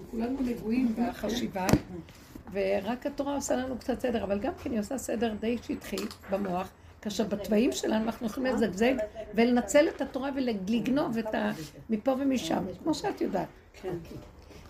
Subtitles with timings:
[0.00, 1.66] אנחנו כולנו נגועים בחשיבה,
[2.52, 5.96] ורק התורה עושה לנו קצת סדר, אבל גם כן היא עושה סדר די שטחי
[6.30, 6.70] במוח,
[7.02, 8.94] כאשר בתוואים שלנו אנחנו יכולים לזגזג
[9.34, 11.50] ולנצל את התורה ולגנוב את ה...
[11.90, 13.48] מפה ומשם, כמו שאת יודעת.
[13.82, 13.94] כן.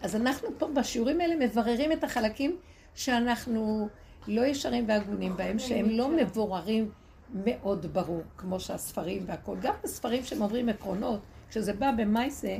[0.02, 2.56] אז אנחנו פה בשיעורים האלה מבררים את החלקים
[2.94, 3.88] שאנחנו
[4.28, 6.90] לא ישרים והגונים בהם, שהם לא מבוררים
[7.44, 9.58] מאוד ברור, כמו שהספרים והכול.
[9.62, 11.20] גם בספרים שהם עוברים עקרונות,
[11.50, 12.56] כשזה בא במייסה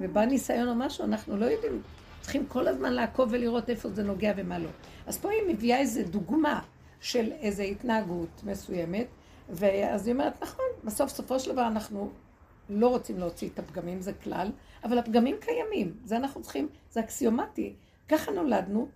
[0.00, 1.82] ובא ניסיון או משהו, אנחנו לא יודעים.
[2.22, 4.68] צריכים כל הזמן לעקוב ולראות איפה זה נוגע ומה לא.
[5.06, 6.60] אז פה היא מביאה איזו דוגמה
[7.00, 9.06] של איזו התנהגות מסוימת,
[9.50, 12.10] ואז היא אומרת, נכון, בסוף, סופו של דבר אנחנו
[12.68, 14.50] לא רוצים להוציא את הפגמים, זה כלל,
[14.84, 17.74] אבל הפגמים קיימים, זה אנחנו צריכים, זה אקסיומטי.
[18.08, 18.88] ככה נולדנו,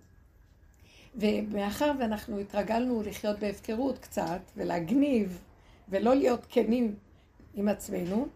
[1.15, 5.41] ומאחר ואנחנו התרגלנו לחיות בהפקרות קצת, ולהגניב,
[5.89, 6.95] ולא להיות כנים
[7.53, 8.27] עם עצמנו,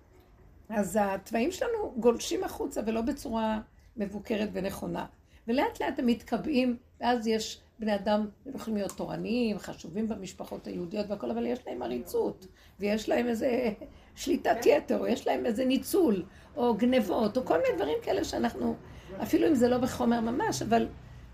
[0.69, 3.59] אז התוואים שלנו גולשים החוצה ולא בצורה
[4.01, 5.05] מבוקרת ונכונה.
[5.47, 11.05] ולאט לאט הם מתקבעים, ואז יש בני אדם, הם יכולים להיות תורניים, חשובים במשפחות היהודיות
[11.09, 12.47] והכל, אבל יש להם עריצות,
[12.79, 13.71] ויש להם איזה
[14.15, 16.25] שליטת יתר, או יש להם איזה ניצול,
[16.55, 18.75] או גנבות, או כל מיני דברים כאלה שאנחנו,
[19.23, 20.87] אפילו אם זה לא בחומר ממש, אבל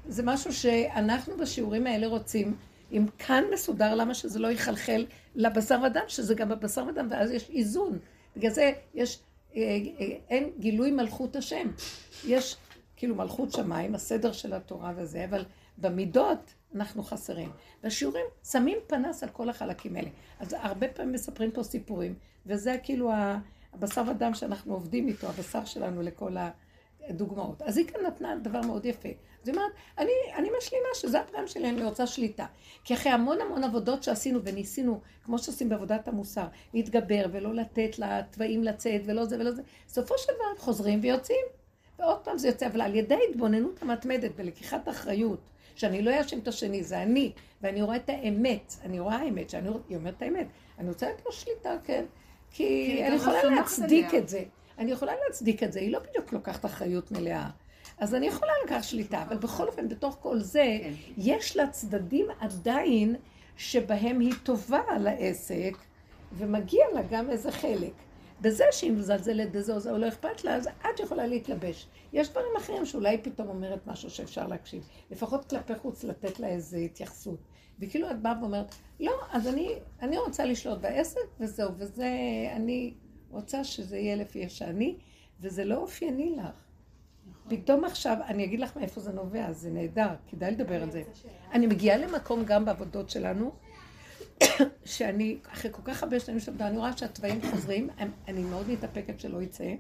[0.08, 2.56] זה משהו שאנחנו בשיעורים האלה רוצים,
[2.91, 7.50] אם כאן מסודר, למה שזה לא יחלחל לבשר ודם, שזה גם בבשר ודם, ואז יש
[7.50, 8.00] איזון.
[8.38, 9.19] בגלל זה יש,
[9.56, 9.61] אה,
[10.00, 11.67] אה, אין גילוי מלכות השם.
[12.28, 12.58] יש
[12.98, 15.45] כאילו מלכות שמיים, הסדר של התורה וזה, אבל
[15.78, 17.52] במידות אנחנו חסרים.
[17.84, 20.09] בשיעורים שמים פנס על כל החלקים האלה.
[20.40, 23.12] אז הרבה פעמים מספרים פה סיפורים, וזה כאילו
[23.73, 26.36] הבשר ודם שאנחנו עובדים איתו, הבשר שלנו לכל
[27.09, 27.62] הדוגמאות.
[27.62, 29.09] אז היא כאן נתנה דבר מאוד יפה.
[29.45, 32.45] היא אומרת, אני, אני משלימה שזה הפגם שלי, אני רוצה שליטה.
[32.84, 38.64] כי אחרי המון המון עבודות שעשינו וניסינו, כמו שעושים בעבודת המוסר, להתגבר ולא לתת לתוואים
[38.64, 41.45] לצאת ולא זה ולא זה, בסופו של דבר חוזרים ויוצאים.
[42.00, 45.40] ועוד פעם זה יוצא, אבל על ידי ההתבוננות המתמדת ולקיחת אחריות,
[45.76, 47.31] שאני לא אאשים את השני, זה אני,
[47.62, 50.48] ואני רואה את האמת, אני רואה האמת, שאני היא אומרת את האמת,
[50.80, 52.06] אני רוצה לתת לו שליטה, כן,
[52.52, 54.44] כי אני יכולה להצדיק את זה,
[54.78, 57.50] אני יכולה להצדיק את זה, היא לא בדיוק לוקחת אחריות מלאה.
[57.97, 60.91] אז אני יכולה לקחת שליטה, אבל בכל אופן, בתוך כל זה, כן.
[61.18, 63.16] יש לה צדדים עדיין
[63.57, 65.78] שבהם היא טובה על העסק,
[66.38, 67.94] ומגיע לה גם איזה חלק.
[68.42, 71.88] בזה שהיא מזלזלת בזה או זה או לא אכפת לה, אז את יכולה להתלבש.
[72.14, 74.88] יש דברים אחרים שאולי פתאום אומרת משהו שאפשר להקשיב.
[75.12, 77.40] לפחות כלפי חוץ לתת לה איזו התייחסות.
[77.80, 82.09] וכאילו את באה ואומרת, לא, אז אני, אני רוצה לשלוט בעסק וזהו, וזה,
[82.56, 82.94] אני
[83.30, 84.98] רוצה שזה יהיה לפי איך שאני,
[85.40, 86.46] וזה לא אופייני לך.
[87.30, 87.58] נכון.
[87.58, 91.04] פתאום עכשיו, אני אגיד לך מאיפה זה נובע, זה נהדר, כדאי לדבר על זה.
[91.54, 93.52] אני מגיעה למקום גם בעבודות שלנו,
[94.86, 97.90] שאני, אחרי כל כך הרבה שנים שעבדה, אני רואה שהתוואים חוזרים,
[98.28, 99.74] אני מאוד מתאפקת שלא יצא,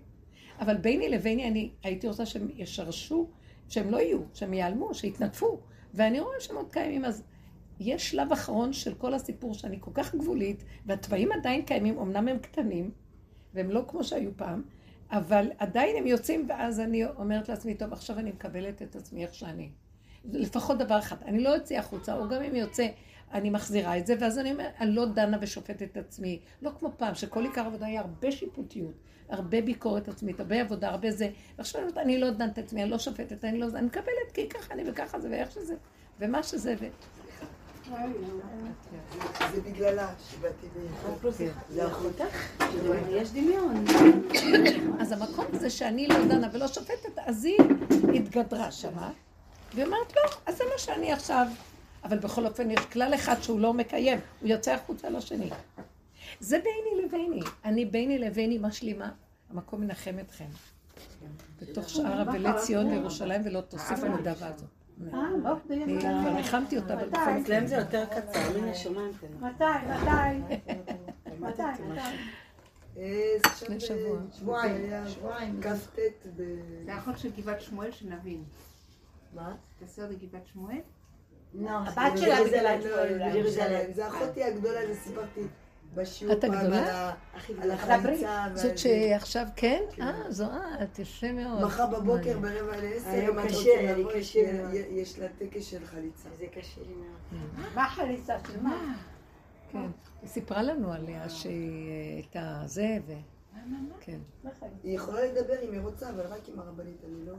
[0.59, 3.27] אבל ביני לביני אני הייתי רוצה שהם ישרשו,
[3.69, 5.59] שהם לא יהיו, שהם ייעלמו, שיתנדפו,
[5.93, 7.23] ואני רואה שהם עוד קיימים, אז
[7.79, 12.39] יש שלב אחרון של כל הסיפור שאני כל כך גבולית, והתוואים עדיין קיימים, אמנם הם
[12.39, 12.91] קטנים,
[13.53, 14.61] והם לא כמו שהיו פעם,
[15.11, 19.33] אבל עדיין הם יוצאים, ואז אני אומרת לעצמי, טוב, עכשיו אני מקבלת את עצמי איך
[19.33, 19.69] שאני.
[20.25, 22.87] לפחות דבר אחד, אני לא אצא החוצה, או גם אם יוצא,
[23.33, 26.91] אני מחזירה את זה, ואז אני אומרת, אני לא דנה ושופטת את עצמי, לא כמו
[26.97, 28.93] פעם, שכל עיקר עבודה היה הרבה שיפוטיות,
[29.29, 32.83] הרבה ביקורת עצמית, הרבה עבודה, הרבה זה, ועכשיו אני אומרת, אני לא דנת את עצמי,
[32.83, 35.75] אני לא שופטת, אני לא, אני מקבלת, כי ככה אני וככה זה, ואיך שזה,
[36.19, 36.85] ומה שזה, ו...
[39.53, 40.67] זה בגללה שבאתי
[41.69, 42.57] זה אחותך?
[43.09, 43.85] יש דמיון.
[44.99, 47.57] אז המקום הזה שאני לא דנה ולא שופטת, אז היא
[48.13, 49.11] התגדרה שמה,
[49.73, 51.47] והיא אומרת, לא, אז זה מה שאני עכשיו
[52.03, 55.49] אבל בכל אופן יש כלל אחד שהוא לא מקיים, הוא יוצא החוצה לשני.
[56.39, 57.39] זה ביני לביני.
[57.65, 59.11] אני ביני לביני משלימה,
[59.49, 60.45] המקום מנחם אתכם.
[61.61, 64.69] בתוך שאר אבלי ציון וירושלים ולא תוסיף על הדאבה הזאת.
[65.71, 69.11] אני כבר ניחמתי אותה, אבל בכל אצלם זה יותר קצר, מן השמיים.
[69.39, 69.63] מתי?
[69.89, 70.55] מתי?
[71.39, 71.61] מתי?
[73.61, 74.19] לפני שבוע.
[74.39, 75.07] שבועיים.
[75.07, 75.61] שבועיים.
[75.61, 75.99] כ"ט
[76.35, 76.43] ב...
[76.85, 78.43] זה החוק של גבעת שמואל, שנבין.
[79.33, 79.55] מה?
[79.79, 80.77] תעשה עוד גבעת שמואל?
[81.53, 82.77] לא, הבת שלה
[83.33, 83.93] בירושלים.
[83.93, 85.41] זה אחותי הגדולה, זה סיפרתי
[85.95, 86.73] בשיעור פעם
[87.61, 88.45] על החליצה.
[88.53, 89.83] זאת שעכשיו כן?
[89.91, 90.03] כן?
[90.03, 90.45] אה, זו
[90.83, 91.63] את, יפה מאוד.
[91.65, 94.39] מחר בבוקר ברבע לעשר, היום קשה, לי קשה.
[94.91, 96.29] יש לה טקס של חליצה.
[96.37, 97.75] זה קשה לי מאוד.
[97.75, 98.35] מה חליצה?
[98.47, 98.95] של מה?
[99.71, 99.87] כן.
[100.21, 103.13] היא סיפרה לנו עליה שהיא הייתה זה ו...
[103.99, 104.17] כן.
[104.83, 107.33] היא יכולה לדבר אם היא רוצה, אבל רק עם הרבנית, אני לא...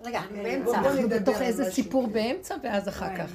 [0.00, 0.78] רגע, אנחנו באמצע.
[0.78, 3.32] אנחנו בתוך איזה סיפור באמצע, ואז אחר כך.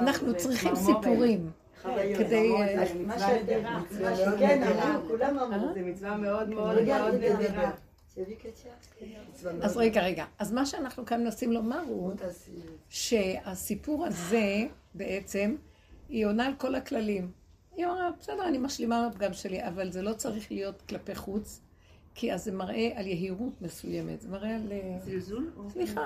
[0.00, 1.50] אנחנו צריכים סיפורים.
[2.18, 2.52] כדי...
[3.06, 3.62] מה שיותר
[4.38, 4.62] כן,
[5.08, 7.70] כולם אמרו, זה מצווה מאוד מאוד מאוד נדירה.
[9.62, 10.24] אז רגע, רגע.
[10.38, 12.12] אז מה שאנחנו כאן מנסים לומר הוא
[12.88, 15.56] שהסיפור הזה בעצם,
[16.08, 17.30] היא עונה על כל הכללים.
[17.76, 21.60] היא אומרת, בסדר, אני משלימה עם הפגם שלי, אבל זה לא צריך להיות כלפי חוץ,
[22.18, 24.72] כי אז זה מראה על יהירות מסוימת, זה מראה על...
[24.72, 25.50] אה, זלזול?
[25.68, 26.00] סליחה,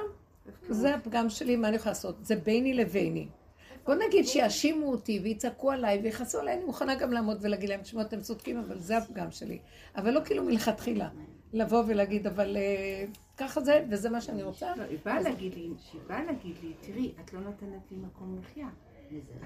[0.68, 2.24] זה הפגם שלי, מה אני יכולה לעשות?
[2.24, 3.28] זה ביני לביני.
[3.86, 8.02] בוא נגיד שיאשימו אותי ויצעקו עליי ויכעסו עליי, אני מוכנה גם לעמוד ולהגיד להם, תשמעו,
[8.02, 9.58] אתם צודקים, אבל זה הפגם שלי.
[9.96, 11.08] אבל לא כאילו מלכתחילה.
[11.52, 13.04] לבוא ולהגיד, אבל אה,
[13.36, 14.76] ככה זה, וזה מה שאני רוצה.
[14.76, 15.60] לא, היא באה להגיד לי,
[15.92, 18.68] היא באה להגיד לי, תראי, את לא נותנת לי מקום מחיה.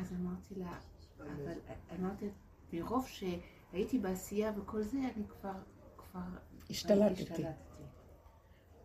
[0.00, 0.72] אז אמרתי לה,
[1.20, 1.52] אבל
[2.00, 2.26] אמרתי,
[2.72, 5.52] מרוב שהייתי בעשייה וכל זה, אני כבר...
[6.70, 7.42] השתלטתי.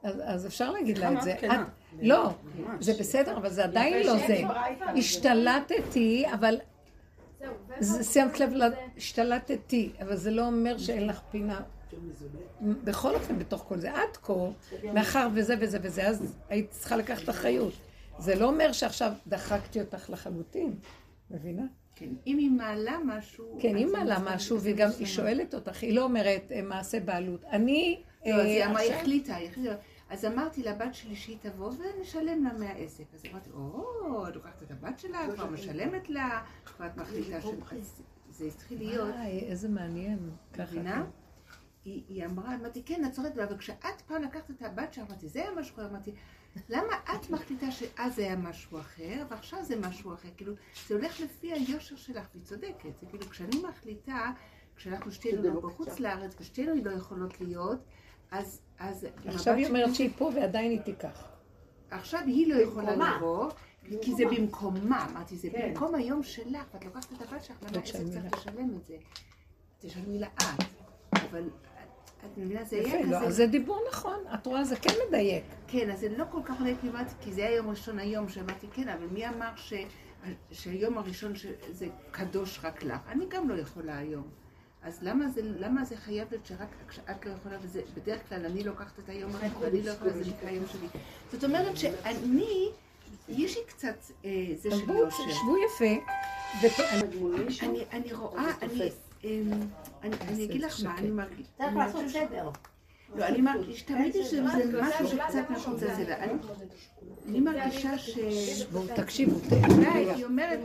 [0.04, 1.34] אז, אז אפשר להגיד לה את זה.
[1.34, 1.60] את,
[2.02, 2.30] לא.
[2.80, 4.42] זה בסדר, אבל זה עדיין לא זה.
[4.98, 6.58] השתלטתי, אבל
[7.80, 8.50] זה- שמת לב,
[8.98, 11.62] השתלטתי, אבל זה לא אומר שאין לך פינה.
[12.62, 14.34] בכל אופן, בתוך כל זה, עד כה,
[14.94, 17.74] מאחר וזה וזה וזה, אז היית צריכה לקחת אחריות.
[18.20, 20.74] זה לא אומר שעכשיו דחקתי אותך לחלוטין,
[21.32, 21.64] מבינה?
[22.00, 23.58] כן, אם היא מעלה משהו...
[23.62, 25.08] כן, היא מעלה משהו, וגם היא.
[25.08, 27.44] שואלת אותך, היא לא אומרת אה, מעשה בעלות.
[27.44, 28.04] אני...
[28.26, 29.76] לא, אז היא אה, אמרה, היא החליטה, היא החליטה.
[30.10, 33.04] אז אמרתי לבת שלי שהיא תבוא ונשלם לה מהעסק.
[33.14, 37.46] אז אמרתי, או, את לוקחת את הבת שלה, כבר משלמת לה, כבר את מחליטה ש...
[37.80, 40.30] אז זה התחיל להיות, וואי, איזה מעניין.
[40.54, 40.64] ככה.
[40.64, 41.06] מבינה?
[41.86, 45.42] היא, אמרה, אמרתי, כן, את צודקת, אבל כשאת פעם לקחת את הבת שלך, אמרתי, זה
[45.42, 46.12] היה משהו אחר, אמרתי,
[46.70, 50.30] למה את מחליטה שאז זה היה משהו אחר, ועכשיו זה משהו אחר?
[50.38, 50.54] כאילו,
[50.88, 53.00] זה הולך לפי היושר שלך, והיא צודקת.
[53.00, 54.32] זה כאילו, כשאני מחליטה,
[54.76, 57.80] כשאנחנו שתינו לא בחוץ לארץ, ושתינו לא יכולות להיות,
[58.32, 58.62] אז...
[58.80, 61.28] אז עכשיו היא אומרת שהיא פה ועדיין היא תיקח.
[61.92, 63.16] עכשיו היא לא יכולה.
[63.18, 63.50] לבוא,
[64.02, 65.70] כי זה במקומה, אמרתי, זה כן.
[65.70, 68.34] במקום היום שלך, ואת לוקחת את הבת שלך, למה העסק תשלמי צריך.
[68.34, 68.96] לשלם את זה?
[69.80, 70.64] תשלמי לה את.
[71.14, 71.50] אבל
[72.26, 73.28] את- מבינה, זה יפה, היה לא, כזה...
[73.28, 74.20] אז זה דיבור נכון.
[74.34, 75.44] את רואה, זה כן מדייק.
[75.68, 76.78] כן, אז זה לא כל כך מדייק,
[77.22, 79.74] כי זה היה יום ראשון היום, שאמרתי, כן, אבל מי אמר ש...
[80.52, 83.00] שהיום הראשון שזה קדוש רק לך?
[83.10, 84.28] אני גם לא יכולה היום.
[84.84, 88.64] אז למה זה, למה זה חייב להיות שרק כשאת לא יכולה, וזה בדרך כלל אני
[88.64, 90.88] לוקחת את היום הזה, ואני לא יכולה, זה נקרא היום שלי.
[91.32, 92.70] זאת אומרת שאני,
[93.30, 93.96] יש לי קצת
[94.26, 95.24] אה, זה של יושר.
[95.32, 95.86] שבו יפה.
[97.66, 98.90] אני, אני רואה, אני,
[99.24, 99.42] אני,
[100.28, 101.50] אני אגיד לך מה, אני מרגישה...
[101.58, 102.50] צריך לעשות סדר.
[103.16, 104.42] לא, אני מרגישה, תמיד יש איזה
[104.82, 106.16] משהו שקצת מחוץ לזה.
[106.18, 106.34] אני-
[107.28, 108.18] אני מרגישה ש...
[108.72, 109.40] בואו, תקשיבו.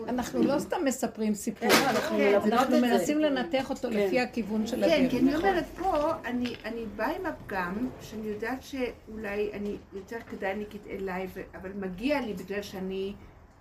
[0.09, 1.69] אנחנו לא סתם מספרים סיפור.
[1.69, 2.81] אנחנו כן, אנחנו זה.
[2.83, 5.11] מנסים לנתח אותו לפי הכיוון של כן, הדרך.
[5.11, 5.45] כי אני נכון.
[5.49, 11.71] אומרת פה, אני, אני באה עם הפגם, שאני יודעת שאולי אני, יותר כדאייניקית אליי, אבל
[11.81, 13.15] מגיע לי בגלל שאני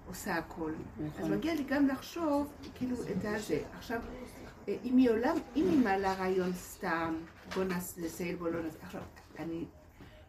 [0.07, 0.71] עושה הכל.
[1.19, 3.59] אז מגיע לי גם לחשוב, כאילו, את הזה.
[3.77, 3.99] עכשיו,
[4.67, 7.15] אם היא עולה, אם היא מעלה רעיון סתם,
[7.55, 8.77] בוא נעשה לסייל, בוא לא נעשה.
[8.81, 9.01] עכשיו,
[9.39, 9.65] אני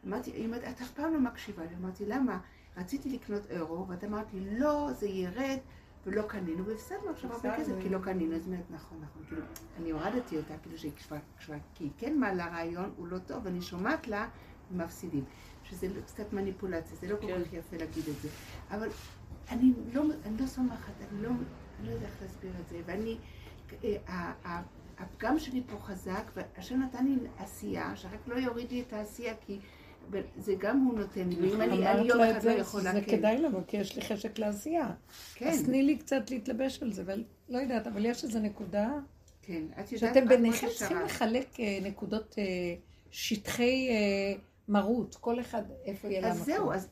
[0.06, 1.76] אמרתי, היא אומרת, את אף פעם לא מקשיבה לי.
[1.82, 2.38] אמרתי, למה?
[2.76, 5.58] רציתי לקנות אירו, ואת אמרת לי, לא, זה ירד,
[6.06, 8.36] ולא קנינו, והפסדנו עכשיו הרבה כסף, כי לא קנינו.
[8.36, 9.42] אז אומרת, נכון, נכון, כאילו,
[9.81, 10.92] אני הורדתי אותה, כאילו שהיא
[11.36, 14.28] קשבה, כי היא כן מעלה רעיון, הוא לא טוב, ואני שומעת לה,
[14.70, 15.25] מפסידים.
[15.64, 18.28] שזה לא- קצת מניפולציה, זה לא כל כך יפה להגיד את זה.
[18.70, 18.88] אבל
[19.50, 23.12] אני לא, אני לא סומכת, אני לא, אני לא יודעת איך להסביר את זה, ואני,
[23.12, 23.19] אה,
[24.99, 29.58] הפגם שלי פה חזק, והשם נתן לי עשייה, שרק לא יוריד לי את העשייה, כי
[30.37, 31.75] זה גם הוא נותן לי, ואם אני,
[32.06, 33.16] יום אחד לא זה, יכולה, זה כן.
[33.16, 34.91] כדאי לנו, כי יש לי חשק לעשייה.
[35.34, 38.91] כן, אז תני לי קצת להתלבש על זה, אבל לא יודעת, אבל יש איזו נקודה
[39.43, 40.67] כן, את יודעת, שאתם ביניכם.
[40.79, 42.44] צריכים לחלק אה, נקודות, אה,
[43.10, 46.72] שטחי אה, מרות, כל אחד איפה יהיה לה אז זהו, מקום.
[46.72, 46.89] אז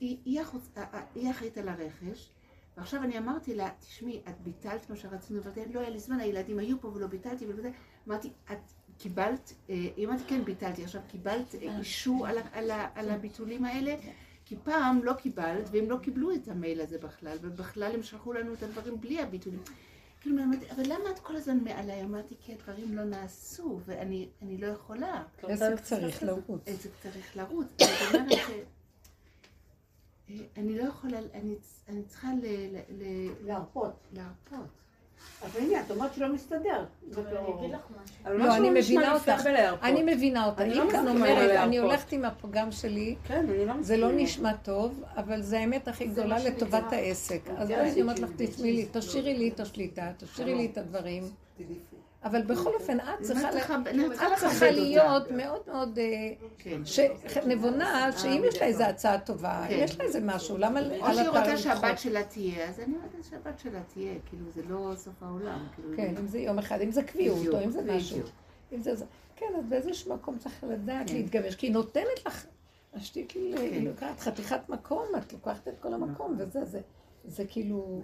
[0.77, 2.31] ה- ה- היא אחראית על הרכש,
[2.77, 6.59] ועכשיו אני אמרתי לה, תשמעי, את ביטלת מה שרצינו לבטל, לא היה לי זמן, הילדים
[6.59, 7.77] היו פה ולא ביטלתי ולא ביטלתי,
[8.09, 13.11] אמרתי, את קיבלת, אה, היא אמרתי, כן, ביטלתי, עכשיו קיבלת אה, אישור על, על, על
[13.11, 13.97] הביטולים האלה?
[14.45, 18.55] כי פעם לא קיבלת, והם לא קיבלו את המייל הזה בכלל, ובכלל הם שלחו לנו
[18.55, 19.63] את הדברים בלי הביטולים.
[20.21, 22.03] כאילו, אמרתי, אבל למה את כל הזמן מעליי?
[22.03, 25.23] אמרתי, כי הדברים לא נעשו, ואני אני לא יכולה.
[25.43, 26.63] עסק צריך לרוץ.
[26.67, 27.67] איזה צריך לרוץ.
[27.79, 28.51] זאת אומרת ש...
[28.51, 28.63] אה,
[30.57, 31.55] אני לא יכולה, אני,
[31.89, 32.47] אני צריכה ל...
[32.47, 33.93] ל, ל להרפות.
[34.13, 34.67] להרפות.
[35.43, 36.85] אבל הנה, את אומרת שלא מסתדר.
[37.15, 38.17] אבל אני אגיד לך משהו.
[38.25, 39.29] אבל לא, אני מבינה אותך.
[39.83, 40.53] אני מבינה.
[40.59, 41.51] אני היא לא כאן אומרת.
[41.51, 44.13] אני הולכת עם הפגם שלי, כן, אני לא זה לא.
[44.13, 47.41] נשמע טוב, אבל זה האמת הכי גדולה לטובת העסק.
[47.57, 50.79] אז כן, אני אומרת לך, כן, תשמעי לי, תשאירי לי את השליטה, תשאירי לי את
[50.79, 51.23] הדברים.
[52.25, 53.51] אבל בכל אופן, את צריכה.
[54.71, 56.05] להיות מאוד מאוד אה,
[56.59, 56.81] כן.
[57.47, 59.77] נבונה, שאם יש לה איזו הצעה טובה, כן.
[59.79, 61.99] יש לה איזה משהו, למה או על שהיא רוצה שהבת?
[61.99, 65.67] שלה תהיה, אז אני אומרת שהבת שלה תהיה, כאילו זה לא סוף העולם.
[65.75, 68.19] כאילו, כן, אם זה יום אחד, אם זה קביעות, או אם זה משהו.
[69.37, 72.47] כן, אז באיזשהו מקום צריך לדעת להתגבש, כי היא נותנת לך,
[72.95, 76.81] השתיק היא היא לוקחת חתיכת מקום, את לוקחת את כל המקום, וזה, זה,
[77.25, 78.03] זה כאילו,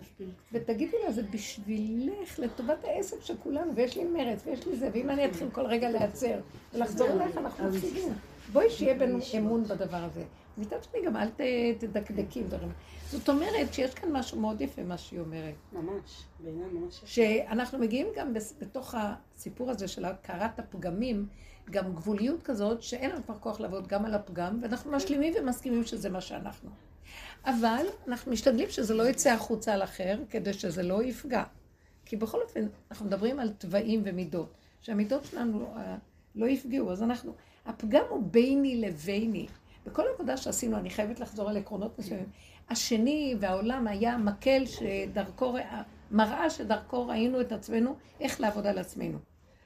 [0.53, 5.11] ותגידי לה, זה בשבילך, לטובת העסק של כולנו, ויש לי מרץ, ויש לי זה, ואם
[5.11, 6.41] אני אתחיל כל רגע להיעצר,
[6.75, 8.13] ולחזור אליך, אנחנו מפסידים.
[8.53, 10.25] בואי שיהיה בינו אמון בדבר הזה.
[10.59, 11.29] מצד שני גם אל
[11.79, 12.73] תדקדקי דברים.
[13.11, 15.55] זאת אומרת שיש כאן משהו מאוד יפה, מה שהיא אומרת.
[15.73, 17.01] ממש, בעיניי ממש.
[17.05, 21.27] שאנחנו מגיעים גם בתוך הסיפור הזה של הכרת הפגמים,
[21.71, 26.11] גם גבוליות כזאת, שאין לנו כבר כוח לעבוד גם על הפגם, ואנחנו משלימים ומסכימים שזה
[26.11, 26.71] מה שאנחנו.
[27.49, 31.43] אבל אנחנו משתדלים שזה לא יצא החוצה על אחר, כדי שזה לא יפגע.
[32.05, 35.97] כי בכל אופן, אנחנו מדברים על תוואים ומידות, שהמידות שלנו אה,
[36.35, 37.33] לא יפגעו, אז אנחנו,
[37.67, 39.47] הפגם הוא ביני לביני.
[39.87, 42.29] בכל עבודה שעשינו, אני חייבת לחזור על עקרונות מסוימים.
[42.69, 45.57] השני והעולם היה מקל שדרכו,
[46.11, 49.19] מראה שדרכו ראינו את עצמנו, איך לעבוד על עצמנו.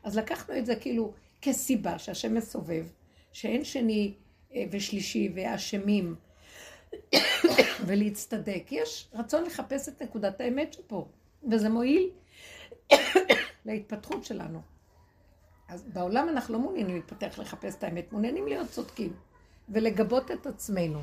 [0.02, 1.12] אז לקחנו את זה כאילו
[1.42, 2.86] כסיבה שהשם מסובב,
[3.32, 4.14] שאין שני
[4.54, 6.14] אה, ושלישי ואשמים
[7.86, 8.62] ולהצטדק.
[8.70, 11.08] יש רצון לחפש את נקודת האמת שפה,
[11.50, 12.10] וזה מועיל
[13.66, 14.60] להתפתחות שלנו.
[15.68, 19.12] אז בעולם אנחנו לא מעוניינים להתפתח לחפש את האמת, מעוניינים להיות צודקים
[19.68, 21.02] ולגבות את עצמנו.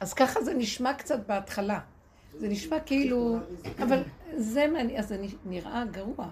[0.00, 1.80] אז ככה זה נשמע קצת בהתחלה.
[2.38, 3.38] זה נשמע כאילו,
[3.82, 4.02] אבל
[4.36, 6.28] זה מעניין, אז זה נראה גרוע.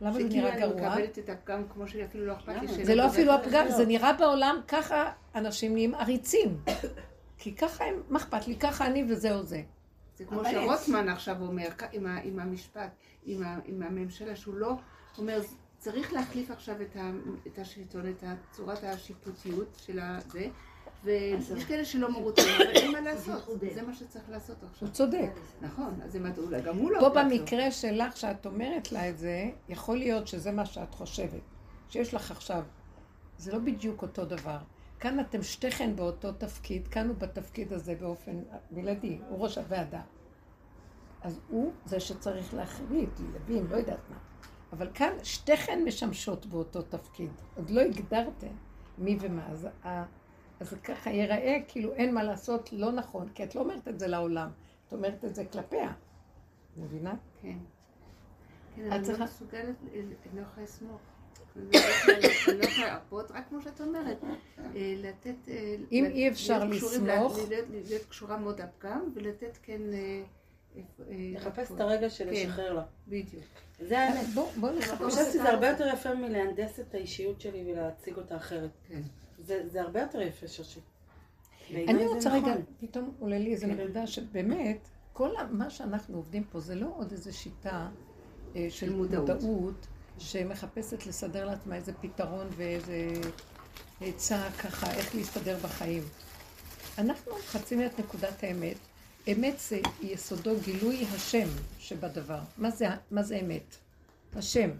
[0.00, 0.88] למה זה שכאילו נראה אני גרוע?
[0.88, 2.68] מקבלת את הפגם כמו שלי, אפילו לא אכפת לי?
[2.68, 3.76] שאני זה לא אפילו הפגם, זה.
[3.76, 6.58] זה נראה בעולם, ככה אנשים נהיים עריצים.
[7.38, 9.62] כי ככה הם, מה אכפת לי, ככה אני וזהו זה.
[10.16, 11.68] זה כמו שרוטמן עכשיו אומר,
[12.22, 12.90] עם המשפט,
[13.24, 13.42] עם
[13.82, 14.72] הממשלה, שהוא לא
[15.18, 15.40] אומר,
[15.78, 17.10] צריך להחליף עכשיו את ה-
[17.46, 20.46] את השלטון, את צורת השיפוטיות של הזה,
[21.04, 23.42] ויש כאלה שלא מרוצים, אבל אין מה לעשות,
[23.74, 24.88] זה מה שצריך לעשות עכשיו.
[24.88, 25.30] הוא צודק.
[25.60, 27.08] נכון, אז זה מה- אולי גם הוא לא פה.
[27.24, 31.40] במקרה שלך, שאת אומרת לה את זה, יכול להיות שזה מה שאת חושבת.
[31.88, 32.62] שיש לך עכשיו,
[33.38, 34.58] זה לא בדיוק אותו דבר.
[35.00, 40.00] כאן אתם שתיכן באותו תפקיד, כאן הוא בתפקיד הזה באופן בלעדי, הוא ראש הוועדה.
[41.22, 44.16] אז הוא זה שצריך להחליט, להבין, לא יודעת מה.
[44.72, 47.30] אבל כאן שתיכן משמשות באותו תפקיד.
[47.56, 48.46] עוד לא הגדרתם
[48.98, 49.46] מי ומה.
[49.50, 49.66] אז,
[50.60, 54.06] אז ככה ייראה כאילו אין מה לעשות, לא נכון, כי את לא אומרת את זה
[54.06, 54.50] לעולם,
[54.88, 55.92] את אומרת את זה כלפיה.
[56.76, 57.14] מבינה?
[57.42, 57.56] כן.
[58.76, 60.02] כן, את אבל אני צריכה- לא מסוגלת, אני
[60.36, 61.00] לא יכולה לסמוך.
[61.56, 62.16] אני לא יכולה-
[62.48, 64.24] אני לא להרפות, רק כמו שאת אומרת,
[64.58, 65.48] אה, לתת...
[65.48, 66.92] אה, אם אי אפשר לסמוך-
[67.50, 69.80] ל- להיות- קשורה מאוד לפגם, ולתת כן...
[69.92, 70.22] אה,
[71.10, 71.72] לחפש.
[71.72, 72.30] את הרגע של כן.
[72.32, 72.82] לשחרר לה.
[73.08, 73.44] בדיוק.
[73.80, 74.26] זה האמת.
[74.60, 75.02] בוא אני נחפש.
[75.02, 78.70] חושבת שזה הרבה יותר יפה מלהנדס את האישיות שלי ולהציג אותה אחרת.
[78.88, 79.00] כן.
[79.42, 80.80] זה זה הרבה יותר יפה, שושי.
[81.74, 82.62] אני רוצה רגע, נכון.
[82.80, 83.80] פתאום עולה לי איזו כן.
[83.80, 87.88] נקודה שבאמת, כל מה שאנחנו עובדים פה זה לא עוד איזו שיטה
[88.56, 89.30] אה, של מודעות.
[89.30, 89.86] מודעות,
[90.18, 93.12] שמחפשת לסדר לעצמה איזה פתרון ואיזה
[94.00, 96.02] עצה ככה, איך להסתדר בחיים.
[96.98, 98.76] אנחנו מחפשים את נקודת האמת.
[99.32, 102.40] אמת זה יסודו גילוי השם שבדבר.
[102.58, 103.76] מה זה, מה זה אמת?
[104.36, 104.70] השם.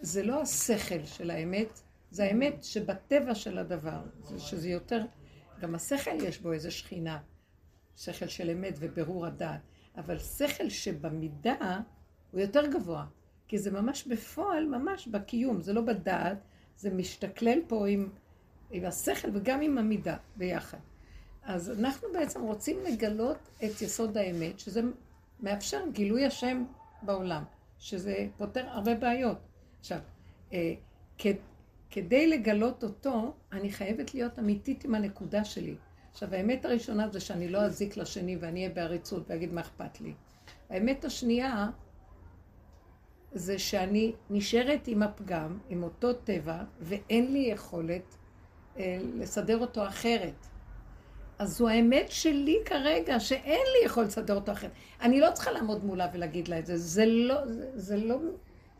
[0.00, 1.80] זה לא השכל של האמת,
[2.14, 4.02] זה האמת שבטבע של הדבר.
[4.22, 5.04] זה שזה יותר,
[5.60, 7.18] גם השכל יש בו איזה שכינה,
[7.96, 9.60] שכל של אמת ובירור הדעת,
[9.96, 11.80] אבל שכל שבמידה
[12.30, 13.06] הוא יותר גבוה,
[13.48, 16.38] כי זה ממש בפועל, ממש בקיום, זה לא בדעת,
[16.76, 18.08] זה משתכלל פה עם,
[18.70, 20.78] עם השכל וגם עם המידה ביחד.
[21.42, 24.80] אז אנחנו בעצם רוצים לגלות את יסוד האמת, שזה
[25.40, 26.64] מאפשר גילוי השם
[27.02, 27.44] בעולם,
[27.78, 29.38] שזה פותר הרבה בעיות.
[29.80, 29.98] עכשיו,
[30.52, 30.74] אה,
[31.94, 35.74] כדי לגלות אותו, אני חייבת להיות אמיתית עם הנקודה שלי.
[36.12, 40.14] עכשיו, האמת הראשונה זה שאני לא אזיק לשני ואני אהיה בעריצות ואגיד מה אכפת לי.
[40.70, 41.70] האמת השנייה
[43.32, 48.16] זה שאני נשארת עם הפגם, עם אותו טבע, ואין לי יכולת
[48.78, 50.46] אה, לסדר אותו אחרת.
[51.38, 54.70] אז זו האמת שלי כרגע, שאין לי יכולת לסדר אותו אחרת.
[55.00, 56.76] אני לא צריכה לעמוד מולה ולהגיד לה את זה.
[56.76, 58.16] זה לא, זה, זה לא,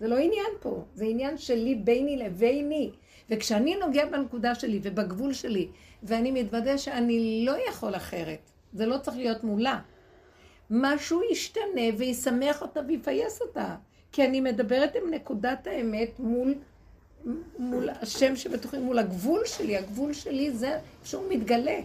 [0.00, 0.85] זה לא עניין פה.
[0.94, 2.90] זה עניין שלי ביני לביני.
[3.31, 5.69] וכשאני נוגע בנקודה שלי ובגבול שלי,
[6.02, 9.81] ואני מתוודה שאני לא יכול אחרת, זה לא צריך להיות מולה.
[10.71, 13.75] משהו ישתנה וישמח אותה ויפייס אותה.
[14.12, 16.54] כי אני מדברת עם נקודת האמת מול,
[17.59, 19.76] מול השם שבתוכי, מול הגבול שלי.
[19.76, 21.81] הגבול שלי זה שהוא מתגלה.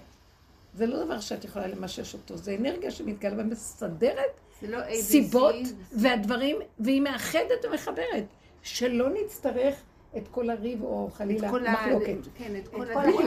[0.73, 4.79] זה לא דבר שאת יכולה למשש אותו, זה אנרגיה שמתגלה ומסדרת לא.
[4.93, 5.55] סיבות
[5.91, 8.25] והדברים, והיא מאחדת ומחברת.
[8.63, 9.75] שלא נצטרך
[10.17, 12.17] את כל הריב או חלילה מחלוקת.
[12.35, 12.91] כן, את את כל.
[12.91, 13.21] החיכוך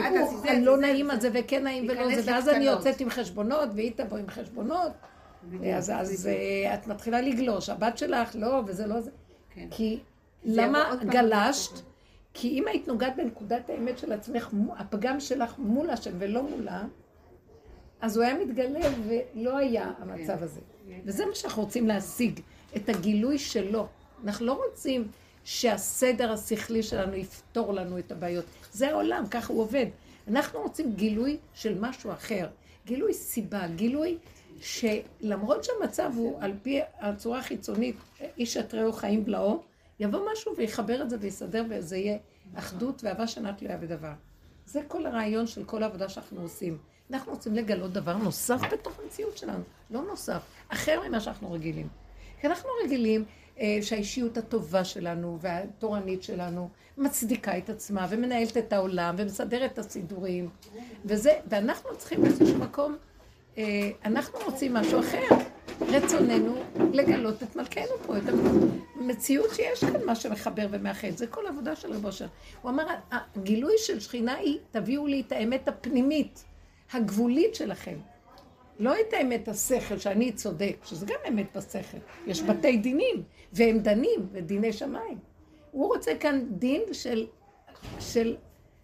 [0.45, 2.65] הלא נעים זה- הזה וכן נעים ולא זה, ואז אני.
[2.65, 4.91] יוצאת עם חשבונות והיא תבוא עם חשבונות.
[5.73, 6.27] אז.
[6.27, 9.11] אה, את מתחילה לגלוש, הבת שלך לא, וזה לא זה.
[9.53, 9.67] כן.
[9.71, 9.99] כי
[10.43, 11.71] למה גלשת?
[12.33, 16.83] כי אם היית נוגעת בנקודת האמת של עצמך, הפגם שלך מול השם ולא מולה,
[18.01, 20.43] אז הוא היה מתגלה ולא היה המצב כן.
[20.43, 20.59] הזה.
[21.05, 22.39] וזה מה שאנחנו רוצים להשיג,
[22.75, 23.87] את הגילוי שלו.
[24.23, 25.07] אנחנו לא רוצים
[25.43, 28.45] שהסדר השכלי שלנו יפתור לנו את הבעיות.
[28.71, 29.85] זה העולם, ככה הוא עובד.
[30.27, 32.47] אנחנו רוצים גילוי של משהו אחר.
[32.85, 34.17] גילוי סיבה, גילוי
[34.59, 37.95] שלמרות שהמצב הוא על פי הצורה החיצונית,
[38.37, 39.63] איש את רעהו חיים בלעו,
[39.99, 42.17] יבוא משהו ויחבר את זה ויסדר וזה יהיה
[42.55, 44.11] אחדות ואהבה שאינה תלויה בדבר.
[44.65, 46.77] זה כל הרעיון של כל העבודה שאנחנו עושים.
[47.11, 51.87] אנחנו רוצים לגלות דבר נוסף בתוך המציאות שלנו, לא נוסף, אחר ממה שאנחנו רגילים.
[52.41, 53.25] כי אנחנו רגילים
[53.81, 60.49] שהאישיות הטובה שלנו והתורנית שלנו מצדיקה את עצמה ומנהלת את העולם ומסדרת את הסידורים,
[61.05, 62.95] וזה, ואנחנו צריכים באיזשהו מקום,
[63.57, 65.27] אה, אנחנו רוצים משהו אחר.
[65.81, 66.55] רצוננו
[66.93, 68.23] לגלות את מלכנו פה, את
[68.95, 71.09] המציאות שיש כאן מה שמחבר ומאחד.
[71.15, 72.27] זה כל העבודה של רבו אושר.
[72.61, 76.43] הוא אמר, הגילוי של שכינה היא, תביאו לי את האמת הפנימית,
[76.93, 77.95] הגבולית שלכם.
[78.79, 81.97] לא את האמת השכל, שאני צודק, שזה גם אמת בשכל.
[82.27, 85.17] יש בתי דינים, והם דנים, ודיני שמיים.
[85.71, 87.27] הוא רוצה כאן דין של,
[87.99, 88.35] של,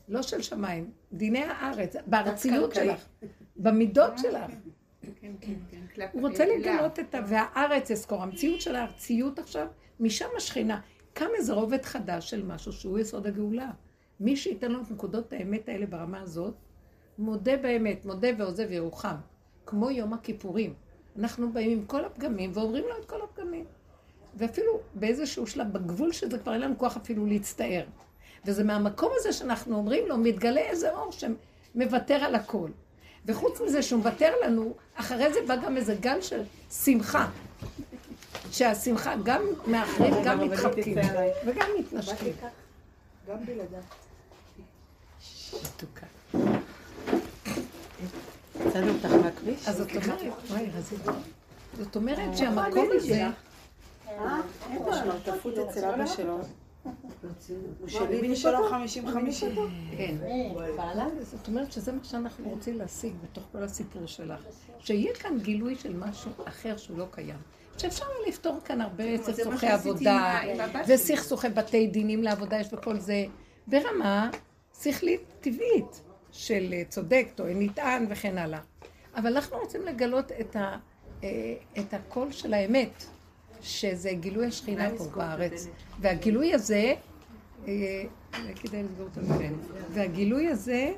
[0.07, 3.05] לא של שמיים, דיני הארץ, בארציות שלך,
[3.57, 4.51] במידות שלך.
[5.21, 6.07] כן, כן, כן.
[6.11, 7.19] הוא רוצה לגלות את ה...
[7.27, 9.67] והארץ אזכור, המציאות של הארציות עכשיו,
[9.99, 10.81] משם השכינה.
[11.13, 13.71] קם איזה רובד חדש של משהו שהוא יסוד הגאולה.
[14.19, 16.53] מי שייתן לו את נקודות האמת האלה ברמה הזאת,
[17.17, 19.15] מודה באמת, מודה ועוזב ירוחם.
[19.69, 20.73] כמו יום הכיפורים.
[21.19, 23.65] אנחנו באים עם כל הפגמים ואומרים לו את כל הפגמים.
[24.35, 27.83] ואפילו באיזשהו שלב, בגבול שזה כבר אין לנו כוח אפילו להצטער.
[28.45, 32.69] וזה מהמקום הזה שאנחנו אומרים לו, מתגלה איזה אור שמוותר על הכל.
[33.25, 37.29] וחוץ מזה שהוא מוותר לנו, אחרי זה בא גם איזה גל של שמחה.
[38.51, 40.97] שהשמחה גם מאחרים, גם מתחבקים,
[41.45, 42.33] וגם מתנשקים.
[43.27, 43.81] גם בלעדיו.
[45.53, 46.05] מתוקה.
[48.67, 49.67] יצאנו אותך מהכביש?
[49.67, 50.69] אז זאת אומרת, וואי,
[51.77, 53.27] זאת אומרת שהמקום הזה...
[54.07, 54.41] אה?
[54.69, 56.39] שמרטפות אצל אבא שלו.
[57.79, 59.55] הוא שלי ושלו חמישים חמישים.
[59.97, 60.15] כן.
[61.21, 64.41] זאת אומרת שזה מה שאנחנו רוצים להשיג בתוך כל הסיפור שלך.
[64.79, 67.39] שיהיה כאן גילוי של משהו אחר שהוא לא קיים.
[67.77, 70.39] שאפשר לפתור כאן הרבה סכסוכי עבודה,
[70.87, 73.25] וסכסוכי בתי דינים לעבודה יש בכל זה,
[73.67, 74.29] ברמה
[74.81, 76.01] שכלית טבעית.
[76.39, 78.59] של אה, צודק, טוען נטען וכן הלאה.
[79.15, 80.77] אבל אנחנו רוצים לגלות את, ה,
[81.23, 83.03] אה, את הקול של האמת,
[83.61, 85.67] שזה גילוי השכינה פה בארץ.
[85.99, 86.93] והגילוי הזה,
[87.67, 87.73] אה,
[88.55, 89.57] כדאי לסגור את המבין,
[89.93, 90.93] והגילוי הזה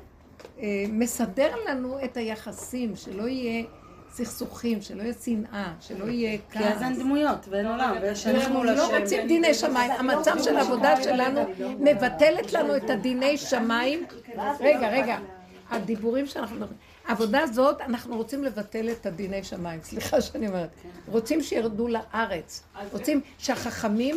[0.88, 3.64] מסדר לנו את היחסים, שלא יהיה...
[4.12, 6.62] סכסוכים, שלא יהיה שנאה, שלא יהיה כעס.
[6.62, 9.90] כי אז אין דמויות ואין עולם, ויש אנחנו לא רוצים דיני שמיים.
[9.90, 11.40] המצב של העבודה שלנו
[11.78, 14.04] מבטלת לנו את הדיני שמיים.
[14.60, 15.18] רגע, רגע.
[15.74, 16.78] הדיבורים שאנחנו מדברים.
[17.06, 19.80] העבודה הזאת, אנחנו רוצים לבטל את הדיני שמיים.
[19.82, 20.70] סליחה שאני אומרת.
[21.06, 22.62] רוצים שירדו לארץ.
[22.92, 24.16] רוצים שהחכמים,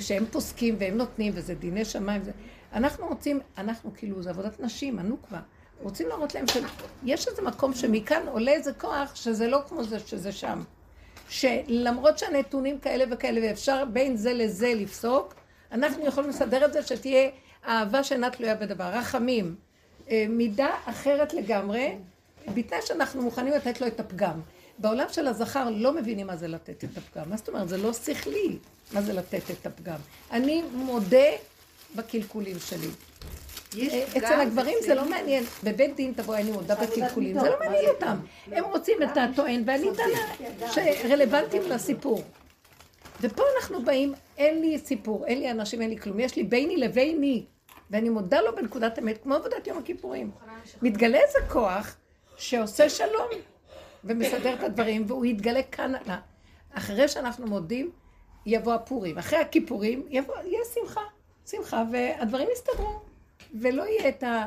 [0.00, 2.22] שהם פוסקים והם נותנים, וזה דיני שמיים,
[2.72, 5.40] אנחנו רוצים, אנחנו כאילו, זה עבודת נשים, הנוקבה.
[5.82, 10.32] רוצים להראות להם שיש איזה מקום שמכאן עולה איזה כוח שזה לא כמו זה שזה
[10.32, 10.62] שם.
[11.28, 15.34] שלמרות שהנתונים כאלה וכאלה ואפשר בין זה לזה לפסוק,
[15.72, 17.30] אנחנו יכולים לסדר את זה שתהיה
[17.66, 18.84] אהבה שאינה תלויה בדבר.
[18.84, 19.54] רחמים,
[20.28, 21.96] מידה אחרת לגמרי,
[22.54, 24.40] בתנאי שאנחנו מוכנים לתת לו את הפגם.
[24.78, 27.30] בעולם של הזכר לא מבינים מה זה לתת את הפגם.
[27.30, 27.68] מה זאת אומרת?
[27.68, 28.58] זה לא שכלי
[28.92, 29.98] מה זה לתת את הפגם.
[30.30, 31.28] אני מודה
[31.96, 32.88] בקלקולים שלי.
[33.78, 35.44] אה, אצל הגברים זה לא מעניין.
[35.64, 38.16] בבית דין תבוא, אני מודה בקלקולים, זה לא מעניין אותם.
[38.52, 42.22] הם רוצים את הטוען ואני טענה שרלוונטיים לסיפור.
[43.20, 46.20] ופה אנחנו באים, אין לי סיפור, אין לי אנשים, אין לי כלום.
[46.20, 47.44] יש לי ביני לביני,
[47.90, 50.30] ואני מודה לו בנקודת אמת, כמו עבודת יום הכיפורים.
[50.82, 51.96] מתגלה איזה כוח
[52.36, 53.28] שעושה שלום
[54.04, 55.92] ומסדר את הדברים, והוא יתגלה כאן.
[56.72, 57.90] אחרי שאנחנו מודים,
[58.46, 59.18] יבוא הפורים.
[59.18, 61.00] אחרי הכיפורים, יבוא, יהיה שמחה.
[61.46, 63.00] שמחה, והדברים יסתדרו.
[63.54, 64.44] ולא יהיה את ה...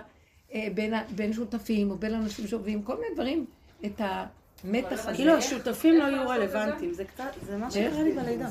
[0.54, 3.46] אה, בין, בין שותפים או בין אנשים שעובדים, כל מיני דברים,
[3.86, 5.14] את המתח הזה.
[5.14, 8.50] כאילו השותפים לא יהיו רלוונטיים, זה קצת, זה מה שקרה לי בלידה.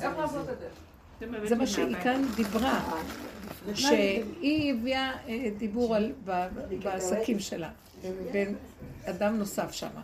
[1.44, 3.00] זה מה שהיא כאן דיברה,
[3.74, 5.96] שהיא הביאה אה, דיבור
[6.82, 7.70] בעסקים שלה,
[8.32, 8.54] בין
[9.04, 10.02] אדם נוסף שמה.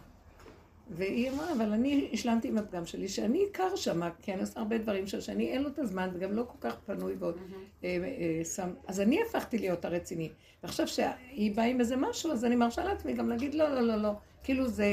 [0.91, 4.79] והיא אמרה, אבל אני השלמתי עם הפגם שלי, שאני עיקר שם, כי אני עושה הרבה
[4.79, 7.39] דברים שאני אין לו את הזמן, וגם לא כל כך פנוי ועוד
[7.85, 8.69] אה, אה, שם.
[8.87, 10.31] אז אני הפכתי להיות הרציני.
[10.63, 13.97] ועכשיו שהיא באה עם איזה משהו, אז אני מרשה לעצמי גם להגיד, לא, לא, לא,
[13.97, 14.11] לא.
[14.43, 14.87] כאילו זה,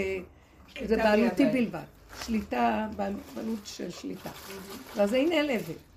[0.86, 1.84] זה בעלותי בלבד.
[2.22, 4.30] שליטה, בעלות של שליטה.
[4.96, 5.93] ואז היא נעלבת.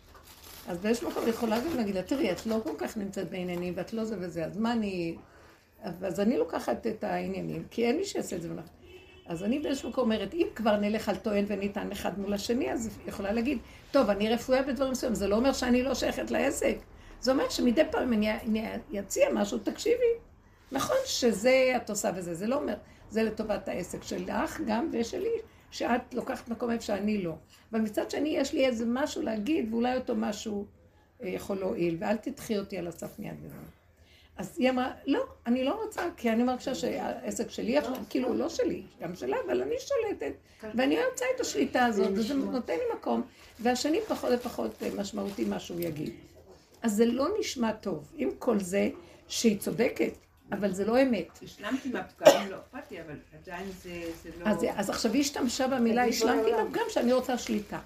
[0.68, 3.92] אז באיזשהו מקום יכולה גם להגיד לה, תראי, את לא כל כך נמצאת בעניינים, ואת
[3.92, 5.16] לא זה וזה, אז מה אני...
[5.83, 8.48] אז אני לוקחת את העניינים, כי אין מי שיעשה את זה.
[9.26, 12.98] אז אני באיזשהו מקום אומרת, אם כבר נלך על טוען וניתן אחד מול השני, אז
[13.07, 13.59] יכולה להגיד,
[13.90, 16.76] טוב, אני רפואה בדברים מסוימים, זה לא אומר שאני לא שייכת לעסק.
[17.20, 20.12] זה אומר שמדי פעם אני אציע משהו, תקשיבי.
[20.72, 22.74] נכון שזה את עושה וזה, זה לא אומר,
[23.11, 25.33] זה לטובת העסק שלך גם ושלי,
[25.70, 27.35] שאת לוקחת מקום איפה שאני לא.
[27.72, 30.66] אבל מצד שני, יש לי איזה משהו להגיד, ואולי אותו משהו
[31.22, 33.59] אה, יכול להועיל, ואל תדחי אותי על הסף מיד וזהו.
[34.37, 38.48] אז היא אמרה, לא, אני לא רוצה, כי אני מרגישה שהעסק שלי עכשיו, כאילו לא
[38.48, 40.33] שלי, גם שלה, אבל אני שולטת,
[40.74, 43.22] ואני רוצה את השליטה הזאת, וזה נותן לי מקום,
[43.61, 46.12] והשני פחות ופחות אה, משמעותי מה שהוא יגיד.
[46.83, 48.12] אז זה לא נשמע טוב.
[48.16, 48.88] עם כל זה,
[49.29, 50.12] שהיא צודקת,
[50.52, 51.38] אבל זה לא אמת.
[51.42, 54.46] השלמתי מהפגם, לא אכפתי, אבל עדיין זה, זה לא...
[54.46, 57.78] אז, אז עכשיו היא השתמשה במילה, השלמתי מהפגם שאני רוצה שליטה.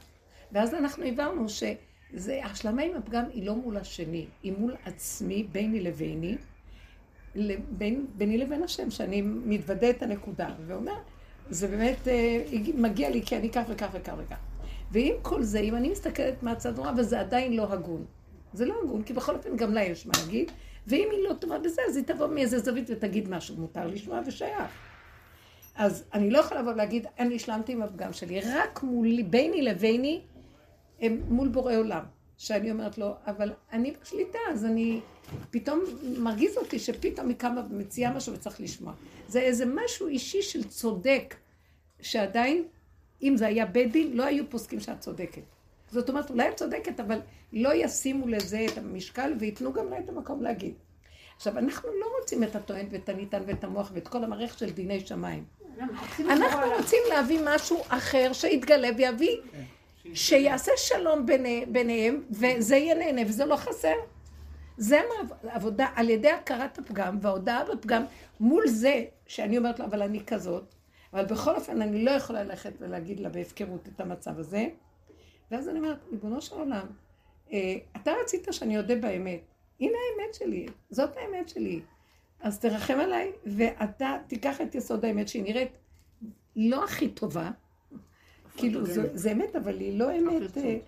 [0.53, 6.37] ואז אנחנו הבנו שהשלמה עם הפגם היא לא מול השני, היא מול עצמי, ביני לביני,
[7.35, 10.97] לבין, ביני לבין השם, שאני מתוודה את הנקודה, ואומר,
[11.51, 12.45] זה באמת אה,
[12.75, 14.39] מגיע לי כי אני כך וכך וכך וכך.
[14.91, 18.05] ועם כל זה, אם אני מסתכלת מהצד נורא, וזה עדיין לא הגון.
[18.53, 20.51] זה לא הגון, כי בכל אופן גם לה יש מה להגיד,
[20.87, 24.73] ואם היא לא טובה בזה, אז היא תבוא מאיזה זווית ותגיד משהו, מותר לשמוע ושייך.
[25.75, 30.21] אז אני לא יכולה לבוא ולהגיד, אני השלמתי עם הפגם שלי, רק מולי, ביני לביני,
[31.29, 32.03] מול בורא עולם.
[32.41, 35.01] שאני אומרת לו, אבל אני בשליטה, אז אני...
[35.51, 35.85] פתאום
[36.19, 38.93] מרגיז אותי שפתאום היא קמה ומציעה משהו וצריך לשמוע.
[39.29, 41.35] זה איזה משהו אישי של צודק,
[42.01, 42.65] שעדיין,
[43.23, 45.43] אם זה היה בית דין, לא היו פוסקים שאת צודקת.
[45.91, 47.21] זאת אומרת, אולי את צודקת, אבל
[47.53, 50.75] לא ישימו לזה את המשקל וייתנו גם לה את המקום להגיד.
[51.37, 55.01] עכשיו, אנחנו לא רוצים את הטוען ואת הניתן ואת המוח ואת כל המערכת של דיני
[55.01, 55.45] שמיים.
[56.21, 59.37] אנחנו רוצים להביא משהו אחר שיתגלה ויביא,
[60.15, 61.27] שיעשה שלום
[61.69, 63.95] ביניהם, וזה יהיה נהנה, וזה לא חסר.
[64.77, 65.01] זה
[65.45, 68.03] העבודה, על ידי הכרת הפגם וההודעה בפגם,
[68.41, 70.75] מול זה שאני אומרת לו, אבל אני כזאת,
[71.13, 74.67] אבל בכל אופן אני לא יכולה ללכת ולהגיד לה בהפקרות את המצב הזה.
[75.51, 76.87] ואז אני אומרת, ריבונו של עולם,
[77.53, 79.41] אה, אתה רצית שאני אודה באמת.
[79.81, 81.81] הנה האמת שלי, זאת האמת שלי.
[82.41, 85.71] אז תרחם עליי, ואתה תיקח את יסוד האמת שהיא נראית
[86.57, 87.51] לא הכי טובה,
[88.57, 90.79] כאילו זה, זה אמת, אבל היא לא אמת אה,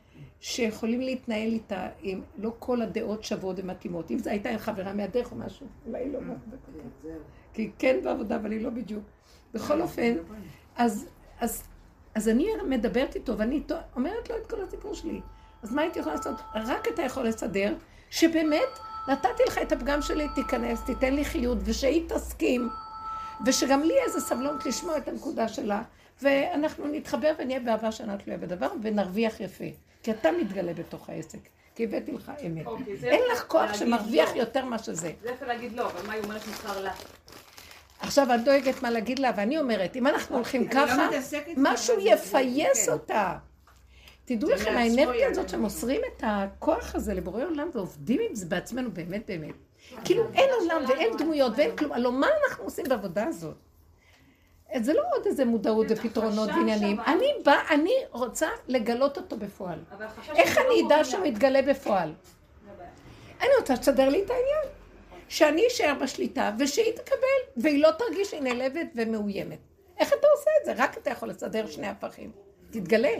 [0.41, 4.11] שיכולים להתנהל איתה, עם לא כל הדעות שוות ומתאימות.
[4.11, 6.19] אם זו הייתה חברה מהדרך או משהו, אולי לא.
[7.53, 9.05] כי כן בעבודה, אבל היא לא בדיוק.
[9.55, 10.15] בכל אופן,
[10.77, 11.09] אז,
[12.15, 13.63] אז, אני מדברת איתו, ואני
[13.97, 15.21] אומרת לו את כל הסיפור שלי.
[15.63, 16.41] אז מה הייתי יכולה לעשות?
[16.55, 17.75] רק אתה יכול לסדר,
[18.11, 22.69] שבאמת נתתי לך את הפגם שלי, תיכנס, תיתן לי חיות, ושהיא תסכים,
[23.47, 25.83] ושגם לי איזה סבלונות לשמוע את הנקודה שלה,
[26.23, 29.65] ואנחנו נתחבר ונהיה באהבה שנה תלויה בדבר, ונרוויח יפה.
[30.03, 31.39] כי אתה מתגלה בתוך העסק.
[31.75, 32.67] כי הבאתי לך אמת.
[32.67, 34.41] אוקיי, אין לך כוח שמרוויח לא.
[34.41, 35.13] יותר מה שזה.
[35.23, 36.93] זה יכול להגיד לא, אבל מה היא אומרת נבחר לה?
[38.03, 41.09] עכשיו את דואגת מה להגיד לה, ואני אומרת, אם אנחנו הולכים לא ככה,
[41.57, 42.93] משהו יפייס כן.
[42.93, 43.39] אותה.
[44.25, 49.27] תדעו לכם, האנרגיה הזאת שמוסרים את הכוח הזה לבורא עולם ועובדים עם זה בעצמנו באמת
[49.27, 49.55] באמת.
[50.05, 53.55] כאילו אין עולם ואין דמויות ואין כלום, הלוא מה אנחנו עושים בעבודה הזאת?
[54.81, 57.01] זה לא עוד איזה מודעות ופתרונות ועניינים.
[57.01, 59.79] אני באה, אני רוצה לגלות אותו בפועל.
[60.37, 62.13] איך אני לא אדע שהוא מתגלה בפועל?
[63.41, 64.82] אני רוצה שתסדר לי את העניין.
[65.33, 69.59] שאני אשאר בשליטה ושהיא תקבל, והיא לא תרגיש שהיא נעלבת ומאוימת.
[69.99, 70.85] איך אתה עושה את זה?
[70.85, 72.31] רק אתה יכול לסדר שני הפכים.
[72.71, 73.15] תתגלה.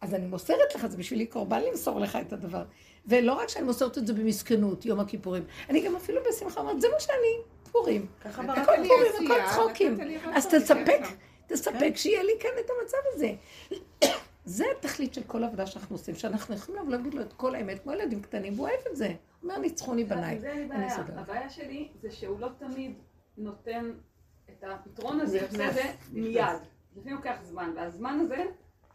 [0.00, 2.62] אז אני מוסרת לך, זה בשבילי קורבן למסור לך את הדבר.
[3.06, 6.88] ולא רק שאני מוסרת את זה במסכנות, יום הכיפורים, אני גם אפילו בשמחה אומרת, זה
[6.88, 7.42] מה שאני,
[7.72, 8.06] פורים.
[8.24, 8.42] הכל
[8.88, 9.98] פורים, הכל צחוקים.
[10.34, 11.00] אז תספק,
[11.46, 13.32] תספק שיהיה לי כאן את המצב הזה.
[14.48, 17.82] זה התכלית של כל עבודה שאנחנו עושים, שאנחנו יכולים לבוא להגיד לו את כל האמת,
[17.82, 19.06] כמו ילדים קטנים, והוא אוהב את זה.
[19.06, 20.38] הוא אומר, ניצחוני בניי.
[20.38, 20.96] זה אין בעיה.
[21.16, 22.94] הבעיה שלי זה שהוא לא תמיד
[23.38, 23.90] נותן
[24.50, 25.82] את הפתרון הזה, עושה את זה
[26.12, 26.42] מיד.
[26.96, 28.44] לפעמים לוקח זמן, והזמן הזה,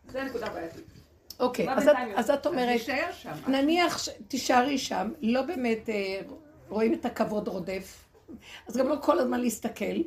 [0.08, 0.86] זה הנקודה הבעייתית.
[1.40, 1.68] אוקיי,
[2.16, 2.82] אז את אומרת,
[3.48, 6.22] נניח תישארי שם, לא באמת אה,
[6.70, 8.06] רואים את הכבוד רודף,
[8.68, 10.02] אז גם לא כל הזמן להסתכל,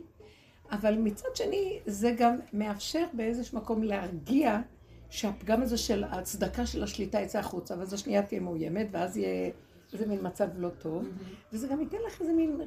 [0.70, 4.60] אבל מצד שני, זה גם מאפשר באיזשהו מקום להרגיע
[5.10, 9.50] שהפגם הזה של ההצדקה של השליטה יצא החוצה, ואז השנייה תהיה מאוימת, ואז יהיה
[9.92, 11.52] איזה מין מצב לא טוב, mm-hmm.
[11.52, 12.60] וזה גם ייתן לך איזה מין...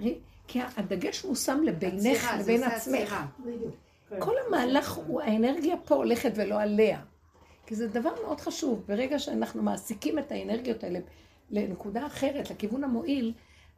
[0.47, 3.15] כי הדגש מושם לבינך לבין עצמך.
[4.19, 7.02] כל המהלך הוא, האנרגיה פה הולכת ולא עליה.
[7.65, 8.84] כי זה דבר מאוד חשוב.
[8.88, 10.99] ברגע שאנחנו מעסיקים את האנרגיות האלה
[11.49, 13.34] לנקודה אחרת, לכיוון המועיל,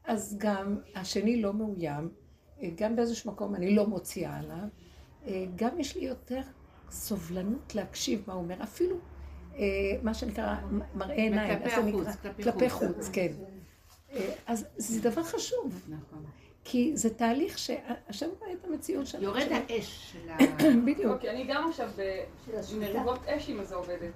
[0.06, 2.10] אז גם השני לא מאוים,
[2.76, 4.68] גם באיזשהו מקום אני לא מוציאה עליו,
[5.56, 6.42] גם יש לי יותר
[6.92, 8.96] סובלנות להקשיב מה הוא אומר, אפילו
[9.56, 9.64] אה,
[10.04, 10.56] מה שנקרא
[10.96, 11.60] מראה עיניים.
[11.60, 12.12] כלפי איך זה נקרא?
[12.44, 12.96] כלפי חוץ.
[12.96, 13.32] חוץ, כן.
[14.14, 16.26] אה, אז זה דבר חשוב, נכון.
[16.64, 19.24] כי זה תהליך שהשם רואה את המציאות שלנו.
[19.24, 20.38] יורד האש של ה...
[20.86, 21.14] בדיוק.
[21.14, 21.90] אוקיי, אני גם עכשיו
[22.72, 24.12] במריבות אש עם איזה עובדת.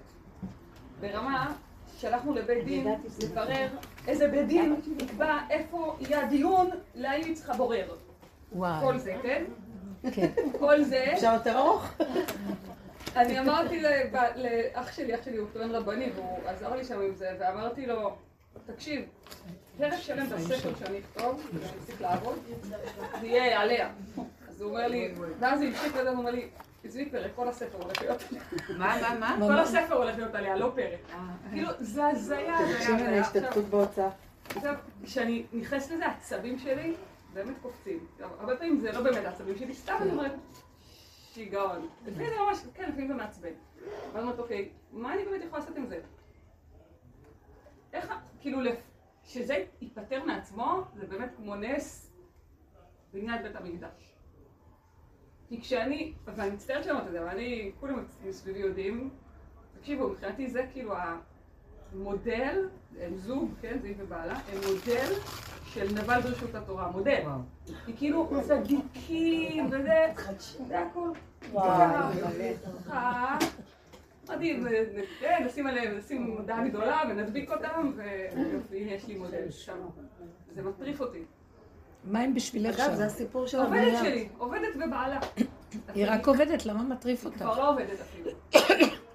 [0.99, 1.53] ברמה
[1.97, 2.87] שהלכנו לבית דין
[3.23, 3.67] לברר
[4.07, 7.87] איזה בית דין יקבע איפה יהיה הדיון, להאם היא צריכה בורר.
[7.87, 9.43] כל וואי, זה, כן?
[10.13, 10.29] כן.
[10.59, 11.05] כל זה.
[11.13, 11.91] אפשר יותר ארוך?
[13.15, 13.81] אני אמרתי
[14.35, 18.15] לאח שלי, אח שלי הוא טוען רבני והוא עזר לי שם עם זה, ואמרתי לו,
[18.65, 19.01] תקשיב,
[19.77, 22.39] פרק שלם בספר שאני אכתוב, ואני אפסיק לעבוד,
[23.21, 23.89] זה יהיה עליה.
[24.49, 26.47] אז הוא אומר לי, ואז הוא המשיך לזה, הוא אומר לי,
[26.85, 28.43] עזבי פרק, כל הספר הולך להיות עליה.
[28.77, 29.47] מה, מה, מה?
[29.47, 30.99] כל הספר הולך להיות עליה, לא פרק.
[31.51, 33.11] כאילו, זה הזיה, זה תקשיבי הזיה.
[33.11, 34.09] להשתתפות בהוצאה.
[34.55, 36.93] עכשיו, כשאני נכנסת לזה, העצבים שלי
[37.35, 38.07] באמת קופצים.
[38.19, 40.31] הרבה פעמים זה לא באמת העצבים שלי, סתם אני אומרת,
[41.33, 41.89] שיגעון.
[42.05, 43.53] לפעמים זה ממש, כן, לפעמים זה מעצבן.
[44.13, 46.01] ואז אומרת, אוקיי, מה אני באמת יכולה לעשות עם זה?
[47.93, 48.59] איך, כאילו,
[49.23, 52.11] שזה ייפטר מעצמו, זה באמת כמו נס
[53.13, 54.15] בניית בית המקדש.
[55.47, 59.09] כי כשאני, ואני מצטערת שאומרת את זה, אבל אני, כולם מסביבי יודעים,
[59.79, 60.93] תקשיבו, מבחינתי זה כאילו
[61.95, 62.67] המודל,
[63.01, 65.13] הם זוג, כן, זיו ובעלה, הם מודל
[65.73, 67.21] של נבל ברשות התורה, מודל.
[67.85, 70.13] כי כאילו צדיקים וזה,
[70.67, 71.09] זה הכל.
[71.53, 73.37] ככה,
[74.29, 74.67] מדהים,
[75.19, 79.77] כן, נשים עליהם, נשים מודעה גדולה ונדביק אותם, ויופי, הנה יש לי מודל שם.
[80.55, 81.23] זה מטריף אותי.
[82.03, 82.95] מה הם בשבילך אגב, שם?
[82.95, 84.03] זה הסיפור של עובדת הבנייה.
[84.03, 85.19] שלי, עובדת ובעלה.
[85.95, 87.41] היא רק עובדת, למה מטריף היא אותך?
[87.41, 88.31] כבר לא עובדת אפילו.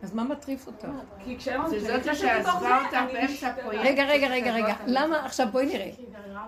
[0.02, 0.88] אז מה מטריף אותך?
[1.24, 1.66] כי כשהיום...
[1.78, 3.48] זאת שעזבה אותך אני באמצע.
[3.48, 3.84] הפרויקט.
[3.84, 4.74] רגע, רגע, רגע, רגע.
[4.86, 5.90] למה, עכשיו בואי נראה.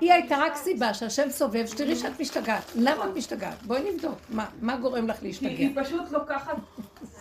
[0.00, 2.72] היא הייתה רק סיבה שהשם סובב, שתראי שאת משתגעת.
[2.74, 3.62] למה את משתגעת?
[3.62, 4.18] בואי נבדוק.
[4.60, 5.48] מה- גורם לך כי להשתגע?
[5.48, 6.56] היא פשוט לוקחת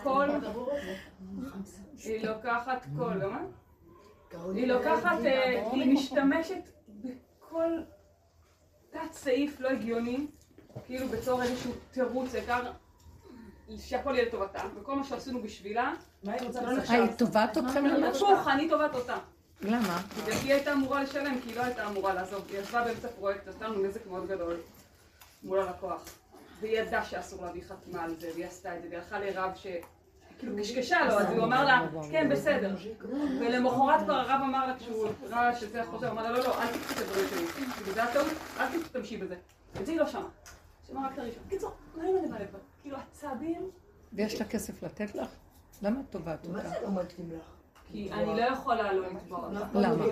[0.02, 0.28] כל...
[2.04, 3.20] היא לוקחת כל...
[4.54, 5.18] היא לוקחת...
[5.24, 7.70] אה, היא משתמשת בכל
[8.90, 10.26] תת סעיף לא הגיוני,
[10.86, 12.62] כאילו בתור איזשהו תירוץ, העיקר
[13.78, 15.92] שהכל יהיה לטובתה, וכל מה שעשינו בשבילה,
[16.24, 16.92] לא אה, נחשב.
[16.92, 18.32] היא תובעת אתכם למשהו?
[18.32, 19.16] הפוך, אני תובעת אותה.
[19.62, 20.02] למה?
[20.22, 22.44] בגלל שהיא הייתה אמורה לשלם, כי היא לא הייתה אמורה לעזוב.
[22.48, 24.56] היא ישבה באמצע פרויקט, עשתה לנו נזק מאוד גדול
[25.44, 26.04] מול הלקוח.
[26.60, 29.66] והיא ידעה שאסור להביא חתימה על זה, והיא עשתה את זה, והיא הלכה לרב ש...
[30.38, 32.76] כאילו קשקשה לו, אז הוא אמר לה, כן, בסדר.
[33.40, 36.66] ולמחרת כבר הרב אמר לה, כשהוא ראה שזה החוזר, הוא אמר לה, לא, לא, אל
[36.66, 37.46] תקחי את הדברים שלי.
[37.46, 38.26] כאילו, זה הטעות,
[38.60, 39.34] אל תשתמשי בזה.
[39.80, 40.24] את זה היא לא שמעה.
[40.86, 41.42] שמעה רק את הראשון.
[41.48, 42.46] קיצור, לא עם הלב,
[42.82, 43.70] כאילו, עצבים,
[44.12, 45.28] ויש לה כסף לתת לך?
[45.82, 46.68] למה את תובעת מה אותה?
[46.68, 47.42] זה לא מתאים לך?
[47.92, 49.78] כי אני לא יכולה לא לתבוע אותה.
[49.80, 50.04] למה?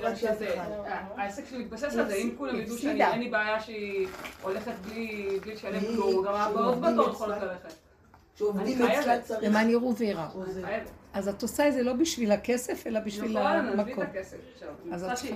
[1.16, 4.08] העסק שלי מתבסס על זה, אם כולם ידעו שאני, אין לי בעיה שהיא
[4.42, 7.72] הולכת בלי לשלם כלום, גם הבאות בתור יכולות ללכת.
[8.34, 9.20] אצלה.
[9.20, 9.42] צריך...
[9.42, 9.94] למען יראו.
[10.64, 10.90] חייבת.
[11.12, 14.04] אז את עושה את זה לא בשביל הכסף, אלא בשביל נכון, אני מביא המקום.
[14.04, 14.74] את הכסף עכשיו.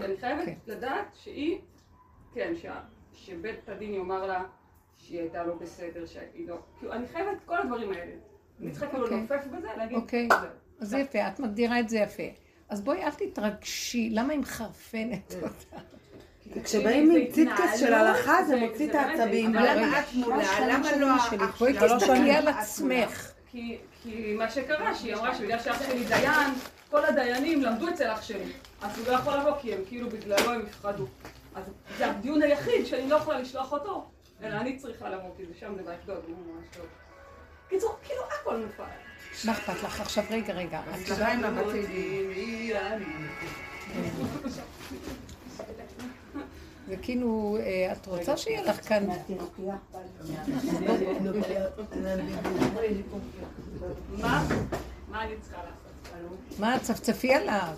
[0.03, 0.55] אני חייבת כן.
[0.67, 1.59] לדעת שהיא,
[2.35, 2.53] כן,
[3.15, 4.45] שבית הדין יאמר לה
[5.07, 6.59] שהיא הייתה לא בסדר, שהיא לא...
[6.79, 8.13] כאילו, אני חייבת את כל הדברים האלה.
[8.61, 9.19] אני צריכה כאילו אוקיי.
[9.19, 10.29] לנופף בזה, להגיד, אוקיי.
[10.81, 12.23] אז זה יפה, את מגדירה את זה יפה.
[12.69, 15.77] אז בואי, אל תתרגשי, למה היא מחרפנת אותה?
[16.65, 19.57] כשבאים עם ציטקס של הלכה זה מוציא את העצבים.
[19.57, 20.69] אבל למה את מולה?
[20.69, 21.73] למה לא האח בואי?
[21.73, 23.33] תסתכלי על עצמך.
[23.51, 26.51] כי, כי מה שקרה, שהיא אמרה שבגלל שאח שלי דיין,
[26.91, 28.53] כל הדיינים למדו אצל אח שלי.
[28.83, 31.07] אז הוא לא יכול לבוא כי הם כאילו בגללו הם יפחדו.
[31.55, 31.65] אז
[31.99, 34.07] זה הדיון היחיד שאני לא יכולה לשלוח אותו,
[34.53, 36.87] אני צריכה לבוא, כי זה שם זה באשדוד, ממש טוב.
[37.69, 38.87] קיצור, כאילו הכל מופעל.
[39.45, 40.01] מה אכפת לך?
[40.01, 40.81] עכשיו, רגע, רגע.
[40.81, 41.83] את סליחה עם הבתי
[46.89, 49.07] זה כאילו, אה, את רוצה שיהיה לך כאן...
[54.11, 54.47] מה?
[55.09, 56.59] מה אני צריכה לעשות?
[56.59, 57.75] מה, צפצפי עליו.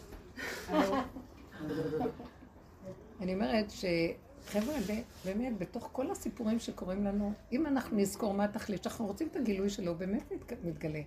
[3.20, 8.82] אני אומרת שחבר'ה, ב- באמת, בתוך כל הסיפורים שקורים לנו, אם אנחנו נזכור מה התכלית,
[8.82, 11.00] שאנחנו רוצים את הגילוי שלו, הוא באמת מת- מתגלה.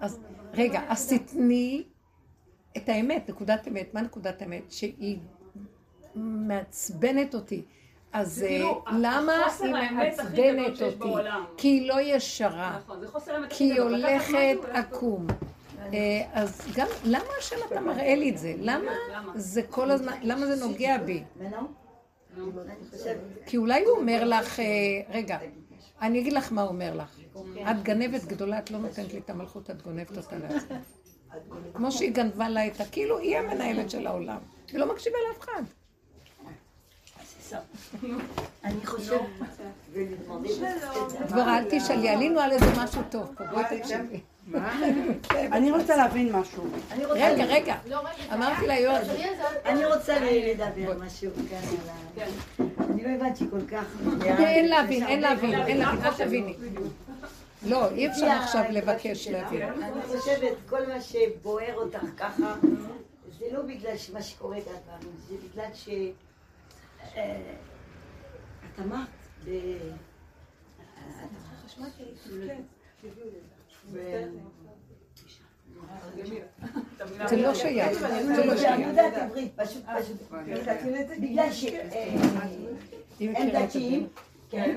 [0.00, 0.18] אז
[0.54, 1.82] רגע, אז תתני
[2.76, 3.94] את האמת, נקודת אמת.
[3.94, 4.62] מה נקודת אמת?
[4.72, 5.18] שהיא
[6.14, 7.62] מעצבנת אותי.
[8.12, 10.94] אז זה כאילו אה, למה היא מעצבנת אותי?
[11.56, 12.78] כי היא לא ישרה.
[12.84, 13.00] נכון,
[13.50, 14.34] כי היא הולכת
[14.72, 15.26] עקום.
[15.92, 15.92] אה,
[16.32, 18.54] אז גם, למה השם אתה מראה לי את זה?
[18.58, 19.32] למה למה?
[19.34, 21.22] זה כל הזמן, למה זה נוגע בי?
[23.46, 24.64] כי אולי הוא אומר לך, אה,
[25.08, 25.38] רגע,
[26.02, 27.18] אני אגיד לך מה הוא אומר לך.
[27.70, 30.72] את גנבת גדולה, את לא נותנת לי את המלכות, את גונבת אותה לעצמך.
[31.74, 32.84] כמו שהיא גנבה לה את ה...
[32.84, 34.38] כאילו היא המנהלת של העולם.
[34.72, 35.62] היא לא מקשיבה לאף אחד.
[38.64, 39.20] אני חושבת...
[41.28, 44.20] כבר אל תשאלי, עלינו על איזה משהו טוב פה, בואי תקשיבי.
[45.56, 46.64] אני רוצה להבין משהו.
[47.10, 47.76] רגע, רגע.
[47.86, 49.02] לא, רגע, אמרתי ליואל,
[49.64, 52.86] אני רוצה לדבר משהו כאן על ה...
[52.90, 53.84] אני לא הבנתי כל כך.
[54.24, 56.54] אין להבין, אין להבין, אין להבין, אל תביני.
[57.66, 59.62] לא, אי אפשר עכשיו לבקש להבין.
[59.62, 62.54] אני חושבת, כל מה שבוער אותך ככה,
[63.38, 65.88] זה לא בגלל מה שקורה בדברים, זה בגלל ש...
[67.16, 67.40] אה,
[68.74, 69.08] את אמרת,
[69.44, 69.50] ב...
[77.28, 78.08] זה לא שייך, זה
[78.46, 78.80] לא אני שייך.
[78.80, 80.16] יודעת עברית, פשוט, פשוט.
[81.20, 81.88] בגלל שהם.
[83.52, 84.08] דתיים,
[84.50, 84.76] כן,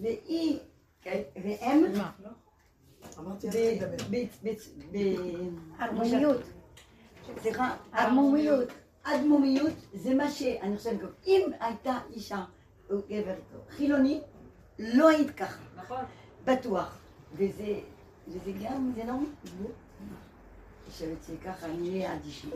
[0.00, 0.58] והיא,
[1.02, 2.10] כן, והם מה?
[5.78, 6.40] ערמומיות.
[7.42, 8.68] סליחה, ערמומיות.
[9.02, 12.44] אדמומיות זה מה שאני חושבת, אם הייתה אישה
[12.90, 13.34] או גבר
[13.70, 14.20] חילוני,
[14.78, 16.04] לא היית ככה, נכון.
[16.44, 16.98] בטוח.
[17.32, 17.80] וזה
[18.28, 19.12] וזה גם, זה לא...
[19.12, 19.26] אני
[20.92, 22.52] חושבת שככה אני אהיה אדישות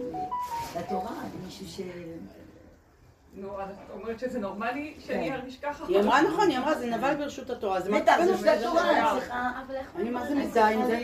[0.78, 1.11] לתורה,
[1.42, 1.80] למישהו ש...
[3.35, 5.85] נו, אז את אומרת שזה נורמלי שאני ארגיש ככה?
[5.88, 7.80] היא אמרה נכון, היא אמרה זה נבל ברשות התורה.
[7.80, 8.38] זה בטח, זה.
[8.38, 8.83] של התורה,
[9.20, 9.52] סליחה.
[9.66, 11.00] אבל איך אני מה זה מזדהה עם זה?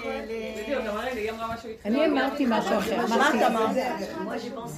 [1.85, 3.26] אני אמרתי משהו אחר, מה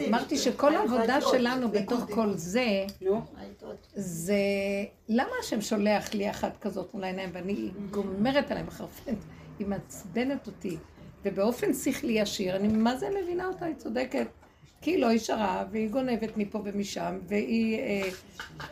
[0.09, 2.85] אמרתי- שכל העבודה שלנו בתוך כל זה.
[3.95, 4.35] זה
[5.09, 6.95] למה השם שולח לי אחת כזאת?
[6.95, 9.17] מול העיניים ואני גומרת עליה מחרפנת,
[9.59, 10.77] היא מעצבנת אותי,
[11.25, 14.27] ובאופן שכלי ישיר, אני מה זה מבינה אותה, היא צודקת.
[14.81, 18.09] כי היא לא ישרה, והיא גונבת מפה ומשם, והיא אה,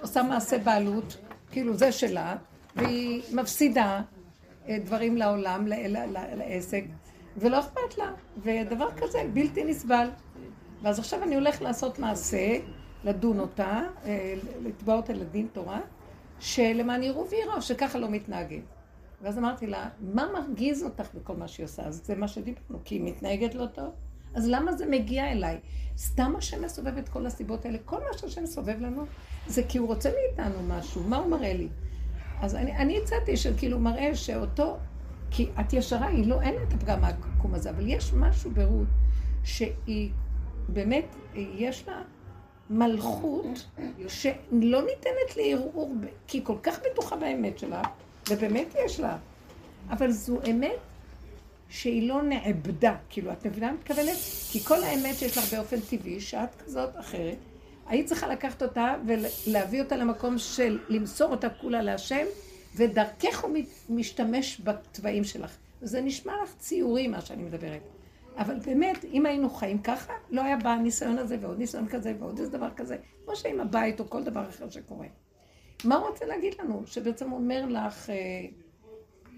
[0.01, 1.17] עושה מעשה בעלות,
[1.51, 2.37] כאילו זה שלה,
[2.77, 4.03] והיא מפסידה
[4.69, 5.67] אה, דברים לעולם,
[6.37, 6.85] לעסק,
[7.37, 10.09] ולא אכפת לה, ודבר כזה בלתי נסבל.
[10.83, 12.59] ואז עכשיו אני הולך לעשות מעשה,
[13.05, 15.81] לדון אותה, אה, לתבוע אותה לדין תורה,
[16.41, 18.76] שלמען יראו וייראו, שככה לא מתנהגים.
[19.23, 21.83] ואז אמרתי לה, מה מרגיז אותך בכל מה שהיא עושה?
[21.83, 23.91] אז זה מה שדיברנו, כי היא מתנהגת לא טוב.
[24.35, 25.61] אז למה זה מגיע אליי?
[25.99, 27.79] סתם השם מסובב את כל הסיבות האלה.
[27.85, 29.05] כל מה שהשם סובב לנו,
[29.47, 31.03] זה כי הוא רוצה מאיתנו משהו.
[31.03, 31.69] מה הוא מראה לי?
[32.41, 34.79] אז אני, אני הצעתי שכאילו מראה שאותו,
[35.31, 38.87] כי את ישרה, היא לא, אין את הפגם העקום הזה, אבל יש משהו ברות
[39.45, 40.11] שהיא
[40.69, 42.03] באמת, יש לה
[42.71, 43.67] מלכות
[44.09, 45.95] שלא ניתנת לערעור,
[46.27, 47.83] כי היא כל כך בטוחה באמת שלה,
[48.29, 49.17] ובאמת יש לה,
[49.91, 50.79] אבל זו אמת
[51.69, 54.17] שהיא לא נעבדה, כאילו, את מבינה מה מתכוונת?
[54.53, 57.37] כי כל האמת שיש לך באופן טבעי, שאת כזאת אחרת,
[57.87, 62.25] היית צריכה לקחת אותה ולהביא אותה למקום של למסור אותה כולה להשם,
[62.77, 63.51] ודרכך הוא
[63.89, 65.57] משתמש בתוואים שלך.
[65.83, 67.81] וזה נשמע לך ציורי, מה שאני מדברת.
[68.39, 72.39] אבל באמת, אם היינו חיים ככה, לא היה בא הניסיון הזה ועוד ניסיון כזה ועוד
[72.39, 75.07] איזה דבר כזה, כמו שעם הבית או כל דבר אחר שקורה.
[75.85, 76.83] מה הוא רוצה להגיד לנו?
[76.87, 78.15] שבעצם הוא אומר לך, אה,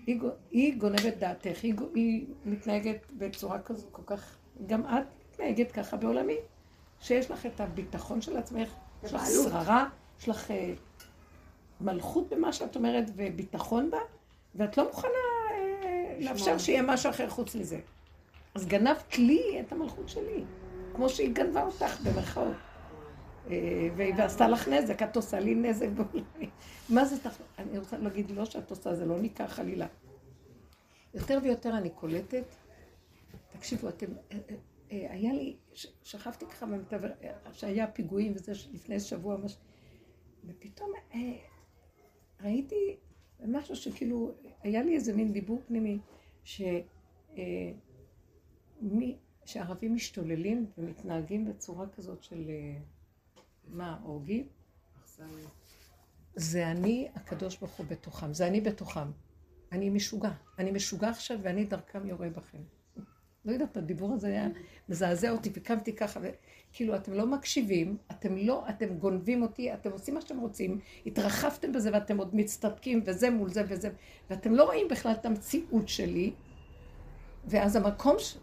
[0.07, 0.21] היא,
[0.51, 6.37] היא גונבת דעתך, היא, היא מתנהגת בצורה כזו, כל כך, גם את מתנהגת ככה בעולמי,
[7.01, 8.75] שיש לך את הביטחון של עצמך,
[9.05, 9.89] יש לך שררה,
[10.21, 10.75] יש לך אה,
[11.81, 13.99] מלכות במה שאת אומרת וביטחון בה,
[14.55, 15.11] ואת לא מוכנה
[15.51, 17.79] אה, לאפשר שיהיה משהו אחר חוץ מזה.
[18.55, 20.45] אז גנבת לי את המלכות שלי,
[20.95, 22.57] כמו שהיא גנבה אותך במרכאות.
[23.51, 25.87] אה, ועשתה לך נזק, את עושה לי נזק.
[26.89, 27.41] מה זה תח...
[27.59, 29.87] אני רוצה להגיד לא שאת עושה, זה לא ניכר חלילה.
[31.15, 32.55] יותר ויותר אני קולטת,
[33.51, 34.39] תקשיבו, אתם, אה,
[34.93, 35.57] אה, היה לי,
[36.03, 36.67] שכבתי ככה
[37.23, 39.37] אה, שהיה פיגועים וזה לפני שבוע.
[40.45, 40.91] ופתאום
[42.43, 42.97] ראיתי
[43.47, 44.33] משהו שכאילו,
[44.63, 45.99] היה לי איזה מין דיבור פנימי,
[46.45, 46.63] ש...
[49.45, 52.51] שערבים משתוללים ומתנהגים בצורה כזאת של,
[53.73, 54.47] מה, הורגים?
[56.35, 59.11] זה אני, הקדוש ברוך הוא בתוכם, זה אני בתוכם.
[59.73, 60.31] אני משוגע.
[60.59, 62.59] אני משוגע עכשיו ואני דרכם יורה בכם.
[63.45, 64.49] לא יודעת, הדיבור הזה היה
[64.89, 70.15] מזעזע אותי וקמתי ככה, וכאילו אתם לא מקשיבים, אתם לא, אתם גונבים אותי, אתם עושים
[70.15, 73.91] מה שאתם רוצים, התרחבתם בזה ואתם עוד מצטדקים וזה מול זה וזה,
[74.31, 76.33] ואתם לא רואים בכלל את המציאות שלי,
[77.45, 78.39] ואז המקום ש...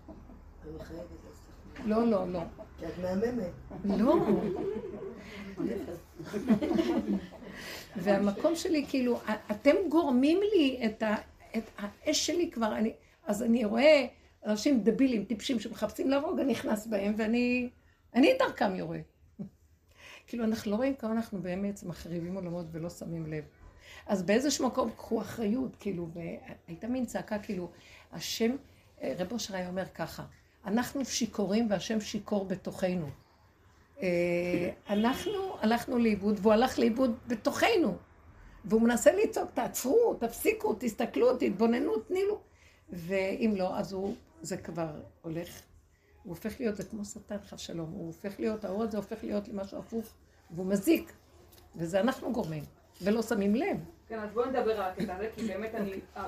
[1.86, 2.40] לא, לא, לא.
[2.80, 3.52] כי את מהממת.
[3.86, 4.16] לא.
[7.96, 9.20] והמקום שלי, כאילו,
[9.52, 11.16] אתם גורמים לי את, ה,
[11.58, 12.94] את האש שלי כבר, אני,
[13.26, 14.06] אז אני רואה
[14.46, 17.70] אנשים דבילים, טיפשים, שמחפשים להרוג, אני נכנס בהם, ואני
[18.16, 19.00] אני דרכם יורה.
[20.28, 23.44] כאילו, אנחנו לא רואים כמה אנחנו באמת מחריבים עולמות ולא שמים לב.
[24.08, 27.72] אז באיזשהו מקום קחו אחריות, כאילו, והייתה מין צעקה, כאילו,
[28.12, 28.56] השם,
[29.04, 30.26] רב אושר היה אומר ככה,
[30.66, 33.10] אנחנו שיכורים והשם שיכור בתוכנו.
[34.02, 37.98] אה, אנחנו הלכנו לאיבוד, והוא הלך לאיבוד בתוכנו.
[38.66, 42.40] והוא מנסה לצעוק, תעצרו, תפסיקו, תסתכלו, תתבוננו, תני לו.
[42.90, 44.88] ואם לא, אז הוא, זה כבר
[45.22, 45.62] הולך,
[46.24, 49.48] הוא הופך להיות, זה כמו שטן חס שלום, הוא הופך להיות, האור הזה הופך להיות
[49.48, 50.06] למשהו הפוך,
[50.52, 51.12] והוא מזיק,
[51.76, 52.64] וזה אנחנו גורמים,
[53.02, 53.78] ולא שמים לב.
[54.08, 56.28] כן, אז בואי נדבר על הקטע הזה, כי באמת אני, אה,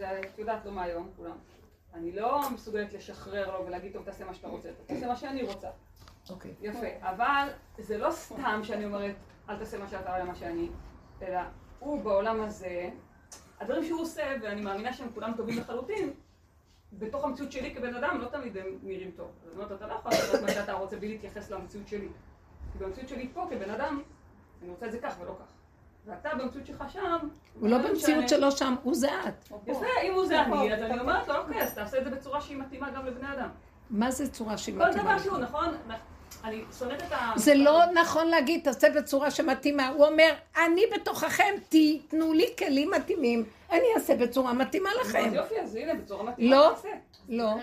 [0.00, 1.36] את יודעת לא מהיום, כולם.
[1.94, 5.68] אני לא מסוגלת לשחרר לו ולהגיד, טוב, תעשה מה שאתה רוצה, תעשה מה שאני רוצה.
[6.30, 6.54] אוקיי.
[6.60, 9.14] יפה, אבל זה לא סתם שאני אומרת,
[9.48, 10.68] אל תעשה מה שאתה או מה שאני,
[11.22, 11.40] אלא
[11.78, 12.90] הוא בעולם הזה,
[13.60, 16.12] הדברים שהוא עושה, ואני מאמינה שהם כולם טובים לחלוטין,
[16.92, 19.30] בתוך המציאות שלי כבן אדם לא תמיד הם נראים טוב.
[19.44, 22.08] זאת אומרת, אתה לא יכול לעשות מה שאתה רוצה בלי להתייחס למציאות שלי.
[22.72, 24.02] כי במציאות שלי פה כבן אדם,
[24.62, 25.59] אני רוצה את זה כך ולא כך.
[26.06, 27.28] ואתה במציאות שלך שם,
[27.60, 27.78] הוא לא.
[27.78, 29.50] במציאות שלו שם, הוא זה את.
[29.66, 32.40] יפה, אם הוא זה אני, אז אני אומרת לו, אוקיי, אז תעשה את זה בצורה
[32.40, 33.48] שהיא מתאימה גם לבני אדם.
[33.90, 35.14] מה זה צורה שהיא כל מתאימה?
[35.14, 35.74] דבר שהוא, נכון?
[36.44, 37.32] אני שונאת את ה...
[37.36, 39.88] זה לא נכון להגיד, תעשה בצורה שמתאימה.
[39.88, 40.34] הוא אומר,
[40.66, 45.24] אני בתוככם, תיתנו לי כלים מתאימים, אני אעשה בצורה מתאימה לכם.
[45.26, 46.74] אז יופי, אז הנה, בצורה מתאימה לא.
[47.28, 47.54] לא,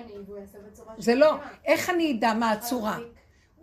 [0.98, 1.36] זה לא.
[1.66, 2.98] איך אני אדע מה הצורה?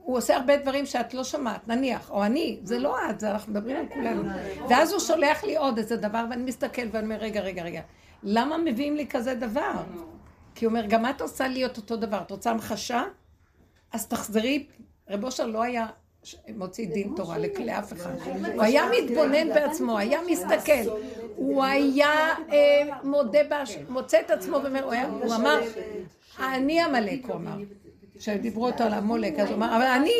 [0.05, 3.53] הוא עושה הרבה דברים שאת לא שומעת, נניח, או אני, זה לא את, זה אנחנו
[3.53, 4.23] מדברים על כולנו.
[4.69, 7.81] ואז הוא שולח לי עוד איזה דבר, ואני מסתכל ואני אומר, רגע, רגע, רגע,
[8.23, 9.73] למה מביאים לי כזה דבר?
[10.55, 13.03] כי הוא אומר, גם את עושה לי את אותו דבר, את רוצה המחשה?
[13.93, 14.67] אז תחזרי,
[15.11, 15.87] רב אושר לא היה
[16.49, 18.11] מוציא דין תורה לאף אחד.
[18.55, 20.91] הוא היה מתבונן בעצמו, היה מסתכל.
[21.37, 23.39] הוא היה אה, מודה,
[23.89, 24.57] מוצא את עצמו
[25.23, 25.61] הוא אמר,
[26.39, 27.57] אני עמלק, הוא אמר.
[28.19, 30.13] שדיברו אותו על עמלק, אז הוא אמר, אבל אני,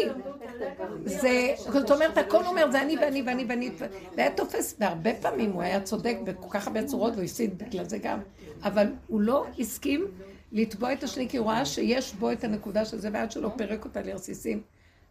[1.05, 3.71] זה, זאת אומרת, הכל אומר, זה אני ואני ואני ואני,
[4.17, 7.99] והיה תופס, והרבה פעמים הוא היה צודק בכל כך הרבה צורות, והוא הפסיד בגלל זה
[7.99, 8.21] גם,
[8.63, 10.07] אבל הוא לא הסכים
[10.53, 13.85] לתבוע את השני, כי הוא ראה שיש בו את הנקודה של זה, ועד שלא פירק
[13.85, 14.63] אותה לרסיסים.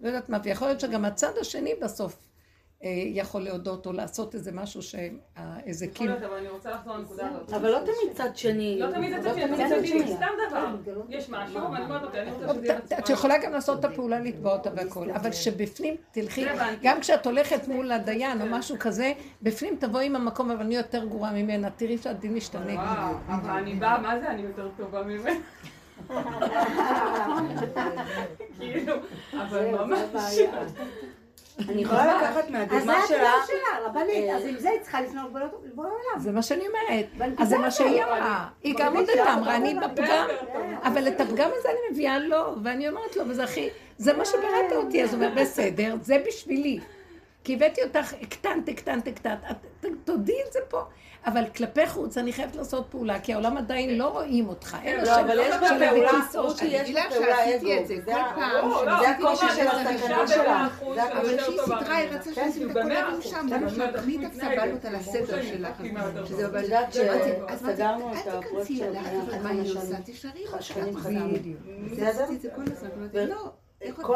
[0.02, 2.18] לא יודעת מה, ויכול להיות שגם הצד השני בסוף
[3.14, 6.08] יכול להודות או לעשות איזה משהו שאיזה יכול קים.
[6.08, 7.54] להיות, אבל אני רוצה לחזור לנקודה הזאת.
[7.54, 8.80] אבל לא תמיד צד שני.
[8.80, 10.14] לא תמיד זה לא צד שני, צד זה שני.
[10.16, 10.76] סתם דבר.
[11.10, 13.10] יש משהו, ואני אומרת, אוקיי, אני רוצה שזה יהיה את.
[13.10, 16.46] יכולה גם לעשות את הפעולה לתבוע אותה והכל, אבל שבפנים תלכי.
[16.82, 21.06] גם כשאת הולכת מול הדיין או משהו כזה, בפנים תבואי עם המקום, אבל אני יותר
[21.06, 22.74] גרועה ממנה, תראי שהדין משתנה.
[22.74, 25.40] וואו, אבל אני באה, מה זה אני יותר טובה ממנו?
[28.60, 28.96] כאילו,
[29.34, 30.40] אבל ממש...
[31.70, 35.01] אני יכולה לקחת אז זה מהדוגמה התפילה שלה, שלה, רבנית, אז עם זה היא צריכה
[35.01, 35.32] לפנות
[35.66, 36.20] לבורא עולם.
[36.20, 37.06] זה מה שאני אומרת,
[37.41, 38.04] אז זה מה שהיא.
[38.04, 40.28] אמרה, היא גם הודתה, אמרה, אני אבל- בפגם,
[40.84, 44.72] אבל את הפגם הזה אני מביאה לו, ואני אומרת לו, וזה הכי, זה מה שבראת
[44.72, 46.80] אותי, אז הוא אומר, בסדר, זה בשבילי.
[47.44, 50.82] כי הבאתי אותך, הקטנת, הקטנת, הקטנת, את- תודי את זה פה.
[51.26, 54.78] אבל כלפי חוץ אני חייבת לעשות פעולה, כי העולם עדיין לא רואים אותך.
[54.84, 56.68] אין לא, השם אבל יש של בפעולה, או רותי, שלי.
[56.68, 57.82] יש אני אגיד לך בפעולה שעשיתי אגו.
[57.82, 58.52] את זה זה כל ה- פעם.
[58.70, 61.78] לא, לא, זה הקושי אבל של זה הסכנה זה אבל הקושי אבל יותר שהיא טובה
[61.80, 62.78] סידרה, היא כן, שעושים את
[63.14, 63.24] אחוז.
[63.32, 63.68] שם, כן,
[64.02, 64.62] תמיד מתנהגת.
[64.62, 65.78] סבלת על הסדר שלך.
[66.26, 66.60] שזה טובה.
[66.60, 69.02] אבל- את אמרתי, שסגרנו אל הפרויקט תיכנסי של אליי,
[69.44, 69.82] מה היא עושה?
[69.82, 70.04] שנים.
[70.06, 70.44] תשארי
[72.36, 72.89] את זה כל הזמן.
[73.30, 73.52] לא,
[73.92, 74.16] כל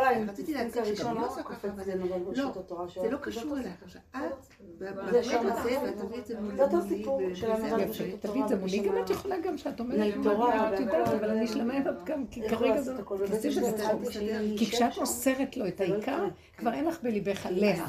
[0.54, 3.58] להציג הראשון לא לא עושה ככה, קופץ אבל לנו לא, ברשות התורה זה לא קשור
[3.58, 3.98] אליך.
[4.12, 5.78] את, שם הזה.
[5.84, 8.04] ואת תביאי את זה מול זה אותו מולי, סיפור ו- של וזה, הנהלת יפה.
[8.04, 11.88] רשות תביא את זה מולי, גם את יכולה גם שאת אומרת, אבל אני שלמה עם
[11.88, 13.02] הפגם, כי כרגע זה לא...
[14.58, 14.98] כי כשאת.
[14.98, 16.28] אוסרת לו את זה לא העיקר.
[16.58, 17.86] כבר אין לך בליבך עליה.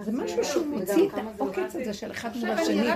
[0.00, 2.90] זה משהו שהוא מוציא את זה העוקץ הזה של אחד מול השני.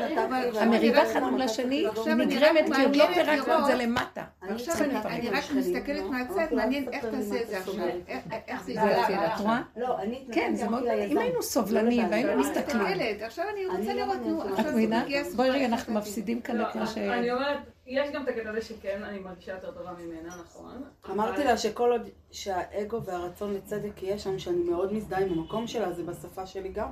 [0.61, 4.23] המריבה אחד מול השני אני נגרמת כי עוד לא פירקנו את זה למטה.
[4.43, 6.11] אני עכשיו אני- רק מסתכלת לא?
[6.11, 7.85] מהצד, אל מעניין תספר איך תעשה את זה אתה עכשיו.
[8.09, 8.81] איך- זה זה.
[8.81, 9.63] יציל, את רואה?
[9.77, 9.97] לא,
[10.33, 10.83] כן, זה מאוד...
[11.11, 11.19] אם.
[11.19, 12.41] היינו סובלנים לא והיינו.
[12.41, 12.83] מסתכלים.
[12.87, 15.03] מסתכלת, עכשיו אני רוצה לא לראות, נו, עכשיו את זה מבינה?
[15.05, 15.95] מגיע בואי רגע, אנחנו.
[15.95, 16.99] מפסידים כאן לא, את מה ש...
[16.99, 20.83] אני אומרת, יש גם את הקטע הזה שכן, אני מרגישה יותר טובה ממנה, נכון.
[21.11, 25.93] אמרתי לה שכל עוד שהאגו והרצון לצדק יהיה שם, שאני מאוד מזדהה עם המקום שלה,
[25.93, 26.89] זה בשפה שלי גם.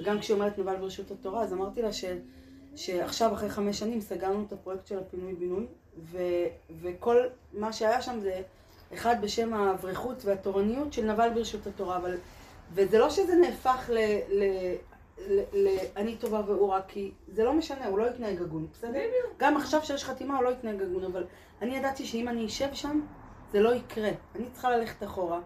[0.00, 2.04] וגם כשהיא אומרת נבל ברשות התורה, אז אמרתי לה ש,
[2.76, 5.66] שעכשיו, אחרי חמש שנים, סגרנו את הפרויקט של הפינוי-בינוי,
[5.98, 6.18] ו,
[6.80, 7.16] וכל
[7.52, 8.42] מה שהיה שם זה
[8.94, 12.16] אחד בשם האברכות והתורניות של נבל ברשות התורה, אבל...
[12.72, 14.44] וזה לא שזה נהפך ל, ל,
[15.96, 19.00] אני טובה והוא רע, כי זה לא משנה, הוא לא יתנהג הגון, בסדר?
[19.36, 21.24] גם עכשיו שיש חתימה הוא לא יתנהג הגון, אבל
[21.62, 23.00] אני ידעתי שאם אני אשב שם,
[23.52, 24.10] זה לא יקרה.
[24.34, 25.40] אני צריכה ללכת אחורה,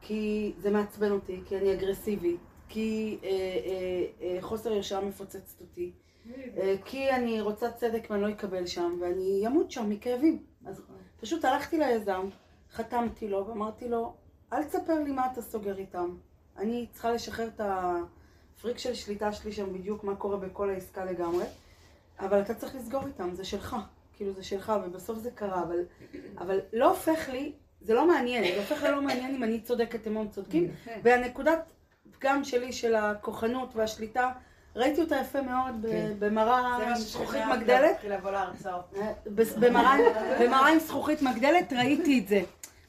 [0.00, 5.92] כי זה מעצבן אותי, כי אני אגרסיבית, כי אה, אה, אה, חוסר יושרה מפוצצת אותי,
[6.56, 10.42] אה, כי אני רוצה צדק ואני לא אקבל שם, ואני אמות שם מכאבים.
[10.66, 10.82] אז
[11.20, 12.28] פשוט הלכתי ליזם,
[12.72, 14.14] חתמתי לו ואמרתי לו,
[14.52, 16.16] אל תספר לי מה אתה סוגר איתם.
[16.58, 17.60] אני צריכה לשחרר את
[18.58, 21.44] הפריק של שליטה שלי שם בדיוק מה קורה בכל העסקה לגמרי,
[22.20, 23.76] אבל אתה צריך לסגור איתם, זה שלך.
[24.16, 25.78] כאילו זה שלך, ובסוף זה קרה, אבל,
[26.38, 30.16] אבל לא הופך לי, זה לא מעניין, זה הופך ללא מעניין אם אני צודקת, אם
[30.16, 30.70] הם צודקים,
[31.02, 31.58] והנקודת
[32.18, 34.32] פגם שלי של הכוחנות והשליטה,
[34.76, 36.12] ראיתי אותה יפה מאוד כן.
[36.18, 37.96] במראה זה עם זכוכית מגדלת.
[39.00, 39.12] אה,
[39.60, 39.96] במראה
[40.40, 42.42] במראה עם זכוכית מגדלת ראיתי את זה.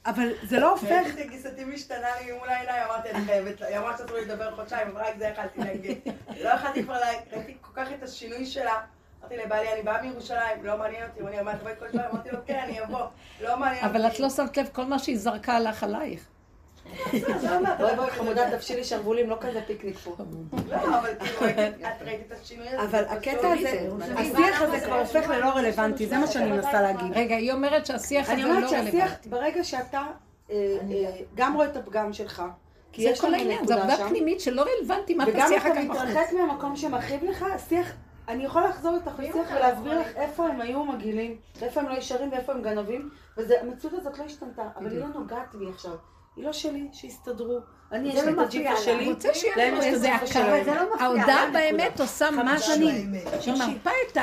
[0.07, 1.05] אבל זה לא הופך.
[1.21, 4.87] את גיסתי משתנה לי מול העיניים, אמרתי, אני חייבת, היא אמרה שאסור לי לדבר חודשיים,
[4.87, 5.99] אבל רק זה יכלתי להגיד.
[6.43, 6.97] לא יכלתי כבר,
[7.31, 8.81] ראיתי כל כך את השינוי שלה.
[9.21, 12.11] אמרתי לבעלי, אני באה מירושלים, לא מעניין אותי, הוא את באה כל שבועיים?
[12.11, 13.05] אמרתי לו, כן, אני אבוא,
[13.41, 13.97] לא מעניין אותי.
[13.97, 16.27] אבל את לא שמת לב, כל מה שהיא זרקה הלך עלייך.
[17.77, 20.15] בואי בואי חמודה תבשילי שרוולים, לא כזה פיקניק פה.
[20.69, 22.81] לא, אבל כאילו, את ראית את השינוי הזה.
[22.81, 27.11] אבל זה הקטע הזה, השיח הזה כבר הופך ללא רלוונטי, זה מה שאני מנסה להגיד.
[27.15, 29.29] רגע, היא אומרת שהשיח אני הזה אומרת לא שהשיח, רלוונטי.
[29.29, 30.01] ברגע שאתה
[30.51, 30.55] אה,
[30.91, 32.43] אה, גם רואה את הפגם שלך,
[32.91, 35.39] כי זה יש כל לנו העניין, זו נקודה עבודה שם, פנימית שלא רלוונטי מה וגם
[35.39, 36.09] תעשי אחר אתה כך בחוץ.
[36.09, 37.93] מתרחק מהמקום שמכאיב לך, השיח,
[38.27, 42.31] אני יכולה לחזור איתך לשיח ולהסביר לך איפה הם היו מגעילים, ואיפה הם לא ישרים
[42.31, 45.95] ואיפה הם גנבים, והמציאות הזאת לא השתנתה, אבל היא לא נוגעת בי עכשיו.
[46.38, 47.59] היא לא שלי, שיסתדרו.
[47.91, 48.77] אני, יש לי את הג'יפה.
[48.77, 49.13] שלי,
[49.55, 50.27] להם יש את הג'יפה.
[50.27, 50.63] שלהם.
[50.63, 51.07] זה לא מפריע.
[51.07, 52.75] ההודעה באמת עושה חמש משהו.
[52.75, 53.13] שנים.
[53.13, 54.17] היא שושי, מרפה את?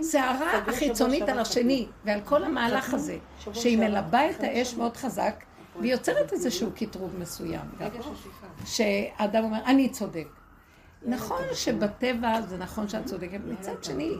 [0.00, 3.18] הסערה החיצונית על השני ועל כל המהלך הזה,
[3.52, 3.78] שהיא.
[3.78, 4.74] מלבה את האש.
[4.74, 5.44] מאוד חזק
[5.80, 7.64] והיא יוצרת איזשהו קטרוג מסוים.
[8.64, 10.28] שאדם אומר, אני צודק.
[11.02, 14.12] נכון שבטבע זה נכון שאת צודקת, מצד שני,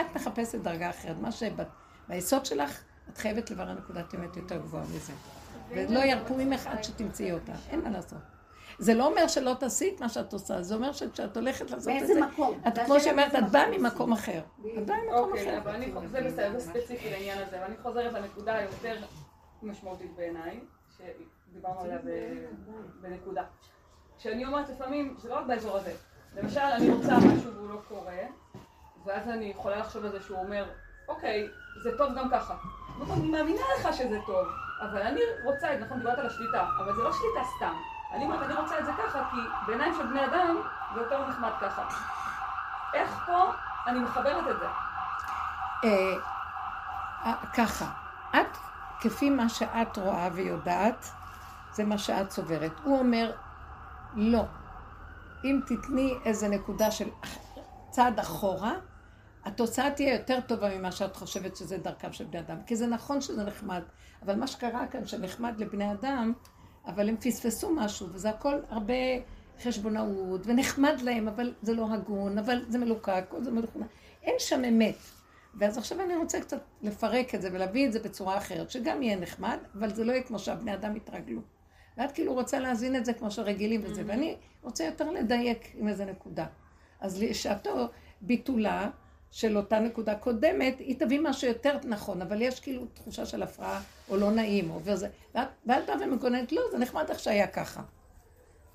[0.00, 1.16] את מחפשת דרגה אחרת.
[1.20, 2.80] מה שביסוד שלך,
[3.12, 5.12] את חייבת לברר נקודת אמת יותר גבוהה מזה.
[5.74, 8.18] ולא ירפו ממך עד שתמצאי אותה, אין מה לעשות.
[8.78, 11.98] זה לא אומר שלא תעשי את מה שאת עושה, זה אומר שכשאת הולכת לעשות את
[11.98, 12.60] באיזה זה, מקום?
[12.68, 14.40] את כמו שאומרת, את באה מקום ממקום אחר.
[14.78, 15.58] את באה ממקום אוקיי, אחר.
[15.58, 18.96] אבל אני, זה בסדר, זה ספציפי לעניין הזה, ואני חוזרת לנקודה היותר
[19.62, 20.60] משמעותית בעיניי,
[20.98, 21.98] שדיברנו עליה
[23.00, 23.42] בנקודה.
[24.18, 25.92] כשאני אומרת לפעמים, זה לא רק באזור הזה,
[26.36, 28.18] למשל אני רוצה משהו והוא לא קורה,
[29.04, 30.64] ואז אני יכולה לחשוב על זה שהוא אומר,
[31.08, 31.48] אוקיי,
[31.82, 32.56] זה טוב גם ככה.
[33.12, 34.46] אני מאמינה לך שזה טוב,
[34.82, 37.74] אבל אני רוצה, נכון, דיברת על השליטה, אבל זה לא שליטה סתם.
[38.12, 40.56] אני אומרת, אני רוצה את זה ככה, כי בעיניים של בני אדם
[40.94, 41.88] זה יותר נחמד ככה.
[42.94, 43.52] איך פה
[43.86, 44.66] אני מחברת את זה?
[45.84, 46.14] אה,
[47.24, 47.90] אה, ככה,
[48.30, 48.56] את,
[49.00, 51.06] כפי מה שאת רואה ויודעת,
[51.72, 52.72] זה מה שאת סוברת.
[52.84, 53.32] הוא אומר,
[54.14, 54.44] לא.
[55.44, 57.08] אם תתני איזה נקודה של
[57.90, 58.72] צעד אחורה,
[59.44, 62.56] התוצאה תהיה יותר טובה ממה שאת חושבת שזה דרכם של בני אדם.
[62.66, 63.82] כי זה נכון שזה נחמד,
[64.24, 66.32] אבל מה שקרה כאן שנחמד לבני אדם,
[66.86, 68.94] אבל הם פספסו משהו, וזה הכל הרבה
[69.62, 73.86] חשבונאות, ונחמד להם, אבל זה לא הגון, אבל זה מלוקק, זה מלוכנע.
[74.22, 74.96] אין שם אמת.
[75.54, 79.16] ואז עכשיו אני רוצה קצת לפרק את זה ולהביא את זה בצורה אחרת, שגם יהיה
[79.16, 81.40] נחמד, אבל זה לא יהיה כמו שהבני אדם יתרגלו.
[81.96, 86.04] ואת כאילו רוצה להזין את זה כמו שרגילים וזה, ואני רוצה יותר לדייק עם איזה
[86.04, 86.46] נקודה.
[87.00, 87.88] אז לשעתו,
[88.20, 88.90] ביטולה
[89.32, 93.82] של אותה נקודה קודמת, היא תביא משהו יותר נכון, אבל יש כאילו תחושה של הפרעה,
[94.08, 95.08] או לא נעים, או וזה.
[95.34, 97.82] ואת באה ומגוננת, לא, זה נחמד איך שהיה ככה.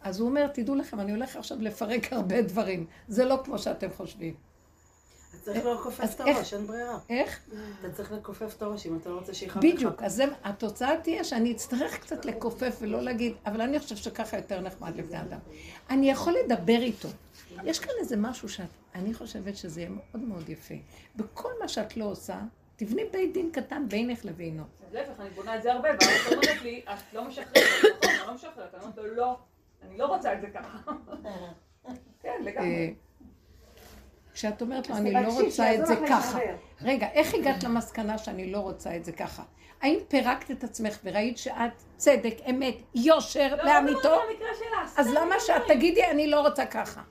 [0.02, 2.86] אז הוא אומר, תדעו לכם, אני הולך עכשיו לפרק הרבה דברים.
[3.08, 4.34] זה לא כמו שאתם חושבים.
[5.30, 6.98] אתה צריך לכופף את הראש, אין ברירה.
[7.10, 7.40] איך?
[7.80, 9.74] אתה צריך לכופף את הראש אם אתה לא רוצה שיכאב לך.
[9.74, 14.62] בדיוק, אז התוצאה תהיה שאני אצטרך קצת לכופף ולא להגיד, אבל אני חושב שככה יותר
[14.62, 15.40] נחמד לבני אדם.
[15.90, 17.10] אני יכול לדבר איתו.
[17.64, 20.76] יש כאן איזה משהו שאני חושבת שזה יהיה מאוד מאוד יפה.
[21.16, 22.40] בכל מה שאת לא עושה,
[22.76, 24.64] תבני בית דין קטן בינך לבינו.
[24.92, 28.34] להפך, אני בונה את זה הרבה, ואז אומרת לי, את לא משחררת, נכון, אני לא
[28.34, 29.38] משחררת, אני אומרת לו, לא,
[29.82, 30.78] אני לא רוצה את זה ככה.
[32.22, 32.68] כן, לגמרי.
[32.68, 32.90] אה,
[34.34, 36.40] כשאת אומרת לו, אני לא רוצה את זה ככה.
[36.82, 39.44] רגע, איך הגעת למסקנה שאני לא רוצה את זה ככה?
[39.82, 44.00] האם פירקת את עצמך וראית שאת צדק, אמת, יושר לא, לאמיתו?
[44.04, 44.48] לא, לא, במקרה
[44.88, 45.62] סתם אז למה שאת.
[45.68, 47.02] תגידי, אני לא רוצה ככה?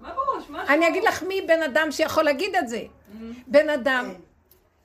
[0.00, 0.50] מה בראש?
[0.50, 2.82] מה אני אגיד לך מי בן אדם שיכול להגיד את זה.
[3.46, 4.14] בן אדם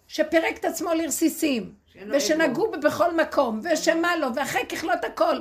[0.08, 1.74] שפירק את עצמו לרסיסים,
[2.12, 5.40] ושנגעו בו בכל מקום, ושמה לו, ואחרי ככלות הכל,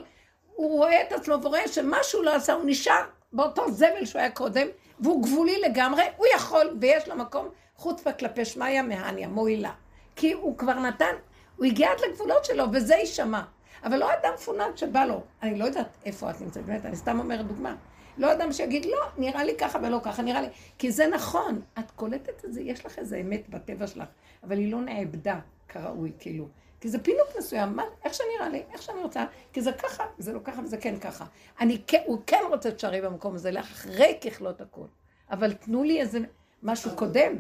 [0.55, 3.03] הוא רואה את עצמו ורואה שמה שהוא לא עשה, הוא נשאר
[3.33, 4.67] באותו זבל שהוא היה קודם,
[5.01, 9.73] והוא גבולי לגמרי, הוא יכול, ויש לו מקום חוצפה כלפי שמיא מהניה, מועילה.
[10.17, 11.15] כי הוא כבר נתן,
[11.57, 13.43] הוא הגיע עד לגבולות שלו, וזה יישמע.
[13.85, 17.19] אבל לא אדם פונק שבא לו, אני לא יודעת איפה את נמצאת, באמת, אני סתם
[17.19, 17.75] אומרת דוגמה.
[18.19, 20.49] לא אדם שיגיד, לא, נראה לי ככה ולא ככה, נראה לי...
[20.79, 24.09] כי זה נכון, את קולטת את זה, יש לך איזה אמת בטבע שלך,
[24.43, 26.49] אבל היא לא נעבדה כראוי, כאילו.
[26.81, 30.33] כי זה פינוק מסוים, מה, איך שנראה לי, איך שאני רוצה, כי זה ככה, זה
[30.33, 31.25] לא ככה וזה כן ככה.
[31.61, 34.87] אני כן, הוא כן רוצה שתשארי במקום הזה, לאחרי ככלות הכל.
[35.31, 36.19] אבל תנו לי איזה
[36.63, 37.37] משהו קודם.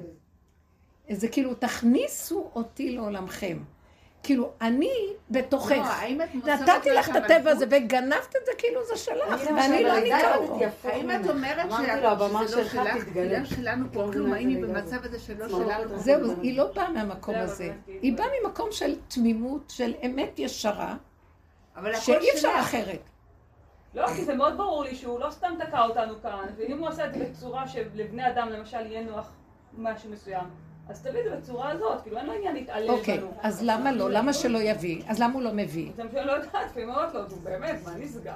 [1.08, 3.58] איזה כאילו, תכניסו אותי לעולמכם.
[4.22, 4.92] כאילו, אני
[5.30, 5.70] בתוכך.
[5.70, 7.50] לא, האם את מוסרת נתתי לך את הטבע?
[7.50, 10.58] הזה וגנבת את זה כאילו זה שלך, אני ואני לא ניכר בו.
[10.84, 11.30] האם את.
[11.30, 12.78] אומרת שזה לא שלך.
[13.06, 15.98] בגלל שלנו פה לא כלום, את העניין במצב הזה שלא שלנו.
[15.98, 17.72] זהו, היא לא באה מהמקום הזה.
[17.86, 20.96] היא באה ממקום של תמימות, של אמת ישרה,
[21.94, 22.48] שאי אפשר.
[22.60, 23.10] אחרת.
[23.94, 27.06] לא, כי זה מאוד ברור לי שהוא לא סתם תקע אותנו כאן, ואם הוא עשה
[27.06, 29.32] את זה בצורה שלבני אדם למשל יהיה נוח
[29.78, 30.44] משהו מסוים,
[30.88, 33.34] אז תביא את זה בצורה הזאת, כאילו אין לו עניין להתעלל אוקיי, בנו.
[33.42, 34.10] אז למה לא?
[34.10, 35.02] למה שלא יביא?
[35.08, 35.90] אז למה הוא לא מביא?
[35.92, 38.34] אז אני לא יודעת, לפעמים אומרת לו, באמת, מה נסגר?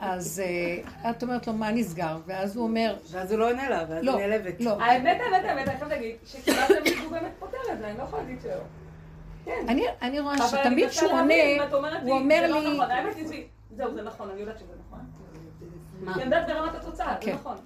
[0.00, 2.18] אז אה, את אומרת לו, מה נסגר?
[2.26, 4.60] ואז הוא אומר, ואז הוא לא עונה לה, ואז לא, היא נעלבת.
[4.60, 4.70] לא.
[4.70, 8.22] האמת, האמת, האמת, אני חייבת להגיד, שקיבלתם מישהו באמת פותר את זה, אני לא יכולה
[8.22, 8.52] להגיד שלא.
[9.44, 9.66] כן.
[10.02, 11.34] אני, רואה שתמיד כשהוא עונה,
[12.02, 12.88] הוא אומר לא לי, נכון.
[13.76, 14.98] זהו, זה נכון, אני יודעת שזה נכון.
[16.00, 16.14] מה?
[16.14, 17.34] אני יודעת ברמת התוצאה, זה כן.
[17.34, 17.56] נכון.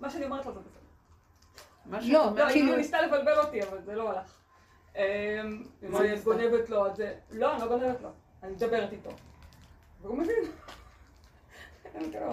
[0.00, 0.85] מה שאני אומרת לו זה בסדר.
[1.88, 4.38] מה שאת לא, אומרת, לא, כאילו- היא ניסתה לבלבל אותי, אבל זה לא הלך.
[4.96, 5.00] אמ,
[5.82, 7.14] אם אני גונבת לו, אז זה...
[7.30, 8.08] לא, אני לא גונבת לו.
[8.42, 9.10] אני מדברת איתו.
[10.02, 10.44] והוא מבין.
[11.94, 12.26] אני כאילו?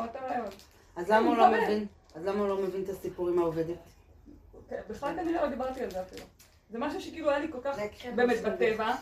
[0.95, 1.51] אז למה הוא לא.
[1.51, 1.87] מבין?
[2.15, 3.77] אז למה הוא לא מבין את הסיפור עם העובדת?
[4.69, 6.25] כן, בכלל כנראה לא דיברתי על זה אפילו.
[6.69, 8.41] זה משהו שכאילו היה לי כל כך יקרה באמת.
[8.41, 8.95] בטבע,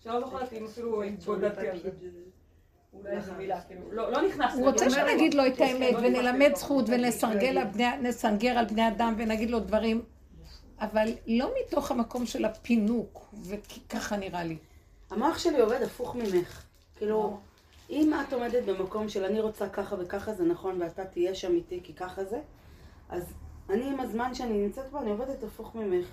[0.00, 1.88] שלא זוכרת אם אפילו התבודדתי על זה.
[1.88, 2.20] אולי איזה מילה, כאילו,
[3.90, 4.54] לא לא נכנס.
[4.54, 4.90] הוא רוצה.
[4.90, 6.52] שנגיד לו את האמת לא ונלמד.
[6.54, 10.02] זכות ונסרגל על בני- נסנגר על בני אדם ונגיד לו דברים,
[10.80, 14.56] אבל לא מתוך המקום של הפינוק, וככה נראה לי.
[15.10, 16.62] המוח שלי עובד הפוך ממך.
[16.96, 17.36] כאילו,
[17.90, 21.80] אם את עומדת במקום של אני רוצה ככה וככה זה נכון ואתה תהיה שם איתי
[21.82, 22.38] כי ככה זה,
[23.08, 23.22] אז
[23.70, 26.06] אני עם הזמן שאני נמצאת בו, אני עובדת הפוך ממך.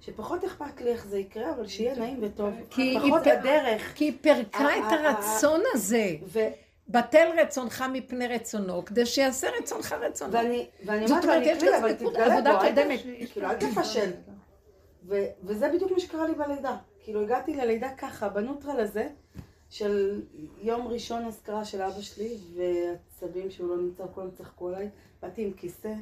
[0.00, 2.54] שפחות אכפת לי איך זה יקרה, אבל שיהיה נעים וטוב.
[2.70, 3.92] כי פחות הדרך.
[3.94, 6.16] כי היא פירקה את הרצון הזה.
[6.22, 6.48] ו-
[6.88, 10.32] בטל רצונך מפני רצונו, כדי שיעשה רצונך רצונו.
[10.32, 12.58] ואני, ואני אומרת לו, אני יש לזה אבל תתגלה עבודה בו,
[13.32, 14.10] כאילו, אל תפשל.
[15.44, 16.76] וזה בדיוק מה שקרה לי בלידה.
[17.00, 19.08] כאילו, הגעתי ללידה ככה, בנוטרל הזה,
[19.70, 20.22] של
[20.62, 24.88] יום ראשון אזכרה של אבא שלי, והצבים שהוא לא נמצא, כולם צחקו עליי.
[25.22, 25.92] באתי עם כיסא,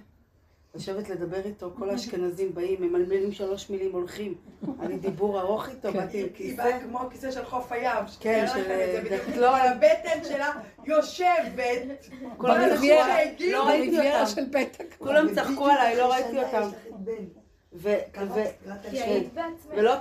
[0.74, 4.34] לשבת לדבר איתו, כל האשכנזים באים, ממלמלים שלוש מילים, הולכים.
[4.80, 5.98] אני דיבור ארוך איתו, כן.
[5.98, 6.56] באתי עם היא כיסא.
[6.56, 8.04] באה כמו כיסא של חוף הים.
[8.20, 8.62] כן, של.
[9.10, 9.54] דקלון.
[9.60, 10.52] על הבטן שלה
[10.84, 12.08] יושבת.
[12.38, 13.72] בריביירה, לא
[14.20, 14.26] אותם.
[14.26, 14.98] של בית הקברות.
[14.98, 16.68] כולם צחקו עליי, לא ראיתי אותם.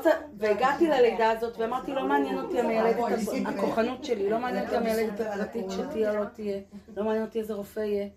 [0.01, 0.07] צ...
[0.37, 2.97] והגעתי ללידה הזאת ואמרתי לא מעניין אותי המיילדת
[3.45, 6.59] הכוחנות שלי, לא מעניין אותי המיילדת הפרטית שתהיה או לא תהיה,
[6.97, 8.07] לא מעניין אותי איזה רופא יהיה.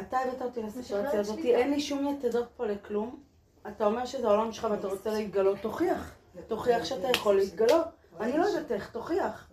[0.00, 3.20] אתה הבאת אותי לסיטואציה הזאת, אין לי שום יתדות פה לכלום.
[3.68, 6.14] אתה אומר שזה העולם שלך ואתה רוצה להתגלות, תוכיח.
[6.48, 7.84] תוכיח שאתה יכול להתגלות.
[8.20, 9.50] אני לא יודעת איך, תוכיח.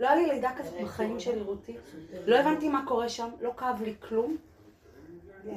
[0.00, 1.76] לא היה לי לידה כזאת בחיים שלי, רותי.
[2.26, 4.36] לא הבנתי מה קורה שם, לא כאב לי כלום.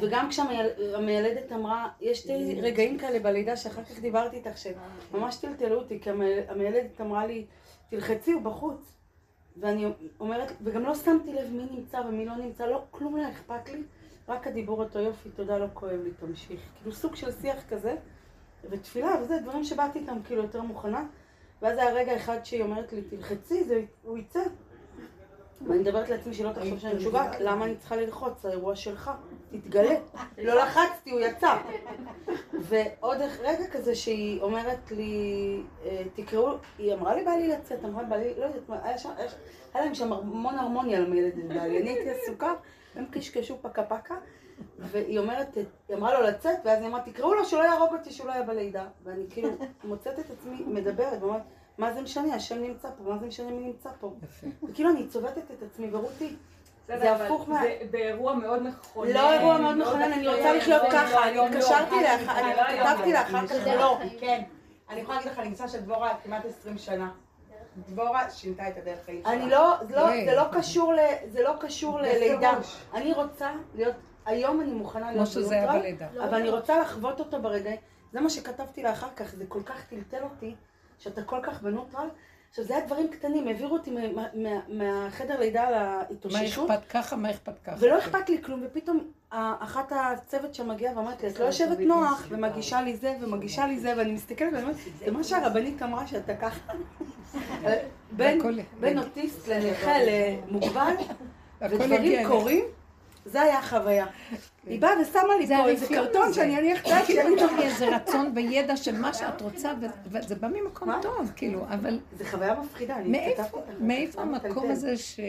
[0.02, 6.00] וגם כשהמיילדת אמרה, יש שתי רגעים כאלה בלידה שאחר כך דיברתי איתך שממש טלטלו אותי,
[6.00, 7.46] כי המי- המיילדת אמרה לי,
[7.90, 8.92] תלחצי, הוא בחוץ.
[9.58, 9.86] ואני
[10.20, 13.84] אומרת, וגם לא שמתי לב מי נמצא ומי לא נמצא, לא, כלום לא אכפת לי,
[14.28, 16.60] רק הדיבור אותו יופי, תודה, לא כואב לי, תמשיך.
[16.76, 17.96] כאילו סוג של שיח כזה,
[18.70, 21.06] ותפילה וזה, דברים שבאתי איתם כאילו יותר מוכנה.
[21.62, 24.44] ואז היה רגע אחד שהיא אומרת לי, תלחצי, זה, הוא יצא.
[25.68, 28.46] ואני מדברת לעצמי שלא תחשוב שאני משוגעת, למה אני צריכה ללחוץ?
[28.46, 29.12] האירוע שלך,
[29.52, 29.96] תתגלה.
[30.38, 31.58] לא לחצתי, הוא יצא.
[32.54, 38.18] ועוד רגע כזה שהיא אומרת לי, אה, תקראו, היא אמרה לי בא לי לצאת, אמרה
[38.18, 38.70] לי, לא יודעת
[39.74, 42.54] היה להם שם המון הרמוניה למילדת בעלי, אני הייתי עסוקה,
[42.98, 44.16] הם קשקשו פקה פקה,
[44.80, 45.56] והיא אומרת,
[45.90, 48.44] היא אמרה לו לצאת, ואז היא אמרה, תקראו לו שלא יהרוג אותי, שהוא לא יהיה
[48.44, 48.86] בלידה.
[49.04, 49.50] ואני כאילו
[49.84, 51.42] מוצאת את עצמי מדברת, ואומרת,
[51.78, 54.14] מה זה משנה, השם נמצא פה, מה זה משנה מי נמצא פה.
[54.64, 56.36] וכאילו אני צובטת את עצמי, ורותי,
[56.88, 59.12] זה הפוך מה- זה באירוע מאוד מכונן.
[59.14, 63.48] לא אירוע מאוד מכונן, אני רוצה לחיות ככה, אני התקשרתי לאחר, אני כתבתי לה אחר
[63.48, 63.98] כך, לא.
[64.20, 64.42] כן.
[64.90, 67.10] אני יכולה להגיד לך, אני ניסה של דבורה כמעט 20 שנה.
[67.78, 69.34] דבורה שינתה את הדרך חיים שלה.
[69.34, 71.00] אני לא, לא, זה לא קשור ל...
[71.28, 72.52] זה לא קשור ללידה.
[72.94, 76.08] אני רוצה להיות, היום אני מוכנה כמו להיות שזה היה בנוטרל, בלידה.
[76.24, 77.72] אבל אני רוצה לחוות אותו ברגע,
[78.12, 80.56] זה מה שכתבתי לה אחר כך, זה כל כך טלטל אותי,
[81.00, 82.08] שאתה כל כך בנוטרל.
[82.50, 84.02] עכשיו זה היה דברים קטנים, העבירו אותי מה-
[84.34, 87.76] מה- מהחדר לידה מה להתאוששות, אכפת ככה, מה אכפת ככה.
[87.80, 89.00] ולא אכפת לי כלום, ופתאום
[89.32, 93.80] ה- אחת הצוות שמגיעה ואמרת לי, את לא יושבת נוח, ומגישה לי זה, ומגישה לי
[93.80, 94.76] זה, ואני מסתכלת ואני אומרת,
[95.06, 96.74] זה מה שהרבנית אמרה שאתה ככה.
[98.12, 98.42] בין
[98.80, 100.94] בין אוטיסט לנכה למוגבל,
[101.62, 102.28] ודברים.
[102.28, 102.66] קורים,
[103.28, 104.06] זה היה החוויה.
[104.68, 106.34] היא באה ושמה לי זה פה איזה קרטון.
[106.34, 107.36] שאני אניח את כאילו שלי.
[107.36, 109.72] פתאום יהיה איזה רצון וידע של מה שאת רוצה,
[110.12, 111.02] וזה בא ממקום?
[111.02, 113.72] טוב, כאילו, אבל זה חוויה מפחידה, אני מאיפה- כתבתי.
[113.80, 114.72] מאיפה זה המקום.
[114.72, 115.20] הזה ש...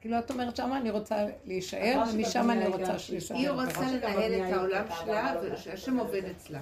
[0.00, 3.36] כאילו, את אומרת, שמה אני רוצה להישאר, ומשם אני רוצה שישאר.
[3.36, 6.58] היא רוצה לנהל את העולם שלה, ושהשם עובד אצלה.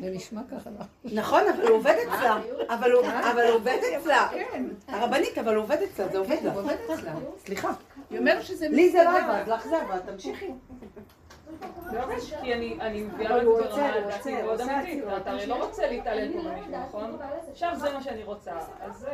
[0.00, 1.12] זה נשמע ככה, לא?
[1.12, 2.38] נכון, אבל הוא עובד אצלה.
[2.68, 4.28] אבל הוא אבל הוא עובד אצלה.
[4.88, 6.52] הרבנית, אבל הוא עובד אצלה, זה עובד לה.
[6.52, 7.12] הוא עובד אצלה.
[7.46, 7.72] סליחה.
[8.10, 9.30] היא אומרת שזה לי זה לא מסתדר.
[9.30, 10.50] עבד, לך זה עבד, תמשיכי.
[11.92, 12.00] לא,
[12.42, 13.76] כי אני אני מביאה אבל את זה
[14.14, 15.04] רוצה, מאוד אמיתית.
[15.16, 17.18] אתה הרי לא רוצה להתעלל פה במישהו, נכון?
[17.50, 18.52] עכשיו זה מה שאני רוצה.
[18.80, 19.06] אז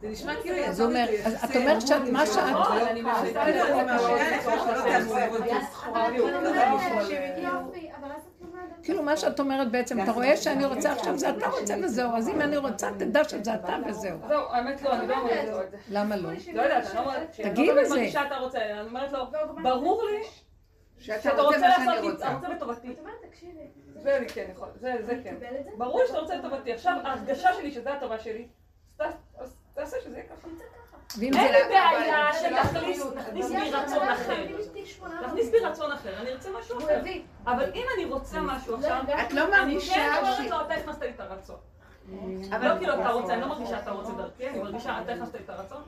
[0.00, 0.08] זה...
[0.08, 2.56] נשמע כאילו אז הוא אומר, אז את אומרת שאת, מה שאת...
[2.86, 3.02] אני.
[8.82, 12.28] כאילו מה שאת אומרת בעצם, אתה רואה שאני רוצה עכשיו זה אתה רוצה וזהו, אז
[12.28, 14.18] אם אני רוצה תדע שזה אתה וזהו.
[14.28, 15.76] זהו, האמת לא, אני לא אומרת לו את זה.
[15.88, 16.30] למה לא?
[16.52, 17.94] לא יודעת, אני לא אומרת, תגיעי אני לא לזה.
[17.94, 19.18] מרגישה אתה רוצה, אני אומרת לו,
[19.62, 20.22] ברור לי
[20.98, 22.26] שאתה רוצה רוצה מה שאני לעשות, רוצה.
[22.26, 22.94] אתה רוצה בטובתי.
[23.94, 25.34] זה כן יכול, זה זה כן.
[25.78, 26.72] ברור לי שאתה רוצה לטובתי.
[26.72, 28.48] עכשיו, ההרגשה שלי שזה הטובה שלי,
[29.74, 30.48] תעשה שזה יהיה ככה.
[30.48, 30.70] אין.
[31.20, 34.46] לי בעיה שתכניס תכניס בי רצון אחר.
[35.26, 37.02] תכניס בי רצון אחר, אני ארצה משהו אחר.
[37.44, 40.28] אבל אם אני רוצה משהו עכשיו, את לא אני מרגישה כן ש...
[40.28, 41.56] אומרת לו, אתה הכנסת לי את הרצון.
[42.50, 45.34] אבל לא כאילו אתה רוצה, אני לא מרגישה אתה רוצה דרכי, אני מרגישה אתה הכנסת
[45.34, 45.82] לי את הרצון.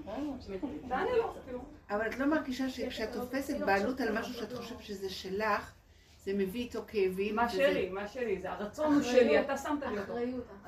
[0.89, 1.59] ואני לא, כאילו.
[1.91, 5.73] אבל את לא מרגישה שכשאת תופסת בעלות על משהו שאת חושבת שזה שלך,
[6.25, 7.37] זה מביא איתו כאבים.
[7.37, 10.14] מה שלי, מה שלי, זה הרצון הוא שלי, אתה שמת לי אותו.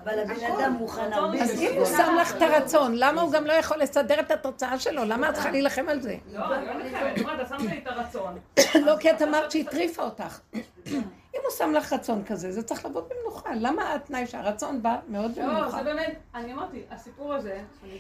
[0.03, 1.87] אבל הבן אדם מוכן הרבה אז אם הוא.
[1.87, 5.05] שם לך את הרצון, למה הוא גם לא יכול לסדר את התוצאה שלו?
[5.05, 6.17] למה את צריכה להילחם על זה?
[6.33, 8.39] לא, אני לא נלחמת, אתה שמת לי את הרצון.
[8.75, 10.41] לא, כי את אמרת שהטריפה אותך.
[11.35, 13.51] אם הוא שם לך רצון כזה, זה צריך לבוא במנוחה.
[13.55, 15.79] למה התנאי שהרצון בא מאוד לא, במנוחה?
[15.79, 17.99] זה באמת, אני אמרתי, הסיפור הזה, אני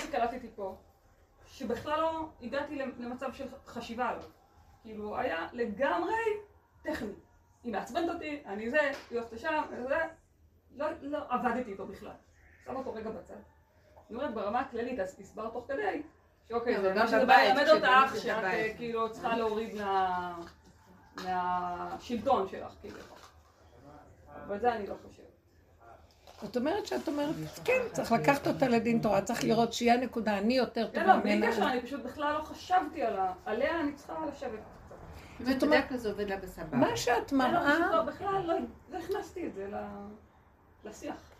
[0.00, 0.76] שקלטתי פה,
[1.46, 4.22] שבכלל לא הגעתי למצב של חשיבה עליו.
[4.82, 6.14] כאילו, היה לגמרי
[6.84, 7.12] טכני.
[7.64, 8.80] היא מעצבנת אותי, אני זה,
[9.10, 9.96] היא עושה שם, זה,
[10.76, 12.10] לא, לא עבדתי איתו בכלל.
[12.64, 13.34] שם אותו רגע בצד.
[14.10, 16.02] אני אומרת, ברמה הכללית, אז הסברת תוך כדי,
[16.48, 18.44] שאוקיי, אבל זה גם מה שזה בא ללמד אותך, את שאת.
[18.44, 20.38] אה, כאילו צריכה להוריד מה-
[21.24, 22.96] מהשלטון שלך, כאילו.
[24.46, 25.24] אבל זה אני לא חושבת.
[26.42, 30.54] זאת אומרת שאת אומרת, כן, צריך לקחת אותה לדין תורה, צריך לראות שהיא הנקודה, אני
[30.56, 31.52] יותר לא, טובה לא, בלי ממנה.
[31.52, 33.00] קשר, אני פשוט בכלל לא חשבתי.
[33.46, 34.58] עליה אני צריכה לשבת.
[35.40, 36.76] באמת, בדרך כלל זה עובד לה בסבבה.
[36.76, 38.54] מה שאת לא, מראה, לא, בכלל לא
[38.92, 39.66] לא הכנסתי את זה
[40.84, 41.30] לשיח.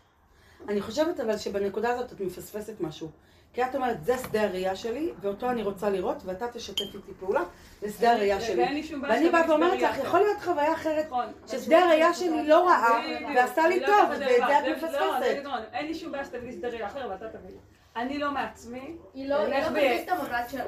[0.68, 3.10] אני חושבת אבל שבנקודה הזאת את מפספסת משהו.
[3.52, 7.42] כי את אומרת, זה שדה הראייה שלי, ואותו אני רוצה לראות, ואתה תשתף איתי פעולה,
[7.80, 8.74] זה שדה הראייה ואין שלי.
[8.74, 11.26] לי שום בעיה ואני באה ואומרת לך, יכול להיות חוויה אחרת, נכון.
[11.46, 13.00] ששדה הראייה שלי לא רעה.
[13.36, 14.40] ועשתה לי לא טוב, ואת זה את.
[14.40, 15.44] לא, אני מפספסת.
[15.72, 17.56] אין לי שום בעיה שתביא לי שדה ראייה אחר ואתה תביא לי.
[17.96, 20.64] אני לא מעצמי, היא לא תכניס את המבט שלה.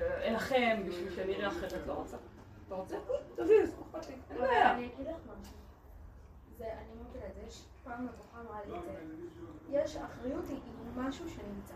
[0.00, 2.16] ואלחם בשביל שאני אראה אחרת, לא רוצה.
[2.66, 2.96] אתה רוצה?
[3.34, 4.14] תביא, זה אכפת לי.
[4.30, 4.72] אין בעיה.
[4.72, 5.56] אני אגיד לך משהו.
[6.58, 8.94] זה, אני לה את זה, יש פעם מבוכה אמרה לי את זה.
[9.70, 10.60] יש, האחריות היא
[10.96, 11.74] משהו שנמצא.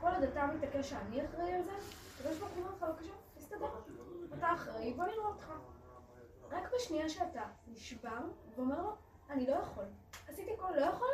[0.00, 1.70] כל עוד אתה מתעקש שאני אחראי על זה,
[2.16, 3.66] הקדוש ברוך הוא אומר לך, בבקשה, תסתדר.
[4.38, 5.52] אתה אחראי, בוא נראה אותך.
[6.50, 8.18] רק בשנייה שאתה נשבר
[8.56, 8.92] ואומר לו,
[9.30, 9.84] אני לא יכול.
[10.28, 11.08] עשיתי הכל, לא יכול,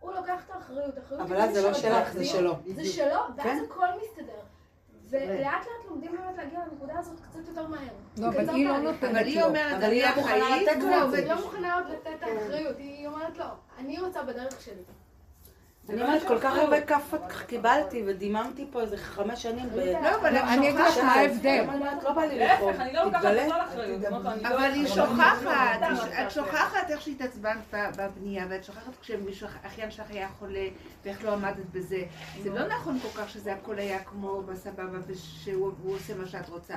[0.00, 0.98] הוא לוקח את האחריות.
[0.98, 1.74] האחריות אבל אז זה לא.
[1.74, 2.54] שלך, זה שלו.
[2.74, 3.64] זה שלו, ואז כן.
[3.70, 4.40] הכל מסתדר.
[5.10, 7.80] ולאט לאט לומדים באמת להגיע לנקודה הזאת קצת יותר מהר.
[8.18, 8.78] לא, אבל היא לא.
[8.78, 9.46] נותנת אבל היא לו.
[9.46, 11.12] אומרת, אבל אני היא לא מוכנה אחראית, לתת לו זהו.
[11.12, 13.44] והיא לא מוכנה עוד לתת את האחריות, היא אומרת לא,
[13.78, 14.82] אני רוצה בדרך שלי.
[15.88, 19.76] אני אומרת, כל כך הרבה כאפות קיבלתי, ודיממתי פה איזה חמש שנים ב...
[19.78, 20.98] לא, אבל לא, אני אגיד לך.
[20.98, 21.48] מה ההבדל.
[21.48, 23.20] היום אני אומרת, לא בא לי להפך, אני לא לוקחת.
[23.22, 24.00] בכלל אחריות.
[24.02, 24.18] לא-
[24.48, 27.58] אבל היא לא- שוכחת, לא- את שוכחת איך שהתעצבנת
[27.96, 30.66] בבנייה, ואת שוכחת כשאחיין שלך היה חולה,
[31.04, 32.02] ואיך לא עמדת בזה.
[32.42, 36.48] זה לא נכון כל כך שזה הכל היה כמו בסבבה, ושהוא הוא עושה מה שאת
[36.48, 36.74] רוצה.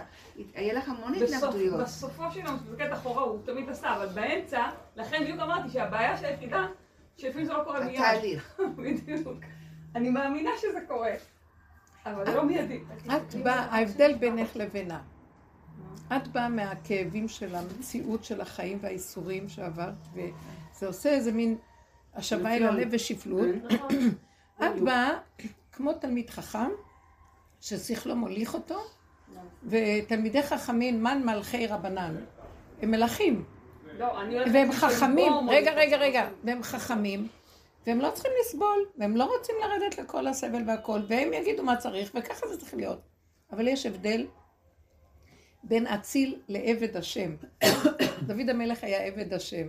[0.55, 1.79] היה לך המון התנגדויות.
[1.81, 4.59] בסופו של יום, זה קטע אחורה, הוא תמיד עשה, אבל באמצע,
[4.95, 6.65] לכן בדיוק אמרתי שהבעיה של היחידה,
[7.21, 7.95] שלפעמים זה לא קורה מיד.
[7.95, 8.61] התהליך.
[8.77, 9.37] בדיוק.
[9.95, 11.11] אני מאמינה שזה קורה,
[12.05, 12.79] אבל זה לא מיידי.
[13.15, 15.01] את באה, ההבדל בינך לבינה.
[16.17, 21.57] את באה מהכאבים של המציאות של החיים והאיסורים שעברת, וזה עושה איזה מין
[22.13, 23.47] השבה אל הלב ושפלות.
[24.63, 25.17] את באה
[25.71, 26.69] כמו תלמיד חכם,
[27.61, 28.79] ששכלו מוליך אותו,
[29.63, 32.15] ותלמידי חכמים, מן מלכי רבנן.
[32.81, 33.60] הם מלכים, לא,
[33.99, 37.27] והם עם חכמים, רגע, או- רגע, רגע, והם חכמים,
[37.87, 42.11] והם לא צריכים לסבול, והם לא רוצים לרדת לכל הסבל והכל, והם יגידו מה צריך,
[42.15, 43.01] וככה זה צריך להיות.
[43.51, 44.27] אבל יש הבדל
[45.63, 47.35] בין אציל לעבד השם.
[48.27, 49.67] דוד המלך היה עבד השם,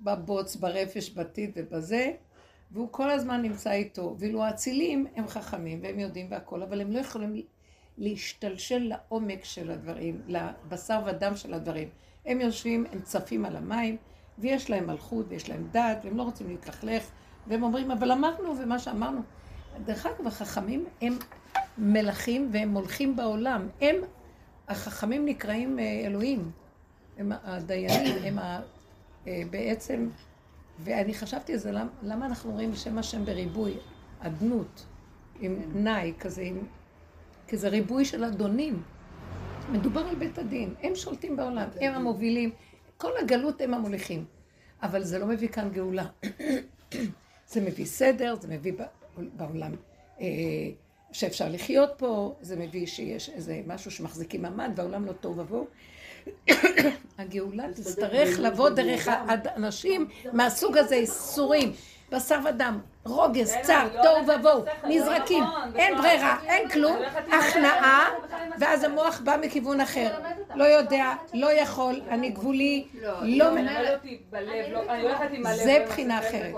[0.00, 2.12] בבוץ, ברפש, בטיט ובזה,
[2.70, 4.16] והוא כל הזמן נמצא איתו.
[4.18, 7.42] ואילו האצילים הם חכמים והם יודעים והכל, אבל הם לא יכולים
[7.98, 11.88] להשתלשל לעומק של הדברים, לבשר ודם של הדברים.
[12.26, 13.96] הם יושבים, הם צפים על המים,
[14.38, 17.02] ויש להם מלכות ויש להם דת, והם לא רוצים להתלכלך,
[17.46, 19.20] והם אומרים, אבל אמרנו ומה שאמרנו.
[19.84, 21.18] דרך אגב, החכמים הם
[21.78, 23.68] מלכים והם הולכים בעולם.
[23.80, 23.96] הם,
[24.68, 26.50] החכמים נקראים אה, אלוהים.
[27.18, 28.60] הם הדיינים, הם ה,
[29.26, 30.08] אה, בעצם,
[30.78, 33.74] ואני חשבתי על זה, למה, למה אנחנו רואים שם השם בריבוי?
[34.20, 34.86] אדנות,
[35.40, 36.58] עם נאי כזה, עם,
[37.48, 38.82] כזה ריבוי של אדונים.
[39.72, 42.50] מדובר על בית הדין, הם שולטים בעולם, הם המובילים,
[42.96, 44.24] כל הגלות הם המוליכים.
[44.82, 46.06] אבל זה לא מביא כאן גאולה.
[47.52, 48.72] זה מביא סדר, זה מביא
[49.16, 49.72] בעולם
[50.20, 50.26] אה,
[51.12, 55.66] שאפשר לחיות פה, זה מביא שיש איזה משהו שמחזיקים מעמד, והעולם לא תוהו ובוהו.
[57.18, 61.72] הגאולה תצטרך לבוא דרך האנשים מהסוג הזה, איסורים,
[62.10, 66.08] בשר ודם, רוגז, לא תוהו ובוהו, נזרקים, לא נכון, אין בכלל.
[66.08, 66.96] ברירה, אין כלום,
[67.32, 68.08] הכנעה,
[68.58, 70.14] ואז המוח בא מכיוון אחר.
[70.54, 73.20] לא יודע, לא יכול, אני גבולי, לא...
[73.44, 75.56] זה מלמד אותי בלב, לא- אני הולכת עם הלב.
[75.56, 76.54] זה לא עם בחינה אחרת.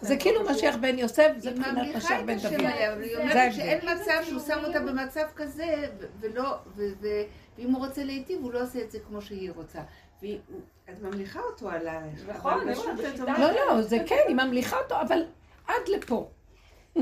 [0.00, 0.50] זה כאילו לא.
[0.52, 2.52] משיח בן יוסף, זה ממליכה משיח בן דוד.
[2.52, 3.52] היא זה אומרת.
[3.54, 5.88] שאין מצב שהוא שם אותה במצב כזה,
[6.20, 9.78] ולא, ואם הוא רוצה להיטיב, הוא לא עושה את זה כמו שהיא רוצה.
[10.92, 12.28] את ממליכה אותו עלייך.
[12.28, 12.68] נכון,
[13.38, 15.24] לא, לא, זה כן, היא ממליכה אותו, אבל
[15.66, 16.28] עד לפה.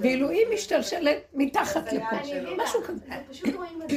[0.00, 2.08] ואילו היא משתלשלת מתחת לפה.
[2.10, 3.06] אני מבינה, משהו כזה.
[3.06, 3.96] זה פשוט רואים את זה.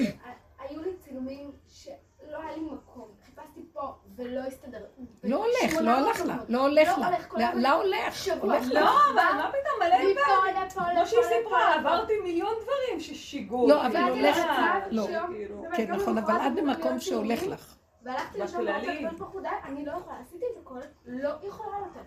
[0.59, 1.97] היו לי צילומים שלא
[2.37, 3.07] היה לי מקום.
[3.25, 3.81] חיפשתי פה
[4.15, 4.79] ולא הסתדר.
[5.23, 6.49] לא הולך, לא הלך לה, מקומות.
[6.49, 7.07] לא הולך לה.
[7.07, 7.61] הולך, לא.
[7.61, 8.27] לא הולך.
[8.41, 8.81] הולך לה.
[8.81, 10.95] לא, אבל מה פתאום, מלא דברים.
[10.95, 11.75] כמו שהיא סיפרה.
[11.75, 13.69] עברתי מיליון דברים ששיגעו.
[13.69, 15.07] לא, אבל הולך- מה, לא.
[15.27, 15.65] כאילו.
[15.75, 17.75] כן, נכון, אבל עד במקום שהולך לך.
[18.03, 18.57] והלכתי לשם.
[18.57, 21.99] ואמרתי לקדוש ברוך הוא די, אני לא יכולה, עשיתי את הכל, לא יכולה יותר.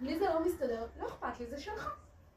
[0.00, 1.96] לי זה לא מסתדר, לא אכפת לי, זה שלך.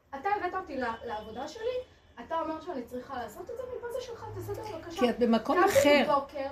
[0.10, 1.78] אתה הבאת אותי לעבודה שלי,
[2.20, 5.00] אתה אומר שאני צריכה לעשות את זה, מפה זה שלך, תעשה את זה בבקשה.
[5.00, 6.04] כי את במקום קמתי אחר.
[6.12, 6.50] בבוקר,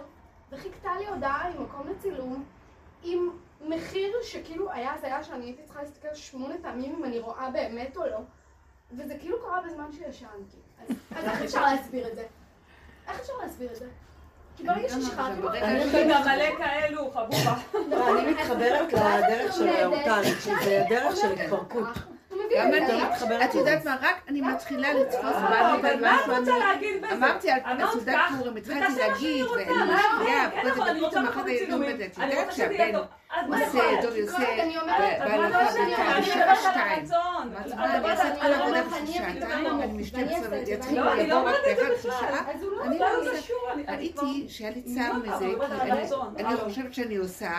[0.51, 2.45] וחיכתה לי הודעה עם מקום לצילום,
[3.03, 3.30] עם
[3.61, 8.05] מחיר שכאילו היה הזיה שאני הייתי צריכה להסתכל שמונה פעמים אם אני רואה באמת או
[8.05, 8.19] לא,
[8.91, 10.57] וזה כאילו קרה בזמן שישנתי.
[11.11, 12.28] אז איך אפשר להסביר את זה?
[13.07, 13.89] איך אפשר להסביר את זה?
[14.58, 17.56] כי ברגע ששחררתי אני מלא כאלו, חבובה.
[17.89, 21.88] לא, אני מתחברת לדרך של אורטל, שזה דרך של התפרקות.
[22.58, 26.30] גם אני מתחברת את יודעת מה, רק אני מתחילה לתפוס בעלות על אבל מה את
[26.39, 27.14] רוצה להגיד בזה?
[27.16, 27.47] אמרתי
[27.91, 31.89] סעודת כך, פורים, התחלתי להגיד, ואני מה משקיעה, כן, וכל נכון, ופתאום צילומים.
[31.89, 32.95] ילד, את יודעת שהבן
[33.66, 34.02] עושה?
[34.02, 34.45] דוב יוסף, לא?
[34.45, 37.06] איתה אני בשעה שתיים.
[37.52, 38.45] מה את אני אעשה את כל.
[38.54, 40.04] העבודה בשעתיים, אפילו אני
[40.49, 42.02] ואני את זה, יתחילו לא, לא לבוא רק את זה באחד.
[42.20, 42.41] שעה.
[42.62, 43.32] לא אני לא לא עושה-
[43.74, 46.58] אני- אני כבר- ראיתי שהיה לי צער לא, מזה, כי אני-.
[46.58, 47.49] חושבת שאני עושה,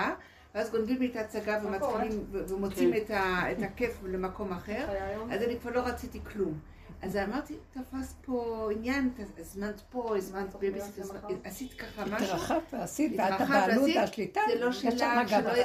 [0.55, 4.87] ואז גונבים לי את ההצגה ומתחילים ו- ומוצאים את ה- את הכיף למקום אחר,
[5.35, 6.59] אז אני כבר לא רציתי כלום.
[7.03, 11.03] אז אמרתי, תפס פה עניין, הזמנת פה, הזמנת בייביסיטר,
[11.45, 14.93] עשית ככה משהו, התרחבת ועשית, ואת הבעלות ועשית, והשליטה, זה לא שלך.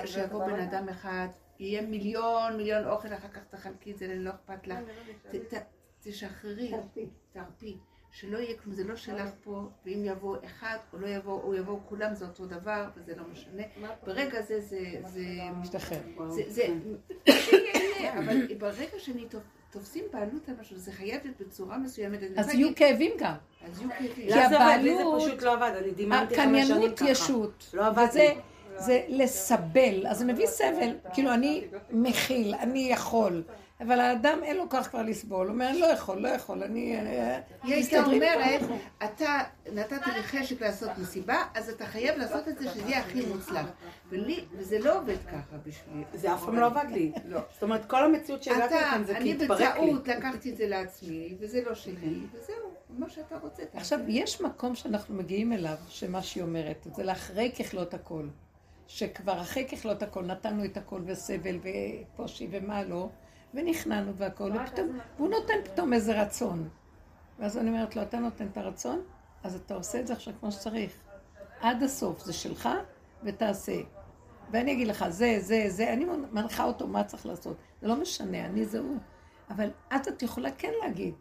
[0.04, 1.28] י- שיבוא בן אדם אחד,
[1.60, 4.78] יהיה מיליון מיליון אוכל, אחר כך תחלקי את זה, לא אכפת לך.
[5.54, 5.64] ת-
[6.04, 6.72] תשחררי,
[7.34, 7.78] תרפי,
[8.20, 9.52] שלא יהיה כלום, זה לא שלך פה,
[9.86, 13.64] ואם יבוא אחד או לא יבוא, או יבואו כולם, זה אותו דבר, וזה לא משנה.
[14.06, 15.22] ברגע זה, זה, זה,
[15.62, 15.98] משתחרר.
[16.48, 16.68] זה,
[18.20, 19.38] אבל ברגע שאני תופ-
[19.72, 22.20] תופסים בעלות על משהו, זה חייב להיות בצורה מסוימת.
[22.24, 23.34] אני אז יהיו כאבים גם.
[23.66, 24.14] אז יהיו כאבים.
[24.16, 27.10] כי לא, זה הבעלות- פשוט לא עבד, אני דימנתי חמש שנים הקניינות ככה.
[27.10, 27.70] ישות.
[27.74, 28.08] לא עבד.
[28.80, 33.44] זה לסבל, אז זה מביא סבל, כאילו אני מכיל, אני יכול,
[33.82, 36.96] אבל האדם אין לו כך כבר לסבול, הוא אומר, אני לא יכול, לא יכול, אני...
[36.98, 38.62] אה, היא הייתה אומרת,
[39.04, 39.40] אתה
[39.74, 43.66] נתת לי חשק לעשות מסיבה, אז אתה חייב לעשות את זה שזה יהיה הכי מוצלח.
[44.10, 46.04] ולי, וזה לא עובד ככה בשבילי.
[46.14, 47.12] זה אף פעם לא עבד לי.
[47.26, 47.40] לא.
[47.54, 49.66] זאת אומרת, כל המציאות שהגעתי לכאן זה כי אני התפרק לי.
[49.68, 52.56] בטעות לקחתי את זה לעצמי, וזה לא שלי, וזהו,
[52.90, 53.66] מה שאתה רוצה.
[53.66, 53.78] תעשה.
[53.78, 58.28] עכשיו, יש מקום שאנחנו מגיעים אליו, שמה שהיא אומרת, זה לאחרי ככלות הכל.
[58.88, 63.10] שכבר אחרי ככלות הכל נתנו את הכל וסבל ופושי ומה לא,
[63.54, 66.70] ונכנענו והכל, ופתאום, והוא נותן פתאום איזה רצון.
[67.40, 69.02] ואז אני אומרת לו, אתה נותן את הרצון,
[69.44, 70.92] אז אתה עושה את זה עכשיו כמו שצריך.
[71.62, 72.70] עד הסוף, זה שלך,
[73.24, 73.82] ותעשה.
[74.52, 77.58] ואני אגיד לך, זה, זה, זה, אני מנחה אותו מה צריך לעשות.
[77.82, 78.98] זה לא משנה, אני זה הוא.
[79.50, 81.14] אבל אז את יכולה כן להגיד,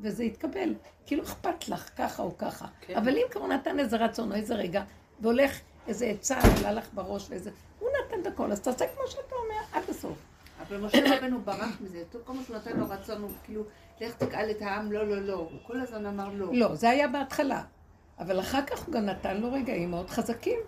[0.00, 0.74] וזה יתקבל.
[1.06, 2.66] כאילו אכפת לך, ככה או ככה.
[2.80, 2.96] כן.
[2.96, 4.82] אבל אם כבר נתן איזה רצון או איזה רגע,
[5.20, 7.50] והולך איזה עצה, עלה לך בראש ואיזה...
[7.78, 10.18] הוא נתן את הכל, אז תעשה כמו שאתה אומר, עד הסוף.
[10.68, 13.64] אבל משה רבנו ברח מזה, כל מה שהוא נתן לו רצון, הוא כאילו,
[14.00, 15.34] לך תגאל את העם, לא, לא, לא.
[15.34, 16.50] הוא כל הזמן אמר לא.
[16.52, 17.62] לא, זה היה בהתחלה.
[18.18, 20.58] אבל אחר כך הוא גם נתן לו רגעים מאוד חזקים,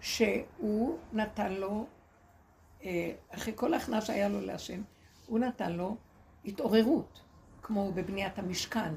[0.00, 1.86] שהוא נתן לו,
[2.84, 4.82] אה, אחרי כל ההכנעה שהיה לו להשם,
[5.26, 5.96] הוא נתן לו
[6.44, 7.20] התעוררות,
[7.62, 8.94] כמו בבניית המשכן.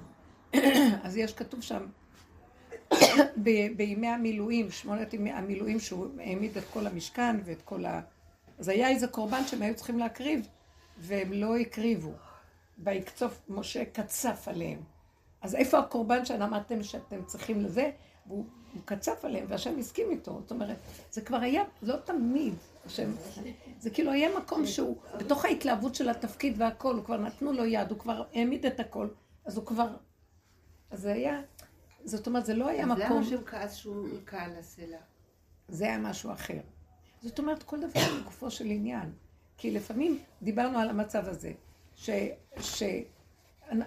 [1.03, 1.85] אז יש כתוב שם,
[3.77, 8.01] בימי המילואים, שמונת ימי המילואים שהוא העמיד את כל המשכן ואת כל ה...
[8.61, 10.47] אז היה איזה קורבן שהם היו צריכים להקריב,
[10.97, 12.11] והם לא הקריבו.
[12.79, 14.79] ויקצוף משה קצף עליהם.
[15.41, 17.91] אז איפה הקורבן שאמרתם שאתם צריכים לזה?
[18.27, 20.39] והוא הוא קצף עליהם, והשם הסכים איתו.
[20.41, 20.77] זאת אומרת,
[21.11, 22.53] זה כבר היה, לא תמיד,
[22.85, 23.11] השם,
[23.79, 27.91] זה כאילו היה מקום שהוא, בתוך ההתלהבות של התפקיד והכל, הוא כבר נתנו לו יד,
[27.91, 29.07] הוא כבר העמיד את הכל,
[29.45, 29.87] אז הוא כבר,
[30.91, 31.41] אז זה היה,
[32.03, 34.97] זאת אומרת, זה לא היה אז מקום, למה שהוא כעס שהוא היכה על הסלע?
[35.67, 36.59] זה היה משהו אחר.
[37.21, 39.11] זאת אומרת, כל דבר לגופו של עניין.
[39.57, 41.51] כי לפעמים דיברנו על המצב הזה,
[41.95, 42.09] ש...
[42.59, 42.83] ש...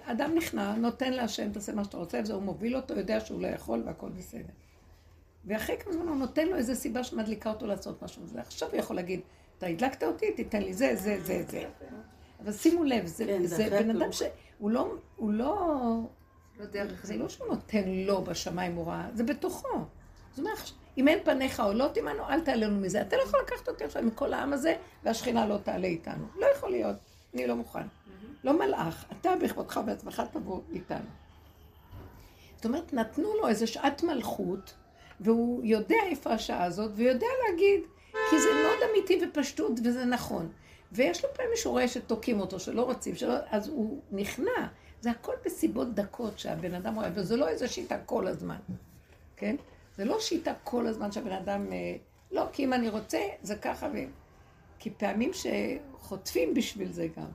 [0.05, 3.83] אדם נכנע, נותן להשם, תעשה מה שאתה רוצה, וזהו מוביל אותו, יודע שהוא לא יכול
[3.85, 4.53] והכל בסדר.
[5.45, 8.21] ואחרי כמה זמן הוא נותן לו איזו סיבה שמדליקה אותו לעשות משהו.
[8.33, 9.19] ועכשיו הוא יכול להגיד,
[9.57, 11.63] אתה הדלקת אותי, תיתן לי זה, זה, זה, זה.
[12.43, 14.11] אבל שימו לב, זה, כן, זה, בן אדם.
[14.11, 15.79] שהוא לא, הוא לא,
[16.59, 19.67] לא דרך זה לא שהוא נותן לו בשמיים הוראה, זה בתוכו.
[20.31, 23.01] זאת אומרת, אם אין פניך עולות עמנו, אל תעלה לנו מזה.
[23.01, 26.25] אתה לא יכול לקחת אותי עכשיו מכל העם הזה, והשכינה לא תעלה איתנו.
[26.35, 26.95] לא יכול להיות,
[27.33, 27.87] אני לא מוכן.
[28.43, 31.05] לא מלאך, אתה בכבודך ובעצמך תבוא איתנו.
[32.55, 34.73] זאת אומרת, נתנו לו איזו שעת מלכות,
[35.19, 37.81] והוא יודע איפה השעה הזאת, ויודע להגיד,
[38.29, 40.49] כי זה מאוד אמיתי ופשטות, וזה נכון.
[40.91, 44.67] ויש לו פעמים שהוא רואה שתוקעים אותו, שלא רוצים, שלא, אז הוא נכנע.
[45.01, 48.57] זה הכל בסיבות דקות שהבן אדם רואה, וזה לא איזו שיטה כל הזמן,
[49.37, 49.55] כן?
[49.97, 51.73] זה לא שיטה כל הזמן שהבן אדם...
[51.73, 51.95] אה,
[52.31, 53.97] לא, כי אם אני רוצה, זה ככה ו...
[54.79, 57.27] כי פעמים שחוטפים בשביל זה גם.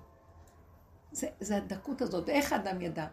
[1.12, 3.06] זה, זה הדקות הזאת, איך האדם ידע?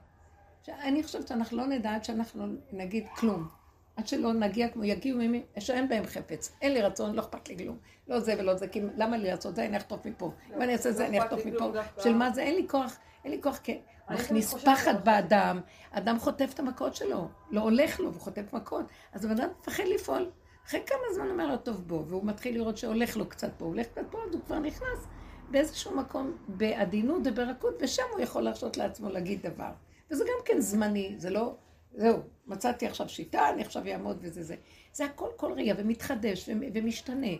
[0.69, 3.47] אני חושבת שאנחנו לא נדע עד שאנחנו נגיד כלום.
[3.95, 6.55] עד שלא נגיע כמו יגיעו ממי, שאין בהם חפץ.
[6.61, 7.77] אין לי רצון, לא אכפת לי כלום.
[8.07, 10.31] לא זה ולא זה, כי למה לי לעשות זה, אני אחטוף מפה.
[10.55, 11.71] אם אני אעשה זה, אני אחטוף מפה.
[12.03, 13.77] של מה זה, אין לי כוח, אין לי כוח, כן.
[14.09, 17.27] מכניס פחד באדם, אדם חוטף את המכות שלו.
[17.51, 18.85] לא הולך לו, והוא חוטף מכות.
[19.13, 20.29] אז הבן אדם מפחד לפעול.
[20.67, 23.87] אחרי כמה זמן אומר לו, טוב בוא, והוא מתחיל לראות שהולך לו קצת פה, הולך
[23.87, 25.07] קצת פה, אז הוא כבר נכנס
[25.51, 29.71] באיזשהו מקום בעדינות וברכות, ושם הוא יכול להרשות לעצמו להגיד דבר.
[30.11, 31.55] וזה גם כן זמני, זה לא,
[31.93, 34.55] זהו, מצאתי עכשיו שיטה, אני עכשיו אעמוד וזה זה.
[34.93, 37.35] זה הכל כל רגע, ומתחדש, ומשתנה.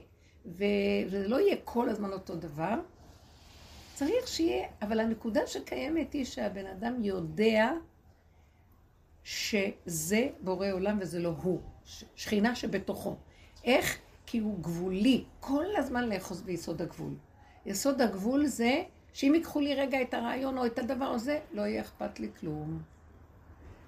[0.46, 2.80] וזה לא יהיה כל הזמן אותו דבר.
[3.98, 7.72] צריך שיהיה, אבל הנקודה שקיימת היא שהבן אדם יודע
[9.24, 11.60] שזה בורא עולם וזה לא הוא,
[12.16, 13.16] שכינה שבתוכו.
[13.64, 13.98] איך?
[14.26, 17.14] כי הוא גבולי, כל הזמן לאחוז ביסוד הגבול.
[17.66, 18.84] יסוד הגבול זה
[19.14, 22.82] שאם ייקחו לי רגע את הרעיון או את הדבר הזה, לא יהיה אכפת לי כלום.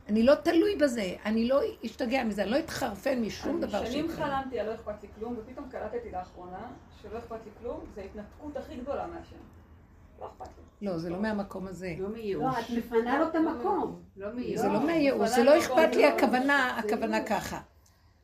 [0.08, 4.26] אני לא תלוי בזה, אני לא אשתגע מזה, אני לא אתחרפן משום דבר שנים שיקרה.
[4.26, 8.58] חלמתי על לא אכפת לי כלום, ופתאום קלטתי לאחרונה שלא אכפת לי כלום, זה ההתנתקות
[8.58, 9.59] הכי גדולה מהשם.
[10.22, 10.48] לא אכפת
[10.82, 10.88] לי.
[10.88, 11.96] לא, זה לא מהמקום הזה.
[12.00, 12.56] לא לא, מייאוש.
[12.60, 14.02] את מפנה לו את המקום.
[14.18, 14.60] לא מייאוש.
[14.62, 17.24] זה לא מהייאוש, אבל זה לא אני אכפת לי, לא- הכוונה, הכוונה.
[17.24, 17.60] ככה.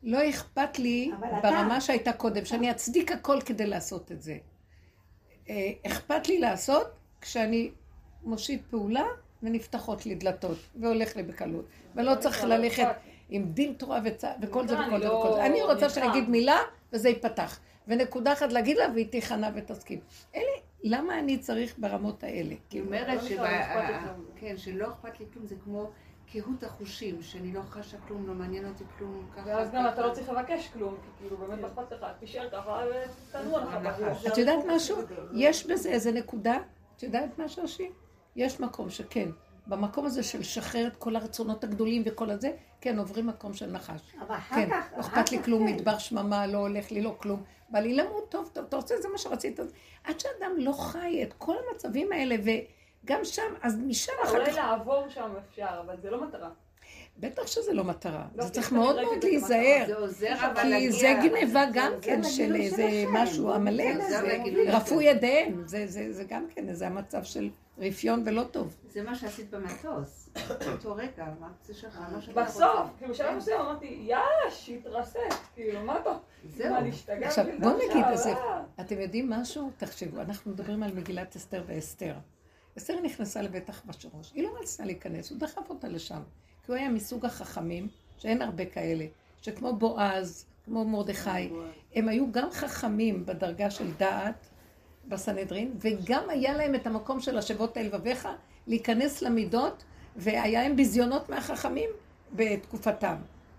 [0.02, 1.10] לא אכפת לי
[1.42, 4.38] ברמה שהייתה קודם, שאני אצדיק הכל כדי לעשות את זה.
[5.48, 6.86] אה, אכפת לי לעשות
[7.20, 7.70] כשאני
[8.22, 9.04] מושיט פעולה
[9.42, 11.64] ונפתחות לי דלתות, והולך לי בקלות.
[11.94, 13.10] ולא צריך לא ללכת לי.
[13.28, 14.00] עם דין תורה.
[14.42, 15.46] וכל זה וכל זה לא- וכל זה.
[15.46, 15.88] אני רוצה.
[15.90, 16.58] שאני אגיד מילה
[16.92, 17.58] וזה ייפתח.
[17.88, 20.00] ונקודה אחת להגיד לה והיא תיכנע ותסכים.
[20.34, 20.44] אלה,
[20.88, 22.50] למה אני צריך ברמות האלה?
[22.50, 24.24] היא כאילו, אומרת לא כלום.
[24.36, 25.90] כן, שלא אכפת לי כלום, זה כמו
[26.32, 29.46] קהות החושים, שאני לא חשה כלום, לא מעניין אותי כלום, ככה.
[29.46, 30.06] ואז גם אתה.
[30.06, 32.80] לא צריך לבקש כלום, כי כאילו באמת לא אכפת לך, תישאר ככה
[33.30, 34.26] ותנוע לך בראש.
[34.26, 34.98] את יודעת משהו?
[35.34, 36.58] יש בזה איזה נקודה,
[36.96, 37.90] את יודעת מה שושי?
[38.36, 39.28] יש מקום שכן,
[39.66, 44.00] במקום הזה של לשחרר את כל הרצונות הגדולים וכל הזה, כן, עוברים מקום של נחש.
[44.26, 44.84] אבל אחר כן, כך...
[44.96, 45.74] לא אכפת לי כלום, כן.
[45.74, 47.42] מדבר שממה, לא הולך לי, לא כלום.
[47.70, 49.60] בא לי למות, טוב, טוב, אתה רוצה, זה מה שרצית.
[50.04, 54.56] עד שאדם לא חי את כל המצבים האלה, וגם שם, אז משם אחר אולי כך,
[54.56, 56.50] לעבור שם אפשר, אבל זה לא מטרה.
[57.18, 58.24] בטח שזה לא מטרה.
[58.34, 59.24] לא, זה צריך מאוד מאוד.
[59.24, 59.86] להיזהר.
[60.62, 60.90] כי להגיע...
[60.90, 63.04] זה גניבה גם זה כן של איזה.
[63.12, 63.96] משהו עמלק,
[64.68, 68.76] רפוי ידיהם, זה- זה זה גם כן איזה המצב של רפיון ולא טוב.
[68.88, 70.25] זה מה שעשית במטוס.
[70.66, 71.26] באותו רגע,
[71.64, 72.00] זה שלך?
[72.12, 72.88] מה שאתה בסוף.
[72.98, 75.20] כאילו בשלב מסוים אמרתי, יאללה, שיתרסק,
[75.54, 76.10] כאילו, מה אתה?
[76.44, 76.74] זהו.
[76.74, 76.80] מה?
[77.26, 77.76] עכשיו, בלי בוא זה?
[77.76, 78.62] נגיד עכשיו, איזה, אה.
[78.80, 79.70] אתם יודעים משהו?
[79.76, 82.14] תחשבו, אנחנו מדברים על מגילת אסתר ואסתר.
[82.78, 86.22] אסתר נכנסה לבית אחשוורוש, היא לא רצתה להיכנס, הוא דחף אותה לשם.
[86.62, 89.06] כי הוא היה מסוג החכמים, שאין הרבה כאלה,
[89.42, 91.50] שכמו בועז, כמו מרדכי,
[91.94, 94.46] הם היו גם חכמים בדרגה של דעת
[95.08, 98.28] בסנהדרין, וגם היה להם את המקום של השבות אל לבביך,
[98.66, 99.84] להיכנס למידות,
[100.16, 101.90] והיה להם ביזיונות מהחכמים
[102.32, 103.16] בתקופתם.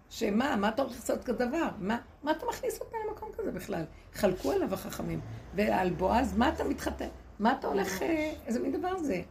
[0.09, 1.67] שמה, מה אתה הולך לעשות כזה דבר?
[1.79, 3.83] מה, מה אתה מכניס אותה למקום כזה בכלל?
[4.13, 5.19] חלקו עליו החכמים.
[5.55, 7.07] ועל בועז, מה אתה מתחתן?
[7.39, 9.21] מה אתה הולך, אה, איזה מין דבר זה?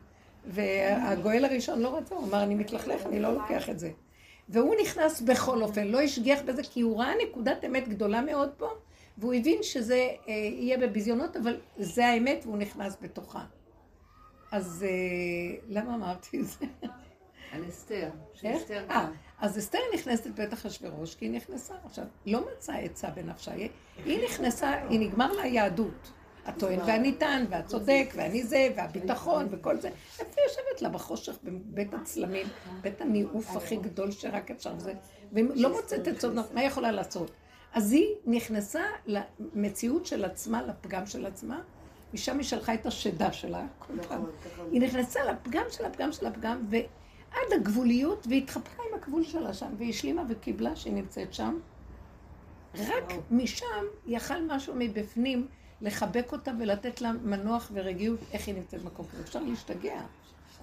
[0.47, 3.91] והגואל הראשון לא רצה, הוא אמר, אני מתלכלך, אני לא לוקח את זה.
[4.49, 8.69] והוא נכנס בכל אופן, לא השגיח בזה, כי הוא ראה נקודת אמת גדולה מאוד פה,
[9.19, 13.45] והוא הבין שזה אה, יהיה בביזיונות, אבל זה האמת, והוא נכנס בתוכה.
[14.53, 16.67] אז אה, למה אמרתי את זה?
[17.57, 18.11] על אסתר.
[18.91, 19.09] אה.
[19.41, 21.75] אז אסתר נכנסת לבית אחשוורוש, כי היא נכנסה.
[21.85, 23.69] עכשיו, לא מצאה עצה בנפשה, היא-
[24.25, 26.13] נכנסה, היא נגמר לה היהדות.
[26.47, 29.89] הטוען והניתן, והצודק, ואני זה, והביטחון, וכל זה.
[30.21, 32.47] איפה יושבת לה בחושך, בבית הצלמים,
[32.81, 34.93] בית הניאוף הכי גדול שרק אפשר, וזה,
[35.33, 37.31] והיא לא מוצאת עצות, מה היא יכולה לעשות?
[37.73, 41.61] אז היא נכנסה למציאות של עצמה, לפגם של עצמה,
[42.15, 43.99] משם היא שלחה את השדה שלה, כל פעם.
[43.99, 44.69] נכון, נכון.
[44.73, 46.67] היא נכנסה לפגם של הפגם של הפגם,
[47.33, 51.59] ועד הגבוליות, והתחבקה עם הגבול שלה שם, והיא השלימה וקיבלה שהיא נמצאת שם.
[52.75, 55.47] רק משם יכל משהו מבפנים
[55.81, 59.23] לחבק אותה ולתת לה מנוח ורגיעות, איך היא נמצאת במקום כזה.
[59.23, 60.01] אפשר להשתגע.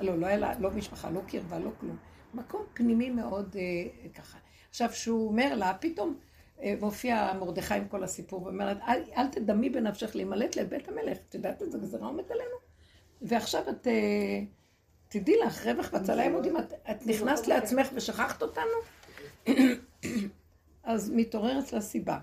[0.01, 1.97] לא, לא היה לה, לא משפחה, לא קרבה, לא כלום.
[2.34, 4.38] מקום פנימי מאוד אה, ככה.
[4.70, 6.18] עכשיו, שהוא אומר לה, פתאום
[6.61, 11.18] אה, מופיע מרדכי עם כל הסיפור, ואומרת, אל, אל תדמי בנפשך להימלט לבית המלך.
[11.30, 12.55] את יודעת איזה גזרה עומדת עלינו?
[13.22, 14.41] ועכשיו את, אה,
[15.14, 18.78] תדעי לך, רווח והצלה ימודים, את, את נכנסת לעצמך ושכחת אותנו?
[20.84, 22.20] אז מתעוררת לה סיבה.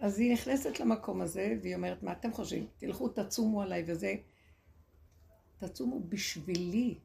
[0.00, 2.66] אז היא נכנסת למקום הזה, והיא אומרת, מה אתם חושבים?
[2.76, 4.14] תלכו, תצומו עליי, וזה...
[5.58, 6.98] תצומו בשבילי.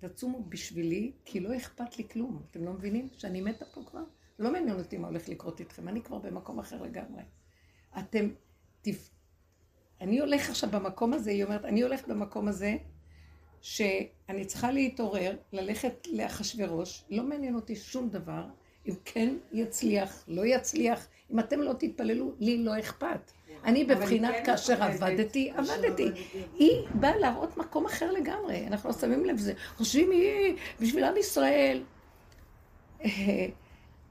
[0.00, 2.42] תצומו בשבילי, כי לא אכפת לי כלום.
[2.50, 4.04] אתם לא מבינים שאני מתה פה כבר?
[4.38, 7.22] לא מעניין אותי מה הולך לקרות איתכם, אני כבר במקום אחר לגמרי.
[7.98, 8.28] אתם...
[8.82, 9.10] תפ...
[10.00, 12.76] אני הולך עכשיו במקום הזה, היא אומרת, אני הולכת במקום הזה,
[13.64, 18.44] שאני צריכה להתעורר, ללכת לאחשוורוש, לא מעניין אותי שום דבר,
[18.88, 23.32] אם כן יצליח, לא יצליח, אם אתם לא תתפללו, לי לא אכפת.
[23.64, 26.10] אני בבחינת כן כאשר מפחדת עבדתי, עבדתי.
[26.58, 29.52] היא באה להראות מקום אחר לגמרי, אנחנו לא שמים לב לזה.
[29.76, 31.82] חושבים היא בשביל עם ישראל.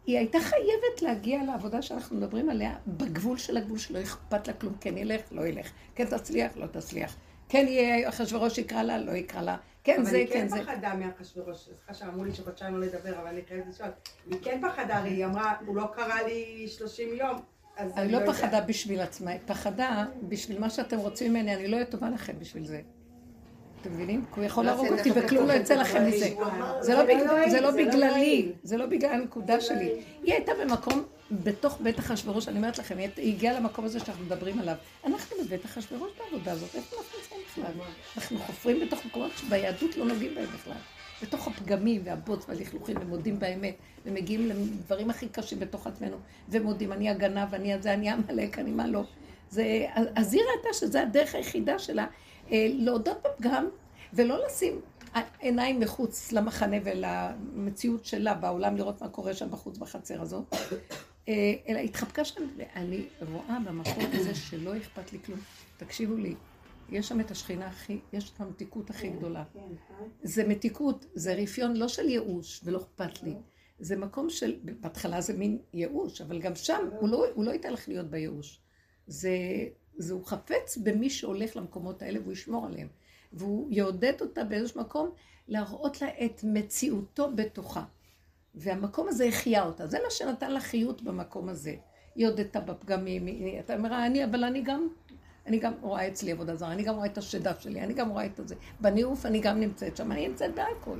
[0.08, 4.74] היא הייתה חייבת להגיע לעבודה שאנחנו מדברים עליה בגבול של הגבול שלא אכפת לה כלום,
[4.82, 7.16] כן ילך, לא ילך, כן תצליח, לא תצליח.
[7.54, 10.56] כן יהיה אחשוורוש יקרא לה, לא יקרא לה, כן זה, כן זה.
[10.56, 13.90] אבל היא כן פחדה מאחשוורוש, סליחה שאמרו לי שחודשיים לא לדבר, אבל אני חייבת לשאול.
[14.30, 17.38] היא כן פחדה, הרי היא אמרה, הוא לא קרא לי 30 יום.
[17.78, 18.36] אני לא יודעת.
[18.36, 22.34] פחדה בשביל עצמה, היא פחדה בשביל מה שאתם רוצים ממני, אני לא אהיה טובה לכם
[22.40, 22.82] בשביל זה.
[23.82, 24.26] אתם מבינים?
[24.34, 26.30] כי הוא יכול להרוג אותי וכלום לא יצא לכם מזה.
[26.82, 27.04] זה לא
[27.62, 30.04] לא בגללי, זה לא בגלל הנקודה שלי.
[30.24, 34.60] היא הייתה במקום, בתוך בית אחשוורוש, אני אומרת לכם, היא הגיעה למקום הזה שאנחנו מדברים
[34.60, 34.76] עליו.
[35.06, 37.18] אנחנו בבית אחשוורוש בעבודה הזאת, איפה אנחנו
[37.58, 37.72] בכלל?
[38.18, 40.78] אנחנו חופרים בתוך מקומות שביהדות לא נוגעים בהם בכלל.
[41.22, 43.76] בתוך הפגמים והבוץ והלכלוכים, ומודים באמת,
[44.06, 46.18] ומגיעים לדברים הכי קשים בתוך עצמנו,
[46.50, 49.04] ומודים, אני הגנב, אני הזה, אני עמלק, אני מה לא.
[49.50, 49.86] זה,
[50.16, 52.06] אז היא ראתה שזו הדרך היחידה שלה,
[52.52, 53.70] אה, להודות בפגם,
[54.14, 54.82] ולא לשים
[55.40, 60.54] עיניים מחוץ למחנה ולמציאות שלה בעולם, לראות מה קורה שם בחוץ בחצר הזאת,
[61.28, 65.40] אה, אלא התחבקה שם, ואני רואה במקום הזה שלא אכפת לי כלום.
[65.78, 66.36] תקשיבו לי,
[66.94, 69.44] יש שם את השכינה הכי, יש את המתיקות הכי גדולה.
[70.24, 73.34] זה מתיקות, זה רפיון לא של ייאוש ולא אכפת לי.
[73.80, 77.74] זה מקום של, בהתחלה זה מין ייאוש, אבל גם שם הוא לא, הוא לא ייתן
[77.74, 78.60] לך להיות בייאוש.
[79.08, 79.30] זה,
[79.98, 82.88] זה הוא חפץ במי שהולך למקומות האלה והוא ישמור עליהם.
[83.34, 85.10] והוא יעודד אותה באיזשהו מקום
[85.48, 87.84] להראות לה את מציאותו בתוכה.
[88.56, 89.88] והמקום הזה החיה אותה.
[89.88, 91.76] זה מה שנתן לה חיות במקום הזה.
[92.16, 94.88] היא הודתה בפגמים, היא- אתה אומר, אני, אבל אני גם,
[95.48, 98.26] אני גם רואה אצלי עבודה זרה, אני גם רואה את השדה שלי, אני גם רואה
[98.26, 98.56] את הזה.
[98.80, 101.00] בניאוף אני גם נמצאת שם, אני נמצאת בהכל.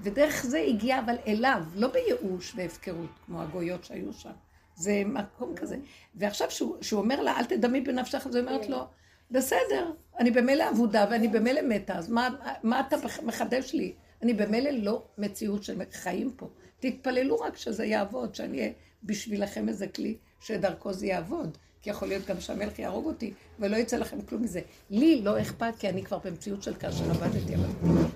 [0.00, 4.30] ודרך זה הגיעה אבל אליו, לא בייאוש והפקרות, כמו הגויות שהיו שם.
[4.76, 5.76] זה מקום כזה.
[6.14, 8.84] ועכשיו שהוא, שהוא אומר לה, אל תדמי בנפשך, אז היא אומרת לו,
[9.30, 12.28] בסדר, אני במילא אבודה ואני במילא מתה, אז מה,
[12.62, 13.94] מה אתה מחדש לי?
[14.22, 16.48] אני במילא לא מציאות של חיים פה.
[16.80, 18.72] תתפללו רק שזה יעבוד, שאני אהיה
[19.02, 21.58] בשבילכם איזה כלי שדרכו זה יעבוד.
[21.84, 24.60] כי יכול להיות גם שהמלך יהרוג אותי, ולא יצא לכם כלום מזה.
[24.90, 27.68] לי לא אכפת, כי אני כבר במציאות של כאשר עבדתי, אבל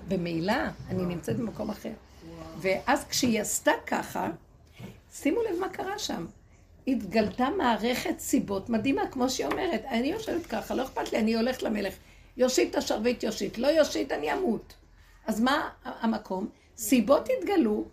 [0.07, 0.53] במילא
[0.89, 1.91] אני נמצאת במקום אחר.
[2.57, 4.29] ואז כשהיא עשתה ככה,
[5.13, 6.25] שימו לב מה קרה שם.
[6.87, 11.63] התגלתה מערכת סיבות מדהימה, כמו שהיא אומרת, אני יושבת ככה, לא אכפת לי, אני הולכת
[11.63, 11.93] למלך.
[12.37, 14.73] יושיט את השרביט יושיט, לא יושיט, אני אמות.
[15.27, 16.49] אז מה המקום?
[16.77, 17.85] סיבות התגלו,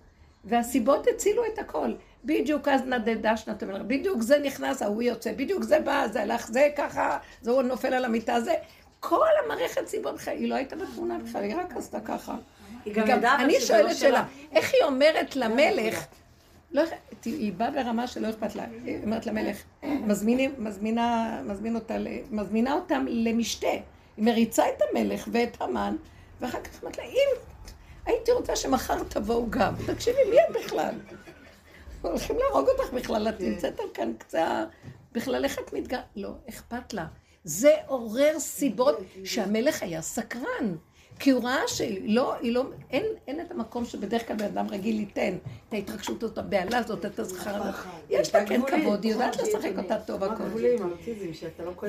[0.44, 1.92] והסיבות הצילו את הכל.
[2.26, 6.46] בדיוק אז נדדה שנת המלך, בדיוק זה נכנס, ההוא יוצא, בדיוק זה בא, זה הלך,
[6.46, 8.54] זה ככה, זה הוא נופל על המיטה, זה...
[9.00, 12.36] כל המערכת סיבות חיי, היא לא הייתה בתמונה בכלל, היא רק עשתה ככה.
[12.84, 13.96] היא גם ידעה אני שואלת.
[13.96, 16.04] שאלה, איך היא אומרת למלך,
[16.72, 16.82] לא,
[17.24, 21.96] היא באה ברמה שלא אכפת לה, היא אומרת למלך, מזמינים, מזמינה, מזמין אותה,
[22.30, 23.66] מזמינה אותם למשתה,
[24.16, 25.96] היא מריצה את המלך ואת המן,
[26.40, 27.28] ואחר כך אמרת לה, אם
[28.06, 30.94] הייתי רוצה שמחר תבואו גם, תקשיבי, מי את בכלל?
[32.02, 34.64] הולכים להרוג אותך בכלל, את נמצאת על כאן קצה,
[35.12, 36.00] בכלל איך את מתגר...
[36.16, 37.06] לא, אכפת לה.
[37.44, 40.76] זה עורר סיבות שהמלך היה סקרן.
[41.18, 44.66] כי הוא ראה שהיא לא, היא לא, אין, אין את המקום שבדרך כלל בן אדם
[44.68, 45.36] רגיל ייתן
[45.68, 47.74] את ההתרגשות הזאת, הבהלה הזאת, את הזכר הזאת.
[48.10, 50.44] יש לה כן כבוד, היא יודעת לשחק אותה טוב הכל.
[50.44, 50.68] לא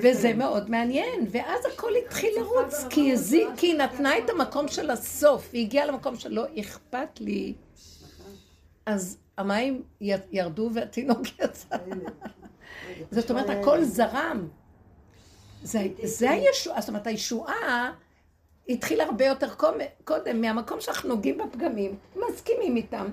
[0.04, 0.34] וזה.
[0.34, 3.14] מאוד מעניין, ואז הכל התחיל לרוץ, כי
[3.62, 7.54] היא נתנה את המקום של הסוף, היא הגיעה למקום שלא אכפת לי.
[8.86, 9.84] אז המים
[10.32, 11.78] ירדו והתינוק יצא.
[13.12, 14.48] זאת אומרת, הכל זרם.
[15.64, 17.94] זה, הישועה, זאת אומרת, הישועה
[18.70, 19.48] התחילה הרבה יותר
[20.04, 23.08] קודם, מהמקום שאנחנו נוגעים בפגמים, מסכימים איתם.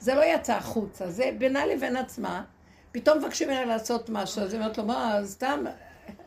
[0.00, 2.44] זה לא יצא החוצה, זה בינה לבין עצמה.
[2.92, 5.64] פתאום מבקשים ממנה לעשות משהו, אז היא אומרת לו, מה, סתם,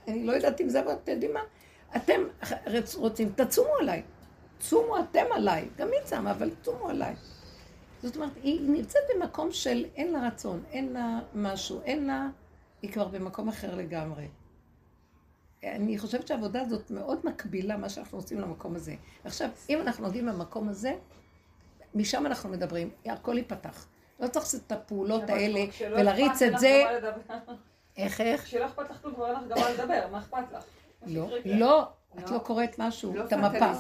[0.07, 1.40] אני לא יודעת אם זה, אבל אתם יודעים מה?
[1.95, 2.22] אתם
[2.95, 4.02] רוצים, תצומו עליי.
[4.60, 5.68] צומו אתם עליי.
[5.78, 7.15] גם היא צמה, אבל צומו עליי.
[8.03, 12.28] זאת אומרת, היא נמצאת במקום של אין לה רצון, אין לה משהו, אין לה...
[12.82, 14.28] היא כבר במקום אחר לגמרי.
[15.64, 18.95] אני חושבת שהעבודה הזאת מאוד מקבילה מה שאנחנו עושים למקום הזה.
[19.23, 20.94] עכשיו, אם אנחנו נוגעים במקום הזה,
[21.95, 23.88] משם אנחנו מדברים, הכל ייפתח.
[24.19, 26.84] לא צריך לעשות את הפעולות האלה ולהריץ את זה.
[27.98, 28.44] איך, איך?
[28.44, 30.64] כשלא אכפת לך כלום, כבר אין לך גם מה לדבר, מה אכפת לך?
[31.07, 31.30] לא.
[31.45, 31.88] לא,
[32.19, 33.72] את לא קוראת משהו, לא את המפה.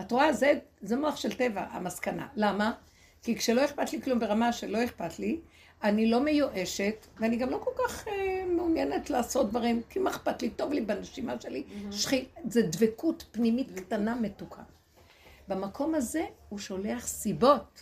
[0.00, 0.32] את רואה,
[0.80, 2.28] זה מוח של טבע, המסקנה.
[2.36, 2.72] למה?
[3.22, 5.40] כי כשלא אכפת לי כלום ברמה שלא אכפת לי,
[5.82, 10.42] אני לא מיואשת, ואני גם לא כל כך אה, מעוניינת לעשות דברים, כי מה אכפת
[10.42, 10.50] לי?
[10.50, 11.62] טוב לי בנשימה שלי.
[11.90, 14.62] שכי, זה דבקות פנימית קטנה מתוקה.
[15.48, 17.80] במקום הזה הוא שולח סיבות.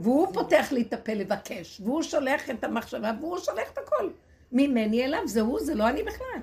[0.00, 4.10] והוא פותח לי את הפה לבקש, והוא שולח את המחשבה, והוא שולח את הכל.
[4.52, 6.42] ממני אליו, זה הוא, זה לא אני בכלל.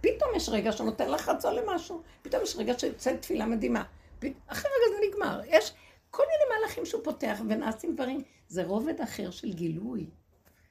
[0.00, 3.84] פתאום יש רגע שנותן לך רצון למשהו, פתאום יש רגע שיוצאת תפילה מדהימה.
[4.18, 5.40] פ- אחרי רגע זה נגמר.
[5.46, 5.72] יש
[6.10, 8.22] כל מיני מהלכים שהוא פותח ונעשים דברים.
[8.48, 10.06] זה רובד אחר של גילוי.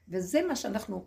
[0.09, 1.05] וזה מה שאנחנו,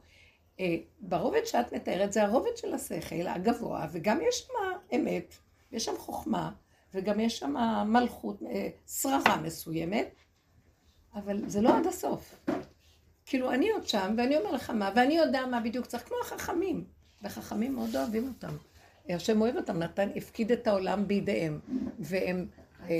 [0.60, 4.52] אה, ברובד שאת מתארת, זה הרובד של השכל הגבוה, וגם יש שם
[4.96, 5.34] אמת,
[5.72, 6.52] יש שם חוכמה,
[6.94, 7.54] וגם יש שם
[7.86, 10.14] מלכות, אה, שררה מסוימת,
[11.14, 12.46] אבל זה לא עד הסוף.
[13.26, 16.84] כאילו, אני עוד שם, ואני אומר לך מה, ואני יודע מה בדיוק צריך, כמו החכמים.
[17.22, 18.56] וחכמים מאוד אוהבים אותם.
[19.08, 21.60] השם אוהב אותם, נתן, הפקיד את העולם בידיהם,
[21.98, 22.46] והם,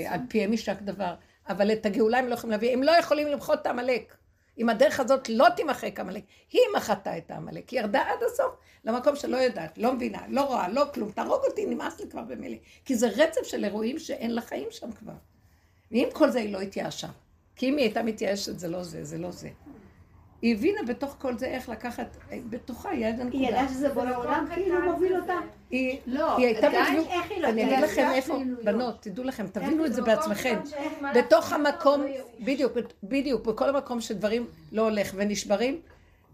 [0.07, 1.13] על פיהם יישק דבר.
[1.49, 4.15] אבל את הגאולה הם לא יכולים להביא, הם לא יכולים למחות את העמלק.
[4.57, 8.55] אם הדרך הזאת לא תימחק עמלק, היא מחתה את העמלק, היא ירדה עד הסוף
[8.85, 12.57] למקום שלא יודעת, לא מבינה, לא רואה, לא כלום, תהרוג אותי, נמאס לי כבר במילא.
[12.85, 15.13] כי זה רצף של אירועים שאין לה חיים שם כבר.
[15.91, 17.07] ועם כל זה היא לא התייאשה.
[17.55, 19.49] כי אם היא הייתה מתייאשת, זה לא זה, זה לא זה.
[20.41, 22.17] היא הבינה בתוך כל זה איך לקחת,
[22.49, 23.43] בתוכה היא הייתה היא נקודה.
[23.43, 25.33] ידעה שזה בורא עולם, כאילו מוביל אותה.
[25.69, 27.79] היא, לא, היא הייתה בדיוק, איך היא לא אני אגיד?
[27.79, 30.59] לכם זה איפה, אפילו בנות, תדעו לכם, תבינו את זה במקום בעצמכם.
[31.15, 32.07] בתוך המקום, לא.
[32.39, 32.73] בדיוק,
[33.03, 35.81] בדיוק, בכל המקום שדברים לא הולך ונשברים,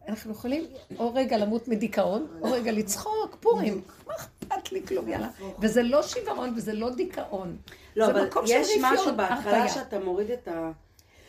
[0.07, 0.65] אנחנו יכולים
[0.99, 5.27] או רגע למות מדיכאון, או רגע לצחוק, פורים, מה אכפת לי כלום, יאללה.
[5.59, 7.57] וזה לא שיוורון וזה לא דיכאון.
[7.95, 9.69] לא, זה אבל יש משהו בהתחלה.
[9.69, 10.47] שאתה מוריד את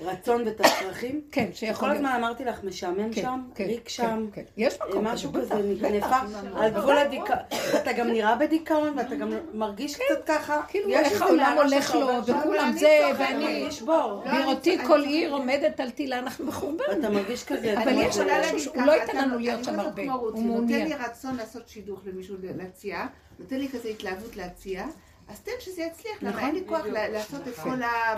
[0.01, 1.21] הרצון ואת הצרכים.
[1.33, 1.97] כן, כל שיכול להיות.
[2.05, 4.43] הזמן אמרתי לך, משעמם כן, שם, כן, ריק כן, שם, כן.
[4.57, 6.23] יש מקום משהו כזה, כזה בטח, נפח
[6.57, 7.39] על גבול הדיכאון.
[7.83, 10.61] אתה גם נראה בדיכאון ואתה גם מרגיש קצת ככה.
[10.69, 13.69] כאילו יש איך העולם הולך לו, וכולם זה, ואני...
[13.87, 15.33] לא, בראותי כל עיר.
[15.33, 16.85] עומדת על תילה, אנחנו מחורבן.
[16.89, 17.73] ואתה מרגיש כזה...
[17.73, 20.03] אבל אתה יש משהו שהוא לא ייתן אתה- לנו להיות שם הרבה.
[20.13, 20.67] הוא נותן.
[20.85, 23.07] לי רצון לעשות שידוך למישהו להציע,
[23.39, 24.87] נותן לי כזה התלהבות להציע,
[25.29, 26.95] אז תן שזה יצליח, למה נכון, אין לי כוח בדיוק.
[26.95, 27.71] לה- לעשות את כל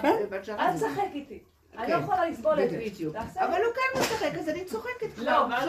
[0.02, 0.08] כן.
[0.24, 0.76] הבג'רה אל.
[0.76, 1.38] תשחק איתי.
[1.78, 2.02] אני לא כן.
[2.02, 2.78] יכולה לסבול את זה.
[2.78, 3.16] בדיוק.
[3.16, 5.24] אבל הוא כן משחק, אז אני צוחקת כבר.
[5.24, 5.68] לא, ואז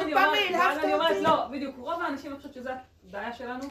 [0.84, 1.22] אני אומרת.
[1.22, 2.70] לא, בדיוק, רוב האנשים, אני חושבת שזו
[3.10, 3.66] הבעיה שלנו,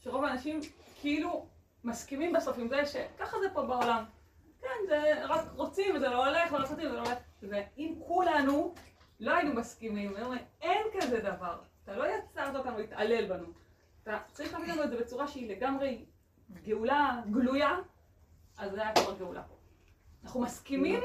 [0.00, 0.60] שרוב האנשים
[1.00, 1.46] כאילו
[1.84, 4.04] מסכימים בסוף עם זה שככה זה פה בעולם.
[4.60, 7.18] כן, זה רק רוצים וזה לא הולך, ולא רוצים וזה לא הולך.
[7.42, 8.74] ואם כולנו
[9.20, 11.58] לא היינו מסכימים, היינו אומרים, אין כזה דבר.
[11.84, 13.46] אתה לא יצרת אותנו להתעלל בנו.
[14.02, 16.04] אתה צריך להביא לנו את זה בצורה שהיא לגמרי
[16.62, 17.76] גאולה גלויה,
[18.58, 19.42] אז זה היה כבר גאולה.
[20.24, 21.00] אנחנו מסכימים?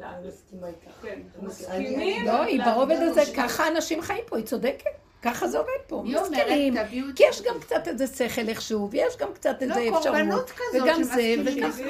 [0.00, 0.90] לא, אני מסכימה איתך.
[1.02, 2.26] כן, מסכימים?
[2.26, 4.90] לא, היא ברובד הזה, ככה אנשים חיים פה, היא צודקת.
[5.22, 6.86] ככה זה עובד פה, את
[7.16, 10.02] כי יש גם קצת איזה שכל איכשהו, ויש גם קצת איזה לא, אפשרות.
[10.02, 11.82] קורבנות כזאת וגם זה, וככה.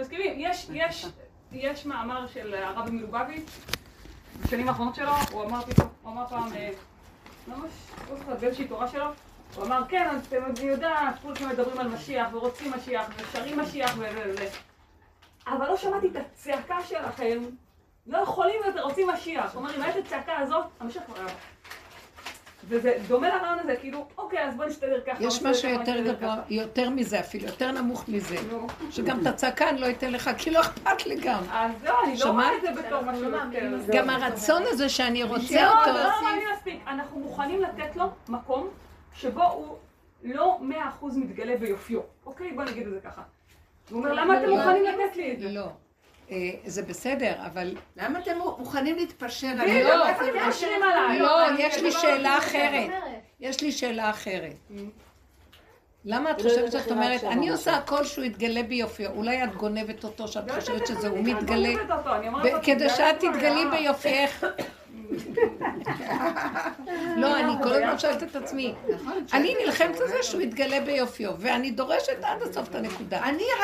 [0.00, 0.34] מסכימים.
[0.36, 1.06] יש, יש,
[1.52, 3.50] יש מאמר של הרבי מלובביץ',
[4.42, 6.70] בשנים האחרונות שלו, הוא אמר פעם, אה,
[7.48, 7.70] ממש,
[8.10, 9.04] לא זוכרת, באיזושהי תורה שלו,
[9.54, 13.94] הוא אמר, כן, אז אתם אני יודעת, כולכם מדברים על משיח, ורוצים משיח, ושרים משיח,
[13.98, 14.02] ו...
[14.38, 14.67] ו...
[15.56, 17.38] אבל לא שמעתי את הצעקה שלכם,
[18.06, 19.54] לא יכולים יותר, רוצים משיח.
[19.54, 21.34] הוא אומר, אם הייתה את הצעקה הזאת, המשיח כבר היה.
[22.68, 25.24] וזה דומה לרעיון הזה, כאילו, אוקיי, אז בוא נסתדר ככה.
[25.24, 26.36] יש משהו יותר גבוה.
[26.50, 28.36] יותר מזה אפילו, יותר נמוך מזה.
[28.90, 31.42] שגם את הצעקה אני לא אתן לך, כי לא אכפת לי גם.
[31.50, 32.30] אז לא, אני לא?
[32.30, 33.78] רואה את זה בתור משהו לא יותר.
[33.92, 36.80] גם הרצון הזה שאני רוצה לא, אותו, זה לא מעניין מספיק.
[36.86, 38.68] אנחנו מוכנים לתת לו מקום
[39.12, 39.76] שבו הוא
[40.22, 42.00] לא מאה אחוז מתגלה ביופיו.
[42.26, 42.52] אוקיי?
[42.52, 43.22] בוא נגיד את זה ככה.
[43.90, 44.56] הוא אומר, למה אתם לא.
[44.56, 45.48] מוכנים לתת לי את זה?
[45.48, 45.66] לא.
[46.30, 46.36] אה,
[46.66, 49.46] זה בסדר, אבל למה אתם מוכנים להתפשר?
[49.60, 50.24] אני לא, אתם
[50.82, 51.18] עליי?
[51.18, 52.90] לא, יש לי לא- שאלה אחרת.
[53.40, 54.54] יש לי שאלה אחרת.
[56.04, 57.50] למה את לא חושבת שאת אומרת, אני.
[57.50, 61.68] עושה הכל שהוא יתגלה ביופיו, אולי את גונבת אותו, שאת לא חושבת שזה הוא מתגלה,
[62.62, 63.64] כדי שאת תתגלי.
[63.70, 64.46] ביופייך,
[67.16, 68.74] לא, אני כל הזמן שואלת את עצמי.
[69.32, 73.20] אני נלחמת על זה שהוא יתגלה ביופיו, ואני דורשת עד הסוף את הנקודה.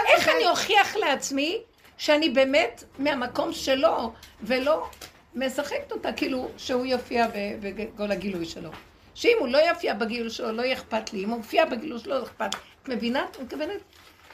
[0.08, 1.58] איך אני אוכיח לעצמי
[1.96, 4.12] שאני באמת מהמקום שלו,
[4.42, 4.86] ולא
[5.34, 7.26] משחקת אותה כאילו שהוא יופיע
[7.60, 8.70] בכל הגילוי שלו.
[9.14, 11.24] שאם הוא לא יופיע בגילוי שלו, לא יהיה אכפת לי.
[11.24, 12.60] אם הוא יופיע בגילוי שלו, לא אכפת לי.
[12.82, 13.24] את מבינה?
[13.30, 13.80] את מתכוונת?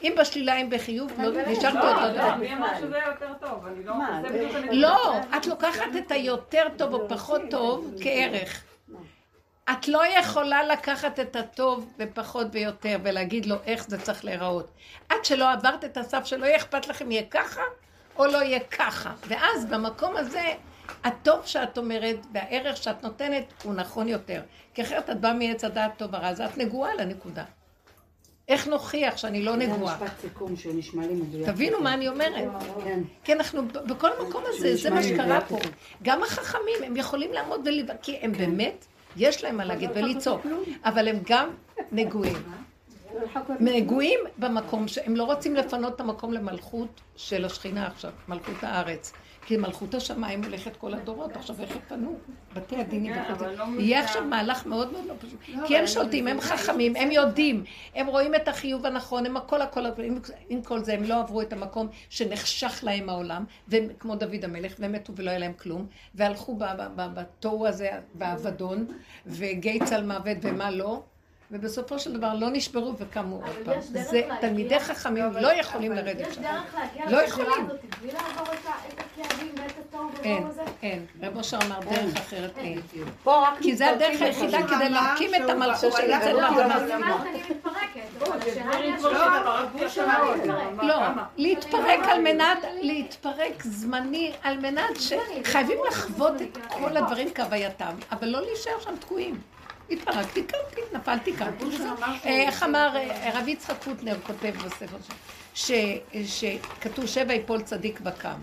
[0.03, 2.29] אם בשלילה, אם בחיוב, לא נשארתי לא, אותו דבר.
[2.29, 3.67] לא, מי אמר שזה יותר טוב?
[3.67, 3.95] אני לא...
[4.73, 8.65] לא, את לוקחת את היותר טוב או פחות טוב כערך.
[9.73, 14.71] את לא יכולה לקחת את הטוב בפחות ויותר ולהגיד לו איך זה צריך להיראות.
[15.09, 17.61] עד שלא עברת את הסף שלא יהיה אכפת לכם יהיה ככה
[18.17, 19.13] או לא יהיה ככה.
[19.29, 20.53] ואז במקום הזה,
[21.05, 24.43] הטוב שאת אומרת והערך שאת נותנת הוא נכון יותר.
[24.75, 27.45] כי אחרת את באה מעץ הדעת טוב ורע, אז את נגועה לנקודה.
[28.51, 29.95] איך נוכיח שאני לא זה נגועה?
[29.95, 31.47] משפט סיכום שהוא נשמע לי מדויק.
[31.47, 32.51] תבינו מה אני אומרת.
[32.85, 33.01] כן.
[33.25, 35.59] כי אנחנו בכל מקום הזה, זה מה שקרה פה.
[36.03, 38.87] גם החכמים, הם יכולים לעמוד ולבקר, כי הם באמת,
[39.17, 40.47] יש להם מה להגיד ולצעוק,
[40.85, 41.49] אבל הם גם
[41.93, 42.37] נגועים.
[43.61, 49.13] נגועים במקום שהם לא רוצים לפנות את המקום למלכות של השכינה עכשיו, מלכות הארץ.
[49.51, 52.19] כי מלכות השמיים הולכת כל הדורות, עכשיו איך יפנו?
[52.55, 53.47] בתי הדינים כן, זה.
[53.57, 54.05] לא יהיה.
[54.05, 55.67] עכשיו מהלך מאוד מאוד לא פשוט.
[55.67, 57.65] כי הם שולטים, הם חכמים, הם יודעים,
[57.95, 59.85] הם רואים את החיוב הנכון, הם הכל הכל,
[60.49, 63.45] עם- כל זה הם לא עברו את המקום שנחשך להם העולם,
[63.99, 66.59] כמו דוד המלך, והם מתו ולא היה להם כלום, והלכו
[66.97, 68.87] בתוהו הזה, באבדון,
[69.27, 71.03] וגיא צל מוות ומה לא.
[71.51, 73.79] ובסופו של דבר לא נשברו וקמו עוד פעם.
[73.79, 76.43] יש זה, תלמידי חכמים לא יכולים לרדת יש שם.
[76.43, 77.67] דרך להגיע לא יכולים.
[77.67, 80.47] הזאת בלי לעבור את הכאבים ואת התוהו אין?
[80.83, 81.07] אין.
[81.23, 82.81] רב אושר אמר דרך אחרת אין.
[83.61, 84.59] כי זה הדרך היחידה.
[84.69, 86.43] כדי להקים את המלכות היה יצא לא,
[89.77, 89.99] יש?
[91.37, 98.41] להתפרק על מנת, להתפרק זמני, על מנת שחייבים לחוות את כל הדברים כהווייתם, אבל לא
[98.43, 99.41] להישאר שם תקועים.
[99.91, 101.65] התפרקתי, קמתי, נפלתי, קמתי.
[101.65, 101.89] וזהו.
[102.03, 104.97] אה, איך אמר אה, רב יצחק קוטנר, כותב בספר
[105.55, 105.67] שלו,
[106.27, 108.39] שכתוב שבע יפול צדיק וקם.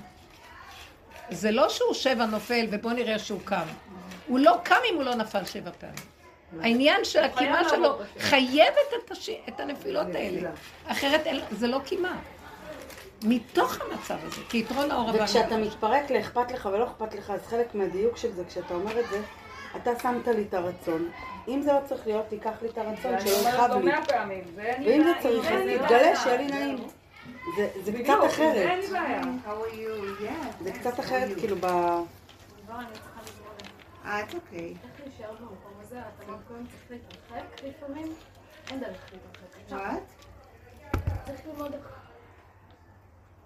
[1.29, 3.65] זה לא שהוא שבע נופל ובוא נראה שהוא קם.
[4.27, 5.95] הוא לא קם אם הוא לא נפל שבע פעמים.
[6.61, 7.99] העניין של הקימה שלו.
[8.19, 8.75] חייבת
[9.47, 10.49] את, הנפילות האלה.
[10.87, 11.27] אחרת.
[11.51, 12.17] זה לא קימה.
[13.23, 15.23] מתוך המצב הזה, כי יתרון האור הבא.
[15.23, 19.05] וכשאתה מתפרק לאכפת לך ולא אכפת לך, אז חלק מהדיוק של זה, כשאתה אומר את
[19.09, 19.21] זה,
[19.81, 21.09] אתה שמת לי את הרצון.
[21.47, 23.85] אם זה לא צריך להיות, תיקח לי את הרצון, שלא אומרת יכאב לו לי.
[23.85, 24.43] מאה פעמים.
[24.55, 25.51] ואני- ואם זה צריך, אז
[25.89, 26.15] בעיה.
[26.15, 26.77] שיהיה לי נעים.
[27.57, 28.83] זה זה קצת אחרת.
[30.61, 31.59] זה קצת אחרת, כאילו, ב...
[31.61, 31.67] זה.
[34.05, 34.59] אה, את אוקיי.
[34.83, 35.99] איך להישאר במקום הזה?
[35.99, 38.13] אתה לא קודם צריך להתרחק לפעמים?
[38.69, 40.01] אין דרך להתרחק.
[41.25, 42.06] צריך ללמוד איך...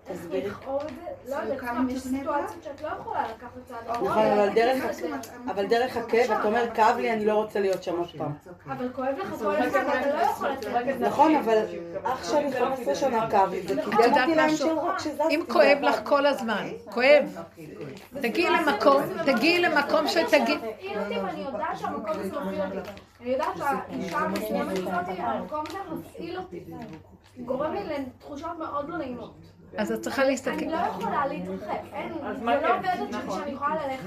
[0.10, 0.50] איך תסבירי.
[0.50, 0.90] לכאוב את
[1.26, 1.32] זה.
[1.32, 4.18] לא כאילו יודעת, כמה יש משנה סיטואציות שאת לא יכולה לקחת צעד נכון.
[5.50, 8.32] אבל דרך- הכאב, אתה אומר, כאב לי, אני לא רוצה להיות שם עוד פעם.
[8.66, 11.00] אבל כואב לך כל הזמן, ואתה לא יכול לצאת.
[11.00, 11.58] נכון, אבל
[12.04, 13.88] אח שלי 15 שנה כאב לי, זה קידם
[14.22, 14.58] אותי לאן משהו?
[14.70, 15.36] שלך כשזזתי.
[15.36, 16.00] אם כואב לך.
[16.04, 17.26] כל הזמן, כואב,
[18.22, 20.58] תגיעי למקום, תגיעי למקום שתגיעי...
[20.58, 22.90] אותי ואני יודעת שהמקום הזה מפעיל אותי.
[23.22, 26.64] אני יודעת שהאישה המסוימת הזאת, המקום הזה מפעיל אותי.
[27.46, 29.34] גורם לי לתחושות מאוד לא נעימות.
[29.78, 30.52] אז את צריכה להסתכל.
[30.52, 32.68] אני לא יכולה להתרחק, אין, זה לא כן?
[32.68, 33.40] עובדת נכון.
[33.40, 34.04] שאני יכולה ללכת.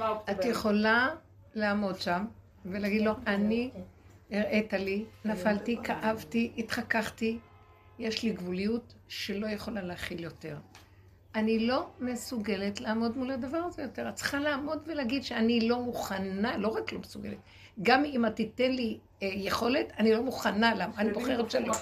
[0.00, 0.34] האופציה?
[0.34, 1.08] את יכולה
[1.54, 2.24] לעמוד שם
[2.64, 3.70] ולהגיד לו, אני,
[4.30, 7.38] הראית לי, נפלתי, כאבתי, התחככתי,
[7.98, 10.56] יש לי גבוליות שלא יכולה להכיל יותר.
[11.34, 14.08] אני לא מסוגלת לעמוד מול הדבר הזה יותר.
[14.08, 17.38] את צריכה לעמוד ולהגיד שאני לא מוכנה, לא רק לא מסוגלת,
[17.82, 20.92] גם אם את תיתן לי אה, יכולת, אני לא מוכנה, למה?
[20.98, 21.74] אני בוחרת שלא.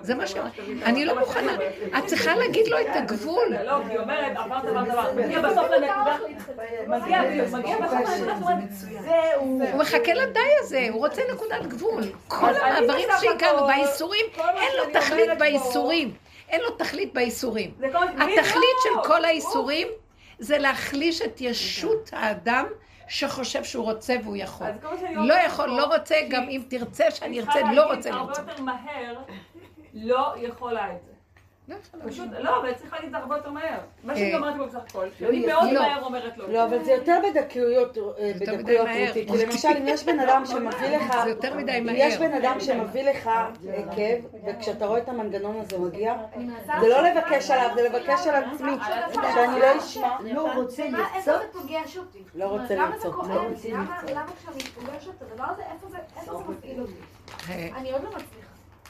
[0.00, 0.82] זה מה שהיא אומרת.
[0.82, 1.52] אני לא מוכנה.
[1.98, 3.56] את צריכה להגיד לו את הגבול.
[3.64, 6.16] לא, היא אומרת, עברת דבר דבר, מגיע בסוף לנקודה,
[6.86, 7.22] מגיע
[7.52, 9.40] מגיע בסוף לנקודה, זהו.
[9.42, 12.02] הוא מחכה לדי הזה, הוא רוצה נקודת גבול.
[12.28, 16.14] כל המעברים שהגענו באיסורים, אין לו תכלית באיסורים.
[16.48, 17.70] אין לו תכלית באיסורים.
[18.18, 19.02] התכלית לא?
[19.02, 19.88] של כל האיסורים
[20.38, 22.66] זה להחליש את ישות האדם
[23.08, 24.66] שחושב שהוא רוצה והוא יכול.
[25.14, 28.42] לא יכול, לא רוצה, גם אם תרצה שאני ארצה, לא רוצה, לא הרבה רוצה.
[28.42, 29.14] יותר מהר,
[29.94, 31.13] לא יכולה את זה.
[31.68, 31.76] לא.
[32.08, 33.78] פשוט, לא, אבל צריך להגיד את זה הרבה יותר מהר.
[34.04, 35.80] מה שאני אה, אומרת פה בסך הכל, שאני מאוד לא.
[35.80, 36.52] מהר אומרת לו.
[36.52, 38.32] לא, אבל זה יותר בדקויות, אה.
[38.80, 39.26] רותי.
[39.26, 41.16] כי למשל, אם יש בן אדם שמביא לך...
[41.24, 41.96] זה יותר מדי אם מהר.
[41.98, 43.50] יש בן אדם שמביא לך אה,
[43.96, 46.48] כאב, וכשאתה רואה את המנגנון הזה מגיע, אני.
[46.80, 48.72] זה לא לבקש עליו, זה לבקש על עצמי,
[49.12, 50.16] שאני לא אשמע.
[50.20, 51.32] לא, רוצה מה, איפה.
[51.32, 52.22] זה פוגש אותי?
[52.34, 53.42] לא רוצה למה זה כואב לא
[54.12, 55.98] למה כשאני פוגשת את הדבר הזה, איפה זה
[56.48, 56.92] מפעיל אותי?
[57.50, 58.43] אה, אני עוד לא מצליחה.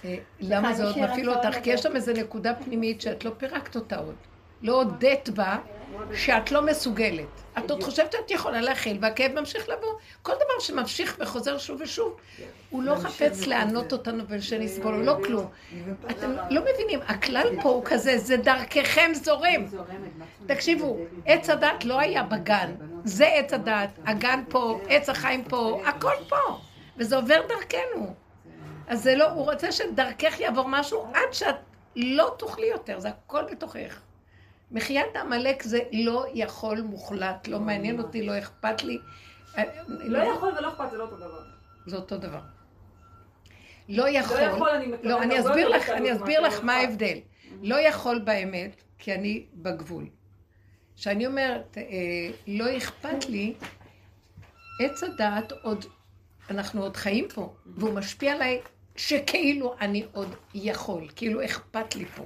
[0.05, 1.59] אה, למה זה עוד מפעיל אותך?
[1.63, 4.15] כי יש שם איזו נקודה פנימית שאת לא פירקת אותה עוד.
[4.63, 5.59] לא הודית בה,
[6.15, 7.43] שאת לא מסוגלת.
[7.59, 9.95] את עוד חושבת שאת יכולה להכיל, והכאב ממשיך לבוא.
[10.23, 12.17] כל דבר שממשיך וחוזר שוב ושוב,
[12.71, 15.47] הוא לא חפץ לענות אותנו ושנסבול, הוא לא כלום.
[16.11, 19.65] אתם לא מבינים, הכלל פה הוא כזה, זה דרככם זורם.
[20.47, 22.75] תקשיבו, עץ הדת לא היה בגן,
[23.05, 26.59] זה עץ הדת, הגן פה, עץ החיים פה, הכל פה,
[26.97, 28.24] וזה עובר דרכנו.
[28.89, 31.57] אז זה לא, הוא רוצה שדרכך יעבור משהו עד שאת
[31.97, 34.01] לא תוכלי יותר, זה הכל בתוכך.
[34.71, 38.99] מחיית עמלק זה לא יכול מוחלט, לא מעניין אותי, לא אכפת לי.
[39.89, 41.43] לא יכול ולא אכפת זה לא אותו דבר.
[41.87, 42.41] זה אותו דבר.
[43.89, 46.77] לא יכול, לא יכול, אני לא, אני הרבה אסביר לך, אני אסביר מאשר לך מה
[46.79, 46.89] אחד.
[46.89, 47.19] ההבדל.
[47.63, 50.09] לא יכול באמת, כי אני בגבול.
[50.97, 51.83] כשאני אומרת, אה,
[52.47, 53.55] לא אכפת לי,
[54.81, 55.85] עץ הדעת עוד,
[56.51, 58.61] אנחנו עוד חיים פה, והוא משפיע עליי
[58.97, 62.25] שכאילו אני עוד יכול, כאילו אכפת לי פה.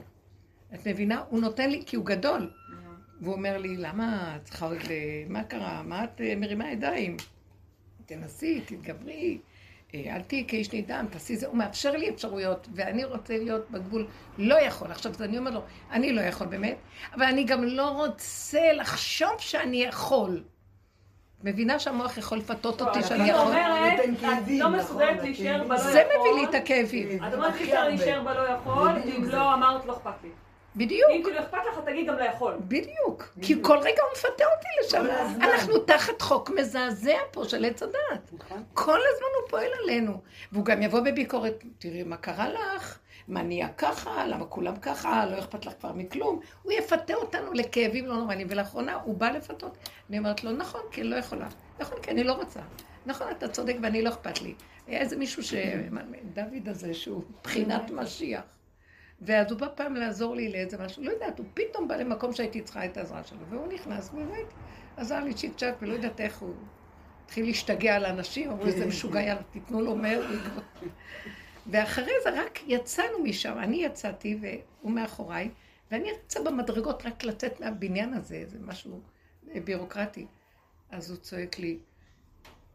[0.75, 1.25] את מבינה?
[1.29, 2.51] הוא נותן לי, כי הוא גדול.
[3.21, 4.93] והוא אומר לי, למה את צריכה עוד ל...
[5.29, 5.83] מה קרה?
[5.83, 7.17] מה את אה, מרימה ידיים?
[8.07, 9.39] תנסי, תתגברי,
[9.95, 11.47] אה, אל תהיי כאיש נידם, תעשי זה.
[11.47, 14.07] הוא מאפשר לי אפשרויות, ואני רוצה להיות בגבול.
[14.39, 14.91] לא יכול.
[14.91, 16.77] עכשיו, אז אני אומר לו, אני לא יכול באמת,
[17.15, 20.43] אבל אני גם לא רוצה לחשוב שאני יכול.
[21.45, 23.47] מבינה שהמוח יכול לפתות אותי שאני אני יכול?
[23.47, 25.91] אומרת, נותן את כאבים, לא נכון, מסוגלת להישאר בלא יכול.
[25.93, 27.25] זה מביא לי את הכאבים.
[27.29, 29.25] את אומרת, אי אפשר להישאר בלא יכול, אם.
[29.25, 30.29] לא אמרת לא אכפת לי.
[30.77, 31.11] בדיוק.
[31.17, 32.55] אם כאילו אכפת לך, תגיד גם לא יכול.
[32.59, 35.07] בדיוק, כי כל רגע הוא מפתה אותי לשם.
[35.43, 38.31] אנחנו תחת חוק מזעזע פה של עץ הדת.
[38.33, 38.63] נכון.
[38.75, 40.21] כל הזמן הוא פועל עלינו.
[40.53, 42.99] והוא גם יבוא בביקורת, תראי מה קרה לך,
[43.29, 46.41] מה נהיה ככה, למה כולם ככה, לא אכפת לך כבר מכלום.
[46.63, 49.79] הוא יפתה אותנו לכאבים לא נורמליים, ולאחרונה הוא בא לפתות.
[50.11, 51.49] אני אומרת לו, נכון, כי אני לא יכולה.
[51.81, 52.61] נכון, כי אני לא רוצה.
[53.07, 54.55] נכון, אתה צודק ואני לא אכפת לי.
[54.87, 55.55] היה איזה מישהו ש...
[56.35, 58.43] דוד הזה, שהוא בחינת משיח.
[59.21, 62.61] ואז הוא בא פעם לעזור לי לאיזה משהו, לא יודעת, הוא פתאום בא למקום שהייתי
[62.61, 64.47] צריכה את העזרה שלו, והוא נכנס, ובאמת
[64.97, 66.55] עזר לי צ'יק צ'אק, ולא יודעת איך הוא
[67.25, 70.23] התחיל להשתגע על אנשים, אמרו איזה משוגע, יאללה, תיתנו לו מהר.
[71.69, 75.51] ואחרי זה רק יצאנו משם, אני יצאתי והוא מאחוריי,
[75.91, 79.01] ואני רצה במדרגות רק לצאת מהבניין הזה, זה משהו
[79.55, 80.27] אה, בירוקרטי.
[80.91, 81.79] אז הוא צועק לי,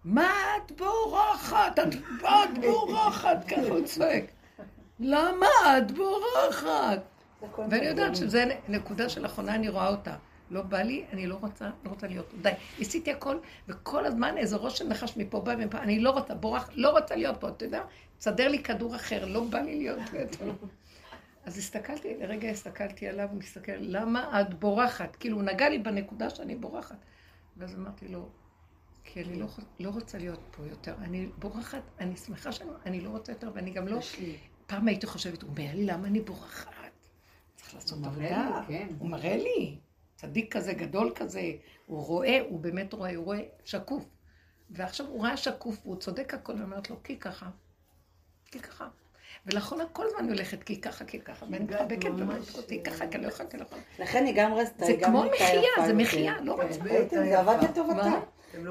[0.03, 1.80] מה את בורחת?
[1.80, 4.26] את, את בורחת, ככה הוא צועק.
[4.99, 5.48] למה
[5.78, 6.99] את בורחת?
[7.70, 8.40] ואני יודעת שזו
[8.70, 10.15] נקודה של אחרונה, אני רואה אותה.
[10.52, 12.34] לא בא לי, אני לא רוצה, לא רוצה להיות.
[12.41, 13.38] די, עשיתי הכל,
[13.68, 17.15] וכל הזמן איזה ראש של נחש מפה בא ומפה, אני לא רוצה, בורח, לא רוצה
[17.15, 17.82] להיות פה, אתה יודע?
[18.23, 19.99] תסדר לי כדור אחר, לא בא לי להיות
[20.39, 20.67] פה.
[21.45, 25.15] אז הסתכלתי, לרגע הסתכלתי עליו, הוא מסתכל, למה את בורחת?
[25.15, 26.95] כאילו, הוא נגע לי בנקודה שאני בורחת.
[27.57, 28.29] ואז אמרתי לו,
[29.03, 29.47] כי אני לא,
[29.79, 30.95] לא רוצה להיות פה יותר.
[31.01, 33.99] אני בורחת, אני שמחה שאני, אני לא רוצה יותר, ואני גם לא...
[34.67, 36.71] פעם הייתי חושבת, הוא אומר לי, למה אני בורחת?
[37.55, 38.61] צריך לעשות עבודה.
[38.99, 39.77] הוא מראה לי.
[40.15, 41.51] צדיק כזה, גדול כזה,
[41.85, 44.05] הוא רואה, הוא באמת רואה, הוא רואה שקוף.
[44.69, 47.49] ועכשיו הוא ראה שקוף, והוא צודק הכל, ואני אומרת לו, כי ככה,
[48.53, 48.85] כי ככה.
[49.45, 53.23] ולאחרונה כל הזמן הולכת כי ככה, כי ככה, ואני מחבקת ואומרת אותי ככה, כי אני
[53.23, 53.81] לא יכולה, כי אני לא יכולה.
[53.99, 55.93] לכן היא גם רצתה, זה כמו יפה זה.
[55.93, 56.51] מחיה, לא.
[56.53, 56.84] רוצה.
[56.84, 58.09] ראיתם, זה עבד לטובתה.
[58.09, 58.19] מה?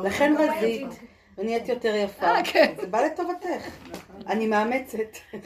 [0.05, 0.87] לכן רזית,
[1.39, 2.27] ונהיית יותר יפה.
[2.27, 2.75] אה, כן.
[2.81, 3.69] זה בא לטובתך.
[4.27, 4.99] אני מאמצת.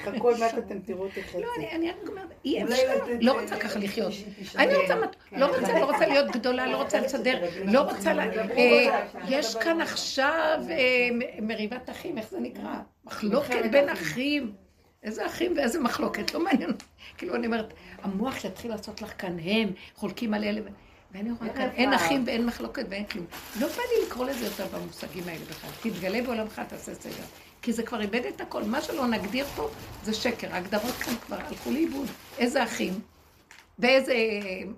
[0.04, 1.40] חכו עוד מעט אתם תראו אותי חצי.
[1.40, 2.82] לא, אני, אני רק אומרת, אי אפשר,
[3.20, 4.12] לא אה, רוצה ככה לחיות.
[4.58, 8.20] אני רוצה, מת- לא רוצה, לא רוצה להיות גדולה, לא רוצה לסדר, לא רוצה ל...
[8.20, 11.08] אה, יש כאן עכשיו אה,
[11.42, 12.74] מריבת אחים, איך זה נקרא?
[13.04, 14.52] מחלוקת בין אחים.
[15.02, 16.70] איזה אחים ואיזה מחלוקת, לא מעניין.
[17.18, 17.72] כאילו, אני אומרת,
[18.02, 20.60] המוח יתחיל לעשות לך כאן הם, חולקים על אלה.
[21.16, 23.26] ואני רואה כאן, אין אחים ואין מחלוקת ואין כלום.
[23.60, 25.70] לא בא לי לקרוא לזה יותר במושגים האלה בכלל.
[25.82, 27.24] תתגלה בעולמך, תעשה סדר.
[27.62, 28.64] כי זה כבר איבד את הכל.
[28.64, 29.68] מה שלא נגדיר פה
[30.04, 30.54] זה שקר.
[30.54, 32.06] ההגדרות כאן כבר הלכו לאיבוד.
[32.38, 33.00] איזה אחים
[33.78, 34.14] ואיזה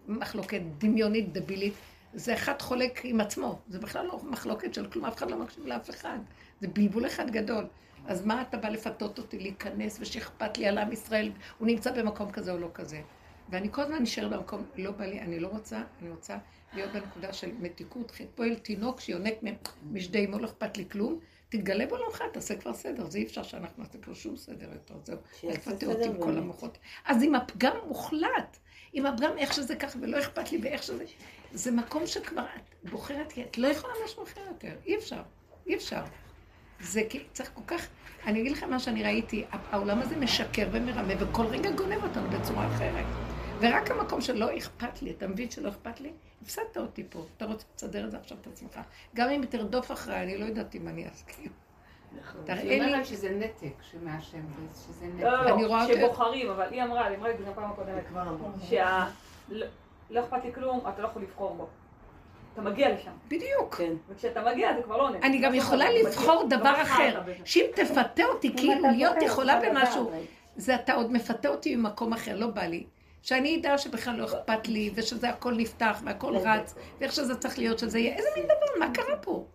[0.09, 1.75] מחלוקת דמיונית, דבילית.
[2.15, 3.59] זה אחד חולק עם עצמו.
[3.69, 6.19] זה בכלל לא מחלוקת של כלום, אף אחד לא מקשיב לאף אחד.
[6.61, 7.67] זה בלבול אחד גדול.
[8.07, 12.31] אז מה אתה בא לפתות אותי להיכנס ושאכפת לי על עם ישראל, הוא נמצא במקום
[12.31, 13.01] כזה או לא כזה.
[13.51, 16.37] ואני כל הזמן נשארת במקום, לא בא לי, אני לא רוצה, אני רוצה
[16.73, 19.35] להיות בנקודה של מתיקות, פועל תינוק שיונק
[19.91, 21.19] משדי אמו, לא אכפת לי כלום,
[21.49, 25.19] תתגלה בעולמך, תעשה כבר סדר, זה אי אפשר שאנחנו נעשה פה שום סדר יותר, זהו.
[25.45, 26.39] אל תפתה אותי עם כל.
[26.39, 26.79] המוחות.
[27.05, 28.59] אז עם הפגם מוחלט,
[28.93, 31.05] עם הפגם איך שזה ככה ולא אכפת לי ואיך שזה,
[31.53, 35.23] זה מקום שכבר את בוחרת, כי את לא יכולה משהו אחר יותר, אי אפשר,
[35.67, 36.03] אי אפשר.
[36.81, 37.89] זה כי צריך כל כך,
[38.27, 42.67] אני אגיד לכם מה שאני ראיתי, העולם הזה משקר ומרמה וכל רגע גונב אותנו בצורה
[42.67, 43.28] אחרת.
[43.61, 46.13] ורק המקום שלא אכפת לי, אתה מבין שלא אכפת לי?
[46.43, 48.81] הפסדת אותי פה, אתה רוצה לסדר את זה עכשיו את עצמך.
[49.15, 51.53] גם אם תרדוף אחריי, אני לא יודעת אם אני אסכים.
[52.45, 54.41] תראה היא לי, אומרת שזה נתק שמהשם,
[54.75, 55.23] שזה נתק.
[55.23, 58.23] לא, לא, לא, שבוחרים, אבל היא אמרה, היא אמרה את זה גם פעם הקודמת, כבר
[58.23, 58.53] אמרנו.
[58.71, 59.07] שה...
[59.49, 59.67] לא
[60.11, 61.69] לא אכפת לי כלום, אתה לא יכול לבחור בו.
[62.53, 63.11] אתה מגיע לשם.
[63.29, 63.75] בדיוק.
[63.75, 63.93] כן.
[64.09, 65.25] וכשאתה מגיע זה כבר לא עונש.
[65.25, 67.21] אני גם לא יכולה לבחור מגיע, דבר לא אחר.
[67.45, 70.11] שאם תפתה אותי כאילו להיות יכולה במשהו.
[70.57, 72.85] זה אתה עוד מפתה אותי ממקום אחר, לא בא לי.
[73.23, 77.79] שאני אדע שבכלל לא אכפת לי, ושזה הכל נפתח, והכל רץ, ואיך שזה צריך להיות
[77.79, 78.17] שזה יהיה.
[78.17, 79.47] איזה מין דבר, מה קרה פה?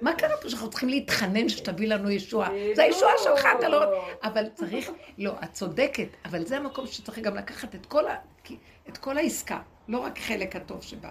[0.00, 2.50] מה קרה פה שאנחנו צריכים להתחנן שתביא לנו ישועה?
[2.74, 4.04] זה הישועה שלך, אתה לא...
[4.22, 4.90] אבל צריך...
[5.18, 8.16] לא, את צודקת, אבל זה המקום שצריך גם לקחת את כל, ה...
[8.88, 11.10] את כל העסקה, לא רק חלק הטוב שבה.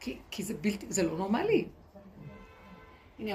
[0.00, 0.86] כי, כי זה בלתי...
[0.88, 1.64] זה לא נורמלי.